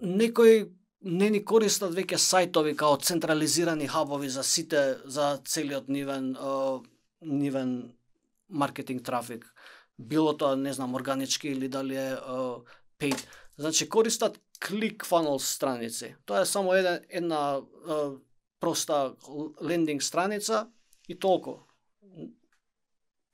некои 0.00 0.68
не 1.02 1.30
ни 1.34 1.40
користат 1.44 1.94
веќе 1.96 2.18
сајтови 2.20 2.76
као 2.78 2.98
централизирани 3.00 3.88
хабови 3.88 4.28
за 4.28 4.44
сите 4.44 4.98
за 5.04 5.40
целиот 5.44 5.88
нивен 5.88 6.36
а, 6.36 6.80
нивен 7.20 7.92
маркетинг 8.48 9.02
трафик. 9.04 9.46
Било 9.98 10.36
тоа, 10.36 10.56
не 10.56 10.72
знам, 10.72 10.94
органички 10.94 11.48
или 11.48 11.68
дали 11.68 11.96
е 11.96 12.12
а, 12.12 12.60
paid. 12.98 13.26
Значи 13.58 13.88
користат 13.88 14.40
клик 14.60 15.06
фанал 15.06 15.38
страници. 15.38 16.14
Тоа 16.26 16.40
е 16.40 16.46
само 16.46 16.74
една 16.74 17.00
една 17.08 17.60
а, 17.88 18.10
проста 18.60 19.14
лендинг 19.62 20.02
страница 20.02 20.68
и 21.08 21.18
толку. 21.18 21.58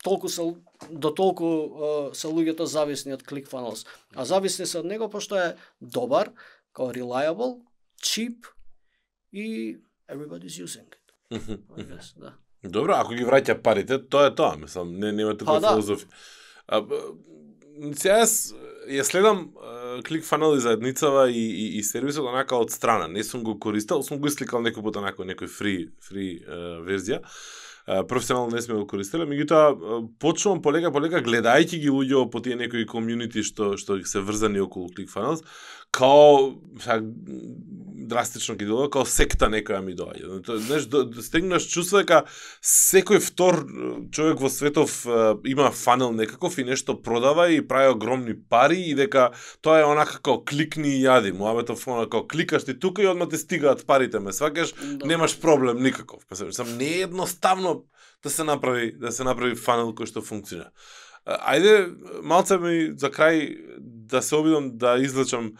Толку 0.06 0.28
се 0.30 0.44
до 0.90 1.10
толку 1.10 1.48
се 2.14 2.30
луѓето 2.30 2.68
зависни 2.70 3.14
од 3.16 3.24
ClickFunnels. 3.26 3.82
А 4.14 4.24
зависни 4.24 4.66
се 4.66 4.78
од 4.78 4.86
него 4.86 5.08
пошто 5.10 5.34
е 5.34 5.56
добар, 5.82 6.30
као 6.72 6.92
reliable, 6.94 7.56
cheap 7.98 8.46
и 9.34 9.76
everybody's 10.06 10.62
using 10.62 10.86
it. 10.86 11.06
Guess, 11.76 12.14
да. 12.16 12.36
Добро, 12.62 12.94
ако 12.96 13.14
ги 13.18 13.26
враќа 13.26 13.58
парите, 13.62 13.98
тоа 13.98 14.30
е 14.30 14.34
тоа, 14.34 14.56
мислам, 14.56 14.94
не 14.94 15.12
нема 15.12 15.34
тука 15.36 15.56
Па 15.56 15.60
да. 15.60 15.74
филозофија. 15.74 16.06
А, 16.66 16.80
б- 16.80 17.02
сега 17.98 18.22
јас 18.22 18.54
ја 18.88 19.02
следам 19.04 19.42
ClickFunnels 20.06 20.56
и 20.56 20.64
заедницава 20.64 21.26
и, 21.30 21.44
и, 21.50 21.66
и 21.78 21.82
сервисот 21.82 22.26
онака 22.26 22.56
од 22.56 22.70
страна. 22.70 23.08
Не 23.08 23.24
сум 23.24 23.42
го 23.44 23.58
користел, 23.58 24.02
сум 24.06 24.22
гоисликал 24.22 24.62
некој 24.62 24.86
пат 24.86 25.02
онака 25.02 25.26
некој 25.26 25.50
фри 25.50 25.76
фри 26.02 26.28
верзија. 26.86 27.20
А, 27.22 27.28
професионално 27.86 28.56
не 28.56 28.62
сме 28.62 28.74
го 28.74 28.86
користеле, 28.86 29.28
меѓутоа 29.30 30.00
почнувам 30.18 30.62
полека 30.62 30.90
полека 30.90 31.22
гледајќи 31.22 31.78
ги 31.84 31.92
луѓе 31.92 32.24
по 32.30 32.42
тие 32.42 32.58
некои 32.58 32.86
комјунити 32.86 33.44
што 33.46 33.76
што 33.78 34.00
се 34.02 34.22
врзани 34.26 34.60
околу 34.60 34.90
ClickFunnels, 34.90 35.44
као 35.96 36.52
сега, 36.80 37.00
драстично 38.06 38.54
ги 38.54 38.64
делува 38.64 38.88
као 38.92 39.06
секта 39.08 39.48
некоја 39.50 39.80
ми 39.82 39.94
доаѓа. 39.96 40.38
Знаеш, 40.46 40.86
до, 40.92 41.02
стегнаш 41.22 41.66
чувство 41.72 42.02
дека 42.02 42.22
секој 42.64 43.20
втор 43.24 43.62
е, 43.64 43.88
човек 44.14 44.40
во 44.42 44.50
светов 44.52 44.94
е, 45.06 45.32
има 45.50 45.70
фанел 45.74 46.12
некаков 46.14 46.58
и 46.58 46.66
нешто 46.68 46.94
продава 47.02 47.48
и 47.50 47.62
прави 47.66 47.94
огромни 47.94 48.36
пари 48.36 48.78
и 48.90 48.94
дека 48.94 49.30
тоа 49.62 49.80
е 49.80 49.88
онака 49.88 50.20
како 50.20 50.44
кликни 50.44 50.94
и 50.98 51.02
јади. 51.04 51.32
Муабетов 51.36 51.86
онака 51.88 52.10
како 52.18 52.28
кликаш 52.28 52.68
ти 52.68 52.78
тука 52.78 53.02
и 53.02 53.10
одма 53.10 53.28
те 53.28 53.40
стигаат 53.40 53.86
парите, 53.86 54.20
ме 54.20 54.36
сваќаш, 54.36 54.74
Да. 54.98 55.06
немаш 55.06 55.40
проблем 55.40 55.82
никаков. 55.82 56.22
Па, 56.28 56.36
Сам 56.36 56.76
не 56.76 56.98
е 56.98 57.02
едноставно 57.08 57.84
да 58.22 58.30
се 58.30 58.44
направи 58.44 58.92
да 58.92 59.12
се 59.12 59.24
направи 59.24 59.56
фанел 59.56 59.92
кој 59.96 60.06
што 60.06 60.22
функционира. 60.22 60.70
Ајде 61.26 61.90
малце 62.22 62.58
ми 62.58 62.92
за 62.94 63.10
крај 63.10 63.78
да 63.78 64.22
се 64.22 64.36
обидам 64.36 64.78
да 64.78 64.94
излечам 65.02 65.56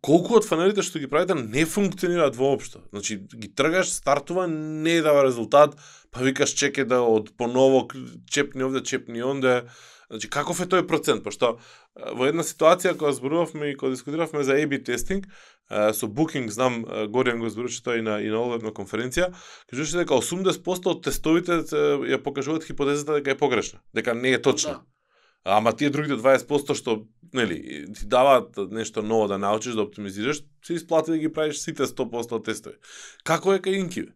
колку 0.00 0.36
од 0.38 0.46
фанерите 0.46 0.82
што 0.86 1.02
ги 1.02 1.10
правите 1.10 1.34
не 1.34 1.64
функционираат 1.66 2.36
воопшто. 2.38 2.84
Значи, 2.94 3.18
ги 3.18 3.50
тргаш, 3.50 3.90
стартува, 3.90 4.46
не 4.46 5.00
дава 5.02 5.24
резултат, 5.26 5.74
па 6.10 6.22
викаш 6.22 6.54
чеке 6.54 6.84
да 6.84 7.02
од 7.02 7.32
поново 7.36 7.88
чепни 8.30 8.62
овде, 8.62 8.84
чепни 8.86 9.22
онде. 9.22 9.64
Значи, 10.10 10.30
каков 10.30 10.60
е 10.62 10.66
тој 10.70 10.86
процент? 10.86 11.22
Пошто 11.26 11.58
во 11.94 12.26
една 12.30 12.42
ситуација 12.46 12.96
кога 12.98 13.12
зборувавме 13.14 13.70
и 13.70 13.76
кога 13.78 13.94
дискутиравме 13.94 14.42
за 14.46 14.54
A-B 14.58 14.78
тестинг, 14.86 15.26
со 15.70 16.06
Booking, 16.06 16.50
знам, 16.50 16.82
Горијан 16.84 17.38
го 17.38 17.50
зборуваше 17.50 17.82
тоа 17.82 17.98
и 17.98 18.02
на, 18.02 18.18
и 18.22 18.30
на 18.30 18.42
оваа 18.42 18.74
конференција, 18.74 19.30
кажуваше 19.70 20.02
дека 20.02 20.18
80% 20.18 20.90
од 20.90 21.04
тестовите 21.06 21.62
ја 22.10 22.18
покажуваат 22.22 22.66
хипотезата 22.66 23.18
дека 23.18 23.34
е 23.34 23.38
погрешна, 23.38 23.82
дека 23.94 24.14
не 24.14 24.34
е 24.34 24.42
точна. 24.42 24.82
Да. 24.82 24.99
Ама 25.44 25.72
тие 25.72 25.90
другите 25.90 26.20
20% 26.20 26.74
што 26.74 27.06
нели 27.32 27.86
ти 27.94 28.06
даваат 28.06 28.56
нешто 28.70 29.02
ново 29.02 29.28
да 29.28 29.38
научиш, 29.38 29.74
да 29.74 29.82
оптимизираш, 29.82 30.42
се 30.64 30.74
исплати 30.74 31.10
да 31.10 31.18
ги 31.18 31.32
правиш 31.32 31.58
сите 31.58 31.86
100% 31.86 32.44
тестови. 32.44 32.76
Како 33.24 33.54
е 33.54 33.60
кај 33.60 33.80
Инки? 33.80 34.08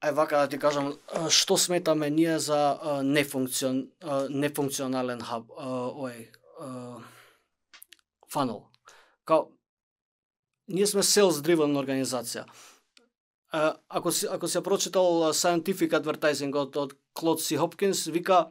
ај 0.00 0.14
вака 0.16 0.40
да 0.40 0.48
ти 0.48 0.58
кажам, 0.58 0.94
што 1.28 1.56
сметаме 1.60 2.10
ние 2.10 2.38
за 2.38 3.00
нефункцион, 3.04 3.84
нефункционален 4.32 5.20
хаб, 5.20 5.50
ој, 5.52 6.28
фанел. 8.32 8.64
Као, 9.28 9.50
ние 10.68 10.86
сме 10.86 11.04
sales 11.04 11.42
driven 11.44 11.76
организација. 11.76 12.46
Ако 13.52 14.12
си 14.12 14.26
ако 14.30 14.48
си 14.48 14.62
прочитал 14.62 15.32
Scientific 15.34 15.92
Advertising 16.00 16.54
од, 16.56 16.76
од 16.76 16.92
Клод 17.14 17.40
Си 17.42 17.56
Хопкинс, 17.56 18.06
вика 18.06 18.50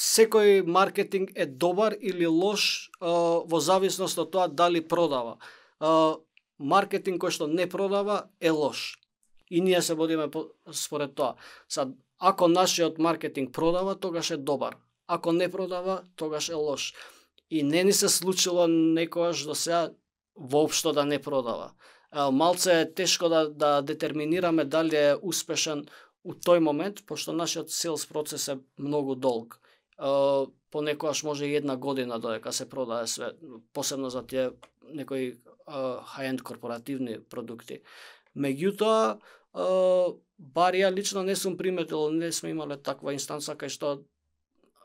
секој 0.00 0.62
маркетинг 0.66 1.32
е 1.36 1.46
добар 1.46 1.96
или 2.00 2.26
лош 2.26 2.90
во 3.00 3.60
зависност 3.60 4.18
од 4.18 4.30
тоа 4.32 4.48
дали 4.48 4.80
продава. 4.80 5.36
Маркетинг 6.58 7.22
кој 7.22 7.30
што 7.36 7.46
не 7.46 7.68
продава 7.68 8.28
е 8.40 8.50
лош. 8.50 8.98
И 9.50 9.60
ние 9.60 9.82
се 9.82 9.94
водиме 9.94 10.28
според 10.72 11.14
тоа. 11.14 11.34
Сад, 11.68 11.88
ако 12.18 12.48
нашиот 12.48 12.98
маркетинг 12.98 13.52
продава, 13.52 13.94
тогаш 13.94 14.30
е 14.30 14.36
добар. 14.36 14.76
Ако 15.08 15.32
не 15.32 15.50
продава, 15.50 16.02
тогаш 16.16 16.48
е 16.48 16.54
лош. 16.54 16.94
И 17.50 17.62
не 17.62 17.84
ни 17.84 17.92
се 17.92 18.08
случило 18.08 18.66
некојаш 18.68 19.44
до 19.44 19.54
сега 19.54 19.90
воопшто 20.36 20.92
да 20.92 21.04
не 21.04 21.18
продава. 21.18 21.72
Малце 22.32 22.80
е 22.80 22.94
тешко 22.94 23.28
да, 23.28 23.48
да 23.48 23.82
детерминираме 23.82 24.64
дали 24.64 24.96
е 24.96 25.16
успешен 25.22 25.86
у 26.24 26.34
тој 26.34 26.60
момент, 26.60 27.04
пошто 27.06 27.32
нашиот 27.32 27.70
селс 27.70 28.06
процес 28.06 28.48
е 28.48 28.58
многу 28.78 29.14
долг. 29.14 29.60
понекогаш 30.70 31.22
може 31.22 31.46
и 31.46 31.56
една 31.56 31.76
година 31.76 32.18
додека 32.20 32.52
се 32.52 32.68
продаде, 32.68 33.06
све, 33.06 33.32
посебно 33.72 34.10
за 34.10 34.26
тие 34.26 34.50
некои 34.94 35.40
high-end 35.68 36.42
корпоративни 36.42 37.18
продукти. 37.30 37.82
Меѓутоа, 38.36 39.18
бар 40.38 40.74
ја 40.74 40.92
лично 40.94 41.22
не 41.22 41.36
сум 41.36 41.56
приметил, 41.56 42.10
не 42.10 42.32
сме 42.32 42.50
имале 42.50 42.76
таква 42.76 43.12
инстанца 43.12 43.54
кај 43.58 43.68
што 43.68 44.02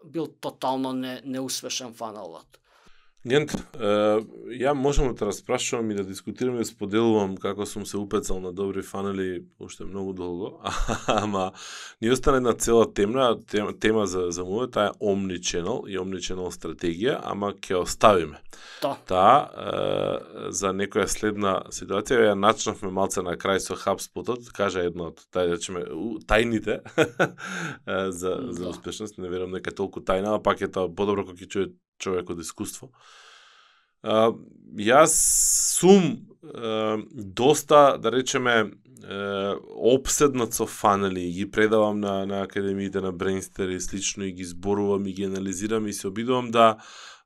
бил 0.06 0.28
тотално 0.28 0.94
не, 0.94 1.22
неуспешен 1.26 1.94
фаналот. 1.94 2.60
Гент, 3.26 3.56
ја 4.54 4.74
можам 4.78 5.08
да 5.10 5.16
те 5.18 5.26
распрашувам 5.26 5.90
и 5.92 5.96
да 5.98 6.04
дискутирам 6.06 6.56
и 6.56 6.62
да 6.62 6.66
споделувам 6.66 7.34
како 7.42 7.66
сум 7.66 7.86
се 7.86 7.98
упецал 7.98 8.38
на 8.40 8.52
добри 8.54 8.84
фанели 8.86 9.46
уште 9.60 9.86
многу 9.86 10.14
долго, 10.14 10.62
ама 11.08 11.52
ни 12.02 12.12
остана 12.12 12.38
една 12.38 12.54
цела 12.54 12.86
тема, 12.94 13.40
тема, 13.50 13.74
тема 13.80 14.06
за, 14.06 14.28
за 14.30 14.46
мојот, 14.46 14.76
таа 14.78 14.92
е 14.92 14.98
Omni 15.02 15.40
Channel 15.42 15.90
и 15.90 15.98
Omni 15.98 16.22
Channel 16.22 16.54
стратегија, 16.54 17.18
ама 17.24 17.56
ќе 17.58 17.82
оставиме. 17.82 18.38
Да. 18.84 18.94
Таа, 19.10 19.50
за 20.54 20.70
некоја 20.78 21.08
следна 21.10 21.56
ситуација, 21.74 22.30
ја 22.30 22.36
начнавме 22.38 22.92
малце 22.94 23.26
на 23.26 23.34
крај 23.42 23.64
со 23.64 23.74
HubSpotот, 23.74 24.52
кажа 24.54 24.86
едно 24.86 25.10
од 25.10 25.26
тај, 25.34 25.50
да 25.50 25.58
чеме, 25.58 25.82
тајните 26.30 26.78
за, 28.20 28.38
за 28.54 28.62
да. 28.62 28.70
успешност, 28.70 29.18
не 29.18 29.34
верам 29.34 29.50
нека 29.58 29.74
толку 29.74 30.06
тајна, 30.06 30.38
а 30.38 30.44
пак 30.44 30.62
е 30.62 30.70
тоа 30.70 30.94
подобро 30.94 31.26
кога 31.26 31.42
ќе 31.42 31.50
чуе 31.50 31.68
човек 32.00 32.30
од 32.30 32.40
искуство. 32.40 32.92
А, 34.04 34.32
јас 34.78 35.14
сум 35.80 36.28
а, 36.44 36.98
доста, 37.12 37.98
да 37.98 38.12
речеме, 38.12 38.72
обседнат 39.76 40.54
со 40.54 40.66
фанели, 40.66 41.32
ги 41.32 41.46
предавам 41.52 42.00
на, 42.00 42.26
на 42.26 42.42
академиите 42.42 43.02
на 43.02 43.12
Брейнстер 43.12 43.70
и 43.70 43.80
слично 43.80 44.24
и 44.26 44.32
ги 44.32 44.46
зборувам 44.46 45.06
и 45.06 45.14
ги 45.14 45.24
анализирам 45.24 45.88
и 45.88 45.94
се 45.94 46.08
обидувам 46.08 46.52
да 46.52 46.78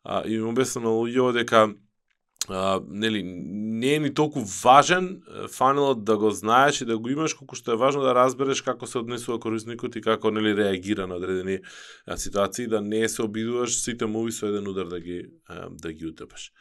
а, 0.03 0.27
им 0.27 0.49
обяснам 0.49 0.83
на 0.83 0.89
луѓето 0.89 1.33
дека 1.33 1.69
а, 2.47 2.81
нели, 2.89 3.23
не 3.23 3.93
е 3.95 3.99
ни 3.99 4.13
толку 4.13 4.43
важен 4.63 5.21
фанелот 5.51 6.03
да 6.03 6.17
го 6.17 6.31
знаеш 6.31 6.81
и 6.81 6.85
да 6.85 6.97
го 6.97 7.09
имаш, 7.09 7.33
колку 7.33 7.55
што 7.55 7.73
е 7.73 7.81
важно 7.81 8.01
да 8.01 8.15
разбереш 8.15 8.61
како 8.61 8.87
се 8.87 9.01
однесува 9.03 9.39
корисникот 9.39 9.95
и 9.95 10.01
како 10.01 10.31
нели 10.31 10.55
реагира 10.57 11.07
на 11.07 11.19
одредени 11.19 11.59
ситуации, 12.15 12.67
да 12.67 12.81
не 12.81 13.09
се 13.09 13.21
обидуваш 13.21 13.81
сите 13.81 14.05
муви 14.05 14.31
со 14.31 14.47
еден 14.47 14.67
удар 14.67 14.87
да 14.87 14.99
ги 14.99 15.25
да 15.71 15.93
ги 15.93 16.07
утепаш 16.07 16.51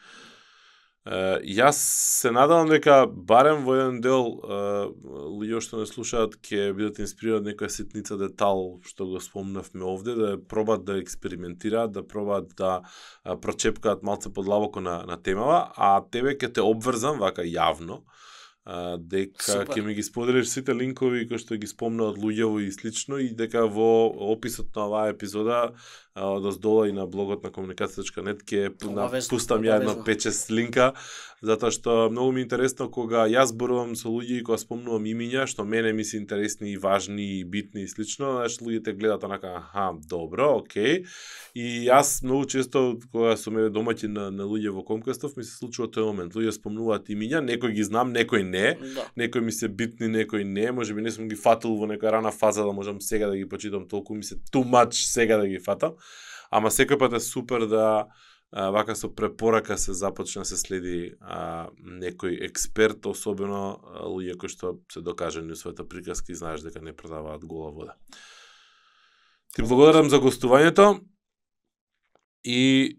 јас 1.09 1.77
се 2.21 2.31
надавам 2.31 2.69
дека 2.69 3.07
барем 3.09 3.63
во 3.65 3.75
еден 3.79 3.97
дел 4.01 4.27
луѓе 4.45 5.61
што 5.65 5.81
не 5.81 5.87
слушаат 5.89 6.37
ќе 6.45 6.69
бидат 6.77 7.01
инспирирани 7.01 7.51
некоја 7.51 7.69
ситница 7.73 8.17
детал 8.19 8.77
што 8.85 9.07
го 9.09 9.21
спомнавме 9.23 9.83
овде, 9.83 10.15
да 10.15 10.37
пробат 10.37 10.85
да 10.85 10.99
експериментираат, 11.01 11.91
да 11.91 12.05
пробат 12.05 12.53
да 12.57 12.81
прочепкаат 13.23 14.03
малце 14.03 14.29
подлабоко 14.29 14.81
на, 14.81 15.03
на 15.09 15.17
темава, 15.17 15.71
а 15.75 16.01
тебе 16.11 16.37
ќе 16.37 16.53
те 16.53 16.61
обврзам 16.61 17.17
вака 17.19 17.41
јавно, 17.41 18.03
дека 18.99 19.63
ќе 19.65 19.81
ми 19.81 19.95
ги 19.97 20.03
споделиш 20.05 20.49
сите 20.51 20.75
линкови 20.77 21.25
кои 21.29 21.41
што 21.41 21.57
ги 21.57 21.67
спомна 21.67 22.11
од 22.11 22.19
луѓево 22.21 22.61
и 22.61 22.71
слично 22.71 23.17
и 23.17 23.31
дека 23.33 23.65
во 23.65 24.11
описот 24.33 24.75
на 24.75 24.85
оваа 24.85 25.13
епизода 25.15 25.71
од 26.25 26.45
оздола 26.45 26.87
и 26.89 26.91
на 26.95 27.07
блогот 27.07 27.43
на 27.43 27.51
комуникација.нет 27.51 28.43
ќе 28.43 28.75
пустам 29.29 29.63
ја 29.63 29.79
едно 29.81 29.95
5-6 30.05 30.51
линка 30.51 30.93
затоа 31.41 31.71
што 31.71 32.09
многу 32.11 32.31
ми 32.35 32.41
е 32.41 32.47
интересно 32.47 32.89
кога 32.91 33.25
јас 33.31 33.53
зборувам 33.53 33.95
со 33.95 34.09
луѓе 34.11 34.39
и 34.39 34.43
кога 34.43 34.57
спомнувам 34.59 35.05
имиња 35.07 35.45
што 35.47 35.63
мене 35.63 35.93
ми 35.93 36.03
се 36.03 36.17
интересни 36.17 36.73
и 36.73 36.77
важни 36.77 37.39
и 37.39 37.43
битни 37.43 37.83
и 37.83 37.87
слично, 37.87 38.33
знаеш 38.35 38.59
луѓето 38.59 38.95
гледаат 38.97 39.23
онака 39.23 39.53
аха, 39.57 39.93
добро, 40.09 40.59
окей. 40.59 41.05
И 41.55 41.87
јас 41.87 42.23
многу 42.23 42.45
често 42.45 42.99
кога 43.11 43.37
сум 43.37 43.57
еве 43.57 43.71
домаќин 43.71 44.13
на, 44.13 44.29
на 44.31 44.43
луѓе 44.43 44.73
во 44.75 44.83
Комкастов 44.83 45.37
ми 45.37 45.43
се 45.43 45.55
случува 45.55 45.87
тој 45.87 46.09
момент. 46.11 46.35
Луѓе 46.35 46.51
спомнуваат 46.57 47.09
имиња, 47.09 47.41
некој 47.45 47.75
ги 47.77 47.83
знам, 47.83 48.13
некој 48.13 48.43
не, 48.43 48.75
Да. 48.79 49.05
некој 49.17 49.41
ми 49.41 49.51
се 49.51 49.67
битни, 49.67 50.07
некој 50.07 50.43
не, 50.43 50.71
може 50.71 50.93
би 50.93 51.01
не 51.01 51.11
сум 51.11 51.29
ги 51.29 51.35
фатил 51.35 51.75
во 51.79 51.87
некоја 51.87 52.19
рана 52.19 52.31
фаза 52.31 52.65
да 52.65 52.73
можам 52.73 53.01
сега 53.01 53.27
да 53.27 53.37
ги 53.37 53.47
почитам 53.49 53.87
толку 53.87 54.15
ми 54.15 54.23
се 54.23 54.35
too 54.51 54.65
much 54.65 54.93
сега 55.07 55.37
да 55.37 55.47
ги 55.47 55.59
фатам. 55.59 55.95
Ама 56.49 56.71
секој 56.73 56.97
пат 56.99 57.13
е 57.13 57.21
супер 57.21 57.67
да 57.69 58.07
а, 58.51 58.69
вака 58.73 58.95
со 58.95 59.09
препорака 59.13 59.77
се 59.77 59.93
започне 59.93 60.45
се 60.45 60.57
следи 60.57 61.13
а, 61.21 61.69
некој 61.77 62.41
експерт, 62.49 63.05
особено 63.05 63.79
луѓе 64.09 64.37
кои 64.37 64.49
што 64.49 64.79
се 64.91 65.05
докажани 65.05 65.53
у 65.53 65.59
својата 65.59 65.85
приказка 65.85 66.31
и 66.31 66.39
знаеш 66.39 66.65
дека 66.65 66.81
не 66.81 66.95
продаваат 66.95 67.45
гола 67.45 67.71
вода. 67.71 67.95
Ти 69.55 69.61
благодарам 69.61 70.09
за 70.09 70.17
гостувањето 70.21 70.99
и 72.43 72.97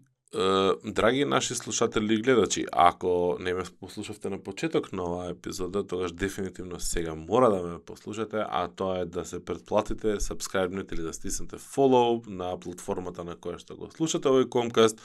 драги 0.85 1.25
наши 1.25 1.55
слушатели 1.55 2.13
и 2.13 2.21
гледачи, 2.21 2.65
ако 2.71 3.37
не 3.39 3.53
ме 3.53 3.63
послушавте 3.79 4.29
на 4.29 4.43
почеток 4.43 4.93
на 4.93 5.03
оваа 5.03 5.29
епизода, 5.29 5.87
тогаш 5.87 6.11
дефинитивно 6.11 6.79
сега 6.79 7.15
мора 7.15 7.49
да 7.49 7.63
ме 7.63 7.79
послушате, 7.79 8.43
а 8.49 8.67
тоа 8.67 8.99
е 8.99 9.05
да 9.05 9.25
се 9.25 9.45
предплатите, 9.45 10.19
сабскрайбнете 10.19 10.95
или 10.95 11.01
да 11.01 11.13
стиснете 11.13 11.55
follow 11.55 12.27
на 12.27 12.59
платформата 12.59 13.23
на 13.23 13.35
која 13.35 13.59
што 13.59 13.75
го 13.75 13.91
слушате 13.91 14.31
овој 14.31 14.47
комкаст, 14.47 15.03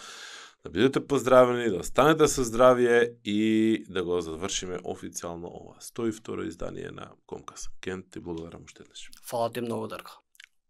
да 0.62 0.70
бидете 0.70 1.06
поздравени, 1.06 1.70
да 1.70 1.82
останете 1.82 2.28
со 2.30 2.46
здравје 2.46 3.18
и 3.24 3.84
да 3.90 4.02
го 4.06 4.20
завршиме 4.20 4.78
официјално 4.82 5.50
ова 5.50 5.74
102 5.82 6.46
издание 6.46 6.90
на 6.90 7.10
Комкаст. 7.26 7.70
Кен, 7.80 8.02
ти 8.10 8.20
благодарам 8.20 8.64
уште 8.64 8.82
еднаш. 8.82 9.10
Фала 9.26 9.52
ти 9.52 9.60
многу, 9.60 9.86
Дарко. 9.86 10.22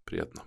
Пријатно. 0.07 0.44